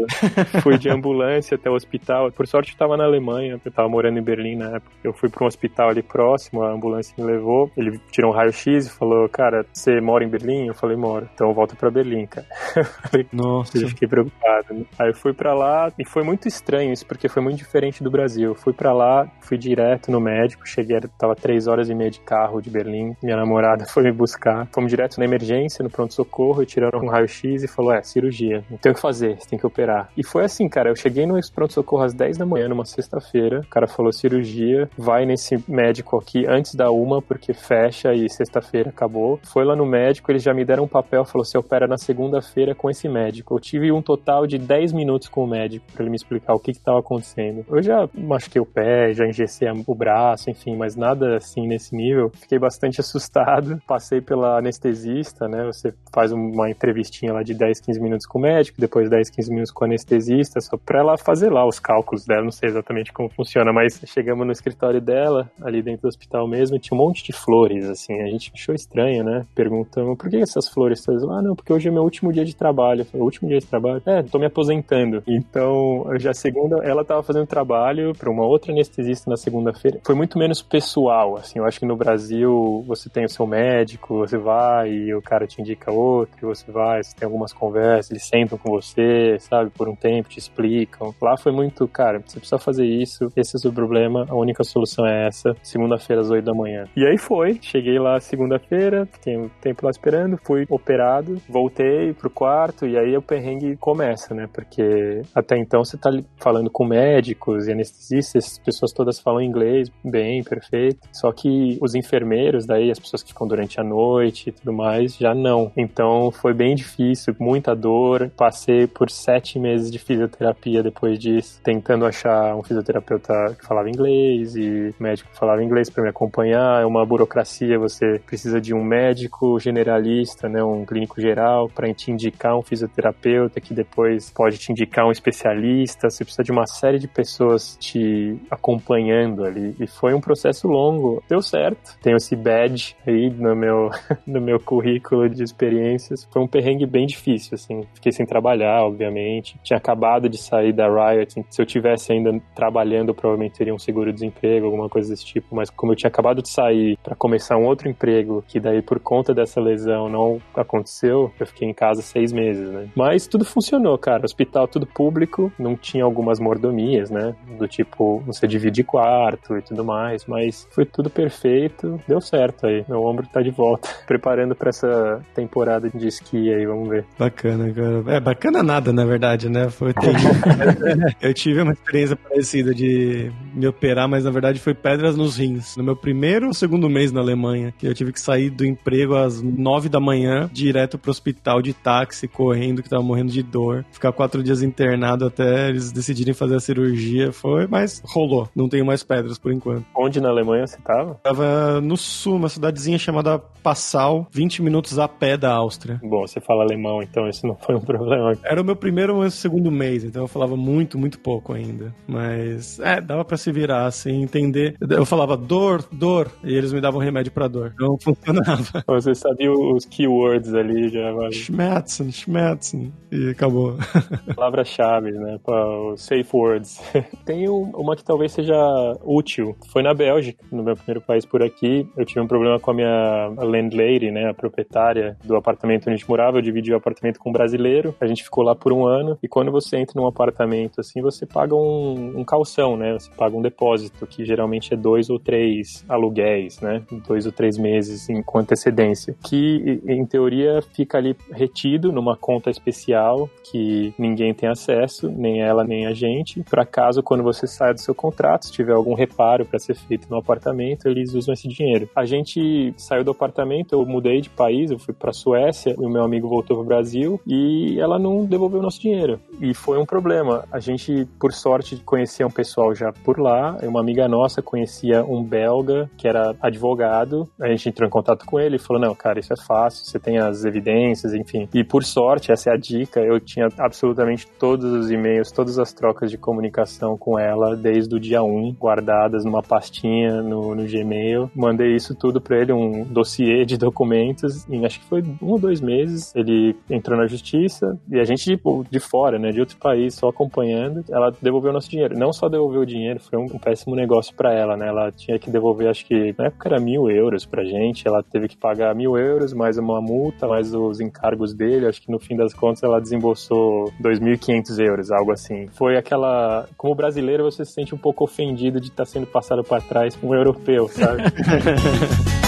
Fui 0.62 0.78
de 0.78 0.89
ambulância 0.89 1.56
até 1.56 1.69
o 1.69 1.73
hospital. 1.73 2.32
Por 2.32 2.47
sorte 2.47 2.71
eu 2.71 2.78
tava 2.78 2.97
na 2.97 3.06
Alemanha, 3.06 3.60
eu 3.63 3.71
tava 3.71 3.89
morando 3.89 4.19
em 4.19 4.23
Berlim 4.23 4.56
na 4.56 4.76
época. 4.76 4.91
Eu 5.04 5.13
fui 5.13 5.30
para 5.30 5.43
um 5.43 5.47
hospital 5.47 5.89
ali 5.89 6.02
próximo, 6.02 6.63
a 6.63 6.71
ambulância 6.71 7.13
me 7.17 7.23
levou. 7.23 7.71
Ele 7.76 8.00
tirou 8.12 8.32
um 8.32 8.34
raio-x 8.34 8.88
e 8.88 8.89
falou: 8.89 9.28
"Cara, 9.30 9.65
você 9.71 10.00
mora 10.02 10.23
em 10.23 10.30
Berlim?" 10.30 10.67
Eu 10.67 10.73
falei: 10.73 10.95
"Moro". 10.95 11.28
Então 11.34 11.54
volta 11.54 11.76
para 11.76 11.89
Berlim, 11.89 12.26
cara. 12.26 12.47
Nossa. 13.32 13.78
Eu 13.78 13.88
fiquei 13.89 14.08
preocupado. 14.08 14.73
Né? 14.73 14.86
Aí 15.00 15.10
eu 15.10 15.15
fui 15.15 15.34
para 15.34 15.54
lá 15.54 15.91
e 15.97 16.06
foi 16.06 16.23
muito 16.27 16.45
estranho 16.45 16.91
isso, 16.91 17.05
porque 17.05 17.29
foi 17.29 17.41
muito 17.41 17.57
diferente 17.57 18.03
do 18.03 18.11
Brasil. 18.11 18.53
Fui 18.53 18.73
para 18.73 18.91
lá, 18.91 19.31
fui 19.39 19.57
direto 19.57 20.11
no 20.11 20.19
médico, 20.19 20.67
cheguei, 20.67 20.99
tava 21.17 21.33
três 21.35 21.67
horas 21.67 21.89
e 21.89 21.95
meia 21.95 22.11
de 22.11 22.19
carro 22.19 22.61
de 22.61 22.69
Berlim. 22.69 23.15
Minha 23.23 23.37
namorada 23.37 23.85
foi 23.87 24.03
me 24.03 24.11
buscar. 24.11 24.67
Fomos 24.73 24.89
direto 24.89 25.17
na 25.19 25.23
emergência, 25.23 25.81
no 25.81 25.89
pronto-socorro, 25.89 26.65
tiraram 26.65 26.99
um 26.99 27.07
raio-x 27.07 27.63
e 27.63 27.67
falou: 27.67 27.93
é, 27.93 28.01
cirurgia. 28.01 28.61
Não 28.69 28.77
tem 28.77 28.91
o 28.91 28.95
que 28.95 28.99
fazer, 28.99 29.37
você 29.39 29.47
tem 29.47 29.57
que 29.57 29.65
operar. 29.65 30.09
E 30.17 30.23
foi 30.23 30.43
assim, 30.43 30.67
cara, 30.67 30.89
eu 30.89 30.97
cheguei 30.97 31.25
no 31.25 31.39
pronto-socorro 31.55 32.03
às 32.03 32.13
10 32.13 32.37
da 32.37 32.45
manhã, 32.45 32.67
numa 32.67 32.83
sexta-feira. 32.83 33.61
O 33.61 33.69
cara 33.69 33.87
falou: 33.87 34.11
cirurgia, 34.11 34.89
vai 34.97 35.25
nesse 35.25 35.63
médico 35.65 36.17
aqui 36.17 36.45
antes 36.45 36.75
da 36.75 36.91
uma, 36.91 37.21
porque 37.21 37.53
fecha 37.53 38.13
e 38.13 38.29
sexta-feira 38.29 38.89
acabou. 38.89 39.39
Foi 39.43 39.63
lá 39.63 39.77
no 39.77 39.85
médico, 39.85 40.29
eles 40.29 40.43
já 40.43 40.53
me 40.53 40.65
deram 40.65 40.83
um 40.83 40.89
papel, 40.89 41.23
falou: 41.23 41.45
você 41.45 41.57
opera 41.57 41.87
na 41.87 41.97
segunda-feira 41.97 42.75
com 42.75 42.89
esse 42.89 43.07
médico. 43.07 43.55
Eu 43.55 43.61
tive 43.61 43.93
um 43.93 44.01
total 44.01 44.45
de 44.45 44.57
10 44.57 44.91
minutos 44.91 45.29
com 45.29 45.45
o 45.45 45.47
médico 45.47 45.85
para 45.93 46.03
ele 46.03 46.11
me 46.11 46.16
explicar 46.17 46.53
o 46.53 46.60
que 46.60 46.71
estava 46.71 46.99
acontecendo. 46.99 47.65
Eu 47.69 47.82
já 47.82 48.08
machuquei 48.13 48.62
o 48.62 48.65
pé, 48.65 49.13
já 49.13 49.25
engessei 49.25 49.67
o 49.86 49.95
braço, 49.95 50.49
enfim, 50.49 50.75
mas 50.75 50.95
nada 50.95 51.38
assim 51.38 51.67
nesse 51.67 51.95
nível. 51.95 52.30
Fiquei 52.34 52.60
bastante 52.60 52.99
assustado. 53.01 53.82
Passei 53.88 54.21
pela 54.21 54.58
anestesista, 54.58 55.47
né? 55.47 55.65
Você 55.65 55.93
faz 56.13 56.32
uma 56.32 56.69
entrevistinha 56.69 57.34
lá 57.34 57.43
de 57.43 57.53
10, 57.53 57.82
15 57.82 57.99
minutos 58.01 58.25
com 58.25 58.39
o 58.39 58.41
médico, 58.41 58.80
depois 58.80 59.10
10, 59.10 59.30
15 59.30 59.49
minutos 59.49 59.71
com 59.71 59.86
o 59.86 59.88
anestesista, 59.88 60.60
só 60.60 60.77
pra 60.77 60.99
ela 60.99 61.17
fazer 61.17 61.51
lá 61.51 61.65
os 61.67 61.80
cálculos 61.80 62.25
dela. 62.25 62.43
Não 62.43 62.51
sei 62.51 62.69
exatamente 62.69 63.13
como 63.13 63.30
funciona, 63.30 63.71
mas 63.71 64.01
chegamos 64.06 64.45
no 64.45 64.51
escritório 64.51 65.01
dela, 65.01 65.49
ali 65.62 65.82
dentro 65.82 66.03
do 66.03 66.08
hospital 66.08 66.47
mesmo, 66.47 66.80
tinha 66.80 66.97
um 66.99 67.03
monte 67.03 67.23
de 67.23 67.34
flores, 67.34 67.89
assim. 67.89 68.13
A 68.21 68.27
gente 68.27 68.51
achou 68.53 68.73
estranho, 68.73 69.23
né? 69.23 69.45
Perguntamos, 69.56 70.17
por 70.17 70.30
que 70.30 70.38
essas 70.38 70.67
flores? 70.67 71.03
Ah, 71.08 71.41
não, 71.41 71.56
porque 71.56 71.71
hoje 71.71 71.88
é 71.88 71.91
meu 71.91 72.03
último 72.03 72.32
dia 72.32 72.45
de 72.45 72.56
trabalho. 72.56 73.06
falei, 73.06 73.23
último 73.23 73.49
dia 73.49 73.60
de 73.60 73.65
trabalho? 73.65 74.01
É, 74.06 74.23
tô 74.23 74.39
me 74.39 74.45
aposentando. 74.45 75.23
Então, 75.27 76.06
já 76.17 76.33
segunda, 76.33 76.77
ela 76.83 77.03
tava 77.03 77.23
fazendo 77.23 77.45
trabalho 77.45 78.13
para 78.13 78.29
uma 78.29 78.45
outra 78.45 78.71
anestesista 78.71 79.29
na 79.29 79.37
segunda-feira. 79.37 79.99
Foi 80.03 80.15
muito 80.15 80.37
menos 80.37 80.61
pessoal, 80.61 81.37
assim. 81.37 81.59
Eu 81.59 81.65
acho 81.65 81.79
que 81.79 81.85
no 81.85 81.95
Brasil 81.95 82.83
você 82.87 83.09
tem 83.09 83.25
o 83.25 83.29
seu 83.29 83.45
médico, 83.45 84.19
você 84.19 84.37
vai 84.37 84.91
e 84.91 85.13
o 85.13 85.21
cara 85.21 85.47
te 85.47 85.61
indica 85.61 85.91
outro, 85.91 86.47
você 86.47 86.71
vai, 86.71 87.03
você 87.03 87.15
tem 87.15 87.25
algumas 87.25 87.53
conversas, 87.53 88.11
eles 88.11 88.27
sentam 88.27 88.57
com 88.57 88.71
você, 88.71 89.37
sabe, 89.39 89.69
por 89.71 89.87
um 89.87 89.95
tempo, 89.95 90.29
te 90.29 90.39
explicam. 90.39 91.13
Lá 91.21 91.37
foi 91.37 91.51
muito, 91.51 91.87
cara, 91.87 92.21
você 92.25 92.39
precisa 92.39 92.57
fazer 92.57 92.85
isso, 92.85 93.31
esse 93.35 93.55
é 93.55 93.57
o 93.57 93.61
seu 93.61 93.73
problema, 93.73 94.25
a 94.29 94.35
única 94.35 94.63
solução 94.63 95.05
é 95.05 95.27
essa, 95.27 95.55
segunda-feira 95.63 96.21
às 96.21 96.29
8 96.29 96.43
da 96.43 96.53
manhã. 96.53 96.85
E 96.95 97.05
aí 97.05 97.17
foi, 97.17 97.59
cheguei 97.61 97.99
lá 97.99 98.19
segunda-feira, 98.19 99.07
fiquei 99.11 99.37
um 99.37 99.49
tempo 99.61 99.85
lá 99.85 99.91
esperando, 99.91 100.37
fui 100.43 100.65
operado, 100.69 101.41
voltei 101.49 102.13
pro 102.13 102.29
quarto 102.29 102.85
e 102.85 102.97
aí 102.97 103.15
o 103.15 103.21
perrengue 103.21 103.75
começa, 103.77 104.33
né? 104.33 104.47
Porque 104.51 105.21
até 105.33 105.57
então 105.57 105.83
você 105.83 105.96
você 105.97 106.21
tá 106.21 106.23
falando 106.38 106.69
com 106.69 106.86
médicos 106.86 107.67
e 107.67 107.71
anestesistas, 107.71 108.45
as 108.45 108.60
pessoas 108.60 108.91
todas 108.91 109.19
falam 109.19 109.41
inglês 109.41 109.91
bem, 110.03 110.43
perfeito. 110.43 111.00
Só 111.12 111.31
que 111.31 111.77
os 111.81 111.95
enfermeiros, 111.95 112.65
daí 112.65 112.91
as 112.91 113.00
pessoas 113.00 113.23
que 113.23 113.29
ficam 113.29 113.48
durante 113.48 113.79
a 113.79 113.83
noite 113.83 114.50
e 114.50 114.52
tudo 114.52 114.71
mais, 114.71 115.17
já 115.17 115.33
não. 115.33 115.71
Então 115.75 116.31
foi 116.31 116.54
bem 116.54 116.75
difícil, 116.75 117.35
muita 117.39 117.75
dor. 117.75 118.31
Passei 118.35 118.87
por 118.87 119.10
sete 119.10 119.60
meses 119.60 119.91
de 119.91 120.00
fisioterapia 120.00 120.83
depois 120.83 121.17
disso, 121.17 121.60
tentando 121.63 122.06
achar 122.06 122.56
um 122.56 122.63
fisioterapeuta 122.63 123.56
que 123.60 123.65
falava 123.65 123.89
inglês 123.89 124.56
e 124.56 124.93
médico 125.00 125.29
que 125.31 125.37
falava 125.37 125.63
inglês 125.63 125.89
para 125.89 126.04
me 126.04 126.10
acompanhar. 126.10 126.81
É 126.81 126.85
uma 126.85 127.06
burocracia, 127.06 127.79
você 127.79 128.19
precisa 128.25 128.62
de 128.62 128.73
um 128.73 128.83
médico 128.83 129.60
generalista, 129.60 130.48
né, 130.48 130.63
um 130.63 130.85
clínico 130.85 131.19
geral, 131.19 131.69
para 131.69 131.91
te 131.93 132.12
indicar 132.12 132.58
um 132.58 132.62
fisioterapeuta 132.62 133.60
que 133.60 133.73
depois 133.73 134.29
pode 134.29 134.58
te 134.58 134.71
indicar 134.71 135.06
um 135.06 135.12
especialista. 135.12 135.87
Você 135.88 136.23
precisa 136.23 136.44
de 136.44 136.52
uma 136.52 136.67
série 136.67 137.00
de 137.00 137.08
pessoas 137.08 137.77
te 137.79 138.40
acompanhando 138.50 139.44
ali. 139.44 139.75
E 139.79 139.88
foi 139.88 140.13
um 140.13 140.21
processo 140.21 140.67
longo. 140.67 141.23
Deu 141.29 141.42
certo. 141.42 141.98
Tenho 142.02 142.17
esse 142.17 142.35
badge 142.35 142.96
aí 143.06 143.29
no 143.29 143.56
meu, 143.56 143.90
no 144.25 144.42
meu 144.42 144.60
currículo 144.60 145.29
de 145.29 145.44
experiências. 145.44 146.27
Foi 146.31 146.42
um 146.42 146.48
perrengue 146.48 146.85
bem 146.85 147.06
difícil, 147.06 147.56
assim. 147.56 147.81
Fiquei 147.94 148.12
sem 148.12 148.25
trabalhar, 148.25 148.83
obviamente. 148.83 149.60
Tinha 149.63 149.77
acabado 149.77 150.29
de 150.29 150.38
sair 150.38 150.73
da 150.73 150.88
Riot. 150.88 151.46
Se 151.50 151.62
eu 151.62 151.65
tivesse 151.65 152.12
ainda 152.12 152.40
trabalhando, 152.56 153.13
provavelmente 153.13 153.58
teria 153.58 153.73
um 153.73 153.79
seguro-desemprego, 153.79 154.65
alguma 154.65 154.90
coisa 154.90 155.10
desse 155.10 155.25
tipo. 155.25 155.56
Mas 155.56 155.69
como 155.69 155.92
eu 155.92 155.96
tinha 155.96 156.10
acabado 156.10 156.42
de 156.42 156.50
sair 156.50 156.98
para 157.04 157.15
começar 157.15 157.58
um 157.58 157.65
outro 157.65 157.90
emprego, 157.90 158.44
que 158.48 158.60
daí 158.60 158.81
por 158.81 159.00
conta 159.00 159.33
dessa 159.33 159.60
lesão 159.60 160.10
não 160.10 160.42
aconteceu, 160.56 161.31
eu 161.40 161.46
fiquei 161.46 161.67
em 161.67 161.73
casa 161.73 162.02
seis 162.02 162.31
meses, 162.31 162.69
né? 162.69 162.90
Mas 162.96 163.27
tudo 163.27 163.46
funcionou, 163.46 163.98
cara. 163.98 164.25
Hospital 164.25 164.67
tudo 164.67 164.85
público, 164.85 165.52
não 165.67 165.75
tinha 165.75 166.03
algumas 166.03 166.39
mordomias, 166.39 167.09
né? 167.09 167.35
Do 167.57 167.67
tipo, 167.67 168.23
você 168.25 168.47
divide 168.47 168.83
quarto 168.83 169.57
e 169.57 169.61
tudo 169.61 169.83
mais, 169.83 170.25
mas 170.25 170.67
foi 170.71 170.85
tudo 170.85 171.09
perfeito, 171.09 171.99
deu 172.07 172.21
certo 172.21 172.67
aí. 172.67 172.85
Meu 172.87 173.03
ombro 173.03 173.27
tá 173.27 173.41
de 173.41 173.51
volta, 173.51 173.89
preparando 174.07 174.55
para 174.55 174.69
essa 174.69 175.21
temporada 175.35 175.89
de 175.89 176.07
esqui 176.07 176.53
aí, 176.53 176.65
vamos 176.65 176.89
ver. 176.89 177.05
Bacana, 177.17 177.71
cara. 177.71 178.15
É, 178.15 178.19
bacana 178.19 178.63
nada, 178.63 178.93
na 178.93 179.05
verdade, 179.05 179.49
né? 179.49 179.69
Foi 179.69 179.93
terrível. 179.93 180.31
eu 181.21 181.33
tive 181.33 181.61
uma 181.61 181.73
experiência 181.73 182.15
parecida 182.15 182.73
de 182.73 183.31
me 183.53 183.67
operar, 183.67 184.07
mas 184.07 184.23
na 184.23 184.31
verdade 184.31 184.59
foi 184.59 184.73
pedras 184.73 185.15
nos 185.15 185.37
rins. 185.37 185.75
No 185.75 185.83
meu 185.83 185.95
primeiro 185.95 186.47
ou 186.47 186.53
segundo 186.53 186.89
mês 186.89 187.11
na 187.11 187.19
Alemanha, 187.19 187.73
que 187.77 187.87
eu 187.87 187.93
tive 187.93 188.13
que 188.13 188.21
sair 188.21 188.49
do 188.49 188.65
emprego 188.65 189.15
às 189.15 189.41
nove 189.41 189.89
da 189.89 189.99
manhã, 189.99 190.49
direto 190.53 190.97
pro 190.97 191.11
hospital 191.11 191.61
de 191.61 191.73
táxi, 191.73 192.27
correndo, 192.27 192.81
que 192.81 192.89
tava 192.89 193.03
morrendo 193.03 193.31
de 193.31 193.43
dor. 193.43 193.85
Ficar 193.91 194.11
quatro 194.11 194.43
dias 194.43 194.61
internado 194.61 195.25
até 195.25 195.56
eles 195.69 195.91
decidirem 195.91 196.33
fazer 196.33 196.55
a 196.55 196.60
cirurgia. 196.60 197.31
Foi, 197.31 197.67
mas 197.67 198.01
rolou. 198.05 198.49
Não 198.55 198.69
tenho 198.69 198.85
mais 198.85 199.03
pedras 199.03 199.37
por 199.37 199.51
enquanto. 199.51 199.85
Onde 199.95 200.21
na 200.21 200.29
Alemanha 200.29 200.65
você 200.65 200.77
tava? 200.81 201.15
Tava 201.23 201.81
no 201.81 201.97
sul, 201.97 202.35
uma 202.35 202.49
cidadezinha 202.49 202.97
chamada 202.97 203.39
Passau, 203.67 204.27
20 204.31 204.62
minutos 204.62 204.97
a 204.97 205.08
pé 205.08 205.35
da 205.35 205.51
Áustria. 205.51 205.99
Bom, 206.03 206.25
você 206.25 206.39
fala 206.39 206.63
alemão, 206.63 207.01
então 207.01 207.27
isso 207.27 207.45
não 207.45 207.55
foi 207.55 207.75
um 207.75 207.81
problema. 207.81 208.37
Era 208.43 208.62
o 208.62 208.65
meu 208.65 208.75
primeiro 208.75 209.15
ou 209.17 209.29
segundo 209.29 209.71
mês, 209.71 210.03
então 210.03 210.23
eu 210.23 210.27
falava 210.27 210.55
muito, 210.55 210.97
muito 210.97 211.19
pouco 211.19 211.53
ainda. 211.53 211.93
Mas, 212.08 212.79
é, 212.79 213.01
dava 213.01 213.25
para 213.25 213.37
se 213.37 213.51
virar, 213.51 213.85
assim, 213.85 214.21
entender. 214.21 214.75
Eu 214.89 215.05
falava 215.05 215.35
dor, 215.35 215.83
dor, 215.91 216.31
e 216.43 216.53
eles 216.53 216.71
me 216.71 216.79
davam 216.79 216.99
remédio 216.99 217.31
para 217.31 217.47
dor. 217.47 217.73
Então 217.73 217.97
funcionava. 218.01 218.83
Você 218.87 219.13
sabia 219.13 219.51
os 219.51 219.85
keywords 219.85 220.53
ali 220.53 220.89
já. 220.89 221.12
Schmerzen, 221.31 222.12
Schmerzen. 222.12 222.93
E 223.12 223.29
acabou. 223.29 223.75
Palavras-chave, 224.35 225.12
né? 225.12 225.39
Os 225.48 226.02
safe 226.02 226.29
words. 226.33 226.81
Tem 227.25 227.48
uma 227.48 227.95
que 227.95 228.04
talvez 228.04 228.33
seja 228.33 228.54
útil. 229.02 229.56
Foi 229.71 229.81
na 229.81 229.93
Bélgica, 229.93 230.43
no 230.52 230.62
meu 230.62 230.75
primeiro 230.75 231.00
país 231.00 231.25
por 231.25 231.41
aqui. 231.41 231.87
Eu 231.95 232.06
tive 232.06 232.19
um 232.19 232.27
problema 232.27 232.60
com 232.60 232.71
a 232.71 232.73
minha 232.73 233.27
landlady, 233.37 234.12
né? 234.12 234.29
A 234.29 234.33
proprietária 234.33 235.17
do 235.23 235.37
apartamento 235.37 235.83
onde 235.83 235.91
a 235.91 235.95
gente 235.95 236.10
morava. 236.10 236.37
Eu 236.37 236.41
dividi 236.41 236.73
o 236.73 236.75
apartamento 236.75 237.17
com 237.17 237.29
um 237.29 237.33
brasileiro. 237.33 237.95
A 238.02 238.08
gente 238.08 238.23
ficou 238.23 238.43
lá 238.43 238.54
por 238.54 238.73
um 238.73 238.85
ano. 238.85 239.17
E 239.23 239.27
quando 239.27 239.50
você 239.50 239.77
entra 239.77 240.00
num 240.00 240.08
apartamento 240.08 240.81
assim, 240.81 241.02
você 241.02 241.25
paga 241.25 241.56
um, 241.56 242.19
um 242.19 242.25
calção, 242.25 242.75
né? 242.75 242.93
Você 242.93 243.10
paga 243.15 243.37
um 243.37 243.41
depósito, 243.41 244.06
que 244.06 244.25
geralmente 244.25 244.73
é 244.73 244.77
dois 244.77 245.10
ou 245.10 245.17
três 245.17 245.85
aluguéis, 245.87 246.60
né? 246.60 246.83
Dois 247.08 247.25
ou 247.25 247.31
três 247.31 247.58
meses 247.58 248.10
em, 248.10 248.21
com 248.21 248.39
antecedência. 248.39 249.15
Que, 249.23 249.81
em 249.87 250.06
teoria, 250.06 250.62
fica 250.73 250.98
ali 250.98 251.15
retido 251.31 251.91
numa 251.91 252.17
conta 252.17 252.50
especial 252.50 253.29
que 253.50 253.93
ninguém 253.98 254.33
tem 254.33 254.50
acesso, 254.50 255.10
nem 255.10 255.37
ela 255.42 255.63
nem 255.63 255.85
a 255.85 255.94
gente. 255.94 256.44
Para 256.44 256.65
caso, 256.65 257.04
quando 257.04 257.23
você 257.23 257.48
sai 257.48 257.73
do 257.73 257.81
seu 257.81 257.96
contrato, 257.96 258.46
se 258.46 258.52
tiver 258.52 258.73
algum 258.73 258.94
reparo 258.94 259.46
para 259.46 259.60
ser 259.60 259.75
feito 259.75 260.08
no 260.10 260.17
apartamento, 260.17 260.88
eles 260.88 261.13
usam 261.13 261.33
esse 261.33 261.48
dinheiro. 261.48 261.90
A 261.96 262.06
gente 262.06 262.73
saiu 262.77 263.04
do 263.04 263.12
apartamento, 263.12 263.73
eu 263.73 263.85
mudei 263.85 264.21
de 264.21 264.29
país, 264.29 264.71
eu 264.71 264.79
fui 264.79 264.94
para 264.94 265.13
Suécia, 265.13 265.75
o 265.77 265.90
meu 265.90 266.04
amigo 266.04 266.27
voltou 266.27 266.58
para 266.58 266.63
o 266.63 266.67
Brasil 266.67 267.19
e 267.25 267.79
ela 267.79 267.98
não 267.98 268.25
devolveu 268.25 268.60
o 268.60 268.63
nosso 268.63 268.81
dinheiro. 268.81 269.19
E 269.42 269.54
foi 269.54 269.77
um 269.77 269.85
problema. 269.85 270.46
A 270.52 270.60
gente, 270.60 271.08
por 271.19 271.33
sorte, 271.33 271.77
conhecia 271.85 272.25
um 272.25 272.31
pessoal 272.31 272.73
já 272.73 272.92
por 272.92 273.19
lá. 273.19 273.58
Uma 273.63 273.79
amiga 273.79 274.08
nossa 274.08 274.42
conhecia 274.42 275.04
um 275.04 275.23
belga 275.23 275.90
que 275.98 276.08
era 276.08 276.35
advogado. 276.42 277.29
A 277.40 277.48
gente 277.50 277.69
entrou 277.69 277.88
em 277.88 277.92
contato 277.92 278.25
com 278.25 278.40
ele 278.40 278.56
e 278.56 278.60
falou: 278.60 278.81
Não, 278.81 278.96
cara, 278.96 279.19
isso 279.19 279.33
é 279.33 279.38
fácil, 279.38 279.85
você 279.85 280.00
tem 280.00 280.17
as 280.17 280.44
evidências, 280.44 281.13
enfim. 281.13 281.48
E 281.54 281.63
por 281.63 281.83
sorte, 281.83 282.31
essa 282.31 282.50
é 282.50 282.54
a 282.54 282.58
dica, 282.58 283.00
eu 283.00 283.19
tinha 283.19 283.48
absolutamente 283.58 284.27
todos 284.40 284.71
os 284.71 284.92
e-mails, 284.92 285.27
todas 285.32 285.60
as 285.60 285.73
trocas 285.73 286.12
de 286.12 286.17
comunicação 286.17 286.98
com 286.98 287.17
ela 287.17 287.56
desde 287.56 287.96
o 287.96 288.00
dia 288.00 288.23
1, 288.23 288.56
guardadas 288.60 289.23
numa 289.23 289.42
pastinha 289.42 290.21
no, 290.21 290.56
no 290.56 290.65
Gmail. 290.65 291.30
Mandei 291.36 291.75
isso 291.75 291.96
tudo 291.96 292.21
para 292.21 292.38
ele, 292.38 292.54
um 292.54 292.84
dossiê 292.84 293.46
de 293.46 293.58
documentos, 293.58 294.48
em 294.50 294.65
acho 294.65 294.80
que 294.80 294.86
foi 294.86 295.02
um 295.21 295.32
ou 295.32 295.40
dois 295.40 295.62
meses. 295.62 296.13
Ele 296.15 296.56
entrou 296.69 296.98
na 296.98 297.08
justiça 297.08 297.78
e 297.90 298.00
a 298.00 298.04
gente, 298.04 298.23
tipo, 298.23 298.65
de 298.69 298.80
fora, 298.80 299.17
né, 299.17 299.32
de 299.32 299.40
outro 299.40 299.58
país, 299.58 299.96
só 299.96 300.10
acompanhando. 300.10 300.84
Ela 300.90 301.12
devolveu 301.21 301.52
o 301.52 301.54
nosso 301.54 301.69
dinheiro. 301.69 301.98
Não 301.98 302.12
só 302.12 302.28
devolveu 302.30 302.62
o 302.62 302.65
dinheiro, 302.65 303.00
foi 303.00 303.17
um, 303.19 303.25
um 303.25 303.40
péssimo 303.40 303.75
negócio 303.75 304.15
para 304.15 304.34
ela, 304.34 304.56
né? 304.56 304.67
Ela 304.67 304.92
tinha 304.92 305.17
que 305.19 305.30
devolver, 305.30 305.69
acho 305.69 305.86
que 305.86 306.13
na 306.17 306.25
época 306.25 306.50
era 306.50 306.60
mil 306.60 306.90
euros 306.90 307.25
pra 307.25 307.44
gente. 307.44 307.88
Ela 307.88 308.04
teve 308.04 308.28
que 308.28 308.38
pagar 308.38 308.73
mil 308.75 308.98
euros, 308.98 309.34
mais 309.34 309.58
uma 309.58 309.82
multa, 309.82 310.28
mais 310.28 310.54
os 310.54 310.80
encargos 310.80 311.34
dele. 311.34 311.67
Acho 311.67 311.82
que 311.82 311.92
no 311.92 312.00
fim 312.00 312.15
das 312.15 312.34
contas 312.34 312.63
ela 312.63 312.80
desembolsou 312.80 313.71
2.500 313.82 314.60
euros, 314.60 314.92
algo 314.92 315.12
assim. 315.12 315.16
Foi 315.53 315.77
aquela. 315.77 316.47
Como 316.55 316.75
brasileiro, 316.75 317.23
você 317.23 317.43
se 317.43 317.51
sente 317.51 317.73
um 317.73 317.77
pouco 317.77 318.03
ofendido 318.03 318.59
de 318.59 318.67
estar 318.67 318.85
tá 318.85 318.89
sendo 318.89 319.07
passado 319.07 319.43
para 319.43 319.61
trás 319.61 319.95
por 319.95 320.11
um 320.11 320.15
europeu, 320.15 320.67
sabe? 320.67 321.03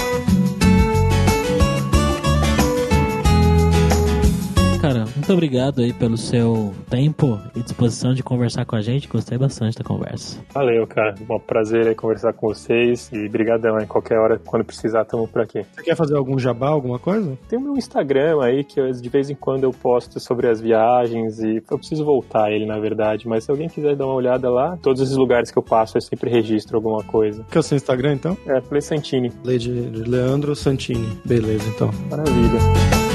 muito 5.30 5.34
obrigado 5.34 5.82
aí 5.82 5.94
pelo 5.94 6.18
seu 6.18 6.74
tempo 6.90 7.40
e 7.56 7.62
disposição 7.62 8.16
de 8.16 8.24
conversar 8.24 8.66
com 8.66 8.76
a 8.76 8.82
gente. 8.82 9.08
Gostei 9.08 9.38
bastante 9.38 9.78
da 9.78 9.84
conversa. 9.84 10.40
Valeu, 10.52 10.88
cara. 10.88 11.14
Um 11.30 11.40
prazer 11.40 11.88
aí 11.88 11.94
conversar 11.94 12.34
com 12.34 12.48
vocês 12.48 13.12
e 13.14 13.30
brigadão 13.30 13.78
aí. 13.78 13.86
Qualquer 13.86 14.18
hora, 14.18 14.40
quando 14.44 14.66
precisar, 14.66 15.04
estamos 15.04 15.30
por 15.30 15.44
aqui. 15.44 15.64
Você 15.76 15.84
quer 15.84 15.96
fazer 15.96 16.16
algum 16.16 16.40
jabá, 16.40 16.70
alguma 16.70 16.98
coisa? 16.98 17.38
Tem 17.48 17.60
um 17.60 17.78
Instagram 17.78 18.42
aí 18.42 18.64
que 18.64 18.80
eu, 18.80 18.92
de 18.92 19.10
vez 19.10 19.30
em 19.30 19.36
quando 19.36 19.66
eu 19.66 19.72
posto 19.72 20.20
sobre 20.20 20.48
as 20.48 20.60
viagens 20.60 21.40
e 21.40 21.62
eu 21.70 21.78
preciso 21.78 22.04
voltar 22.04 22.52
ele, 22.52 22.66
na 22.66 22.80
verdade. 22.80 23.28
Mas 23.28 23.44
se 23.44 23.52
alguém 23.52 23.70
quiser 23.70 23.96
dar 23.96 24.08
uma 24.08 24.16
olhada 24.16 24.50
lá, 24.50 24.78
todos 24.82 25.00
esses 25.00 25.16
lugares 25.16 25.52
que 25.52 25.60
eu 25.60 25.64
passo 25.64 25.96
eu 25.96 26.02
sempre 26.02 26.32
registro 26.32 26.76
alguma 26.76 27.04
coisa. 27.04 27.46
Que 27.52 27.58
é 27.58 27.60
o 27.60 27.64
seu 27.64 27.76
Instagram, 27.76 28.14
então? 28.14 28.36
É, 28.48 28.60
Play 28.62 28.82
Santini. 28.82 29.30
Play 29.30 29.60
de 29.60 29.70
Leandro 29.70 30.56
Santini. 30.56 31.20
Beleza, 31.24 31.70
então. 31.70 31.92
Maravilha. 32.10 33.09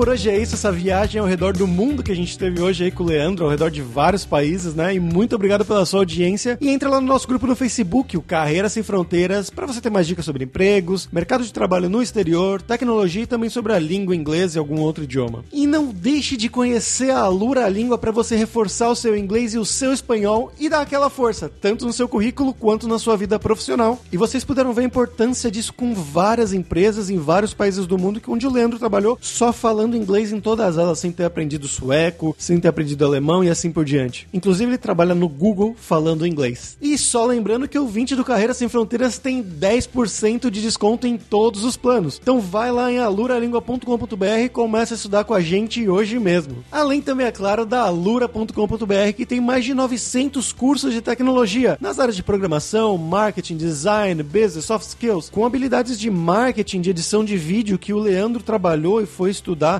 Por 0.00 0.08
hoje 0.08 0.30
é 0.30 0.38
isso. 0.38 0.54
Essa 0.54 0.72
viagem 0.72 1.20
ao 1.20 1.26
redor 1.26 1.54
do 1.54 1.66
mundo 1.66 2.02
que 2.02 2.10
a 2.10 2.16
gente 2.16 2.38
teve 2.38 2.62
hoje 2.62 2.84
aí 2.84 2.90
com 2.90 3.02
o 3.02 3.06
Leandro, 3.06 3.44
ao 3.44 3.50
redor 3.50 3.70
de 3.70 3.82
vários 3.82 4.24
países, 4.24 4.74
né? 4.74 4.94
E 4.94 4.98
muito 4.98 5.36
obrigado 5.36 5.62
pela 5.62 5.84
sua 5.84 6.00
audiência. 6.00 6.56
E 6.58 6.70
entra 6.70 6.88
lá 6.88 7.02
no 7.02 7.06
nosso 7.06 7.28
grupo 7.28 7.46
no 7.46 7.54
Facebook, 7.54 8.16
o 8.16 8.22
Carreira 8.22 8.70
Sem 8.70 8.82
Fronteiras, 8.82 9.50
para 9.50 9.66
você 9.66 9.78
ter 9.78 9.90
mais 9.90 10.06
dicas 10.06 10.24
sobre 10.24 10.44
empregos, 10.44 11.06
mercado 11.12 11.44
de 11.44 11.52
trabalho 11.52 11.90
no 11.90 12.02
exterior, 12.02 12.62
tecnologia 12.62 13.24
e 13.24 13.26
também 13.26 13.50
sobre 13.50 13.74
a 13.74 13.78
língua 13.78 14.16
inglesa 14.16 14.56
e 14.56 14.58
algum 14.58 14.80
outro 14.80 15.04
idioma. 15.04 15.44
E 15.52 15.66
não 15.66 15.88
deixe 15.88 16.34
de 16.34 16.48
conhecer 16.48 17.10
a 17.10 17.20
Alura 17.20 17.68
Língua 17.68 17.98
para 17.98 18.10
você 18.10 18.36
reforçar 18.36 18.88
o 18.88 18.96
seu 18.96 19.14
inglês 19.14 19.52
e 19.52 19.58
o 19.58 19.66
seu 19.66 19.92
espanhol 19.92 20.50
e 20.58 20.70
dar 20.70 20.80
aquela 20.80 21.10
força, 21.10 21.50
tanto 21.60 21.84
no 21.84 21.92
seu 21.92 22.08
currículo 22.08 22.54
quanto 22.54 22.88
na 22.88 22.98
sua 22.98 23.18
vida 23.18 23.38
profissional. 23.38 24.00
E 24.10 24.16
vocês 24.16 24.46
puderam 24.46 24.72
ver 24.72 24.80
a 24.80 24.84
importância 24.84 25.50
disso 25.50 25.74
com 25.74 25.92
várias 25.92 26.54
empresas 26.54 27.10
em 27.10 27.18
vários 27.18 27.52
países 27.52 27.86
do 27.86 27.98
mundo 27.98 28.18
onde 28.28 28.46
o 28.46 28.50
Leandro 28.50 28.78
trabalhou 28.78 29.18
só 29.20 29.50
tava 29.50 29.89
falando 29.90 29.96
inglês 29.96 30.32
em 30.32 30.40
todas 30.40 30.78
elas, 30.78 30.98
sem 30.98 31.10
ter 31.10 31.24
aprendido 31.24 31.66
sueco, 31.66 32.34
sem 32.38 32.60
ter 32.60 32.68
aprendido 32.68 33.04
alemão 33.04 33.42
e 33.42 33.50
assim 33.50 33.72
por 33.72 33.84
diante. 33.84 34.28
Inclusive, 34.32 34.70
ele 34.70 34.78
trabalha 34.78 35.14
no 35.14 35.28
Google 35.28 35.74
falando 35.76 36.26
inglês. 36.26 36.76
E 36.80 36.96
só 36.96 37.24
lembrando 37.24 37.66
que 37.66 37.78
o 37.78 37.86
20 37.86 38.14
do 38.14 38.24
Carreira 38.24 38.54
Sem 38.54 38.68
Fronteiras 38.68 39.18
tem 39.18 39.42
10% 39.42 40.48
de 40.50 40.62
desconto 40.62 41.06
em 41.06 41.16
todos 41.16 41.64
os 41.64 41.76
planos. 41.76 42.20
Então 42.22 42.40
vai 42.40 42.70
lá 42.70 42.92
em 42.92 42.98
aluralingua.com.br 42.98 44.24
e 44.44 44.48
comece 44.48 44.94
a 44.94 44.96
estudar 44.96 45.24
com 45.24 45.34
a 45.34 45.40
gente 45.40 45.88
hoje 45.88 46.18
mesmo. 46.18 46.64
Além 46.70 47.00
também, 47.00 47.26
é 47.26 47.32
claro, 47.32 47.66
da 47.66 47.82
alura.com.br, 47.82 49.12
que 49.16 49.26
tem 49.26 49.40
mais 49.40 49.64
de 49.64 49.74
900 49.74 50.52
cursos 50.52 50.92
de 50.92 51.00
tecnologia 51.00 51.76
nas 51.80 51.98
áreas 51.98 52.16
de 52.16 52.22
programação, 52.22 52.96
marketing, 52.96 53.56
design, 53.56 54.22
business, 54.22 54.66
soft 54.66 54.86
skills, 54.86 55.30
com 55.30 55.44
habilidades 55.44 55.98
de 55.98 56.10
marketing, 56.10 56.80
de 56.80 56.90
edição 56.90 57.24
de 57.24 57.36
vídeo 57.36 57.78
que 57.78 57.92
o 57.92 57.98
Leandro 57.98 58.42
trabalhou 58.42 59.00
e 59.02 59.06
foi 59.06 59.30
estudar. 59.30 59.79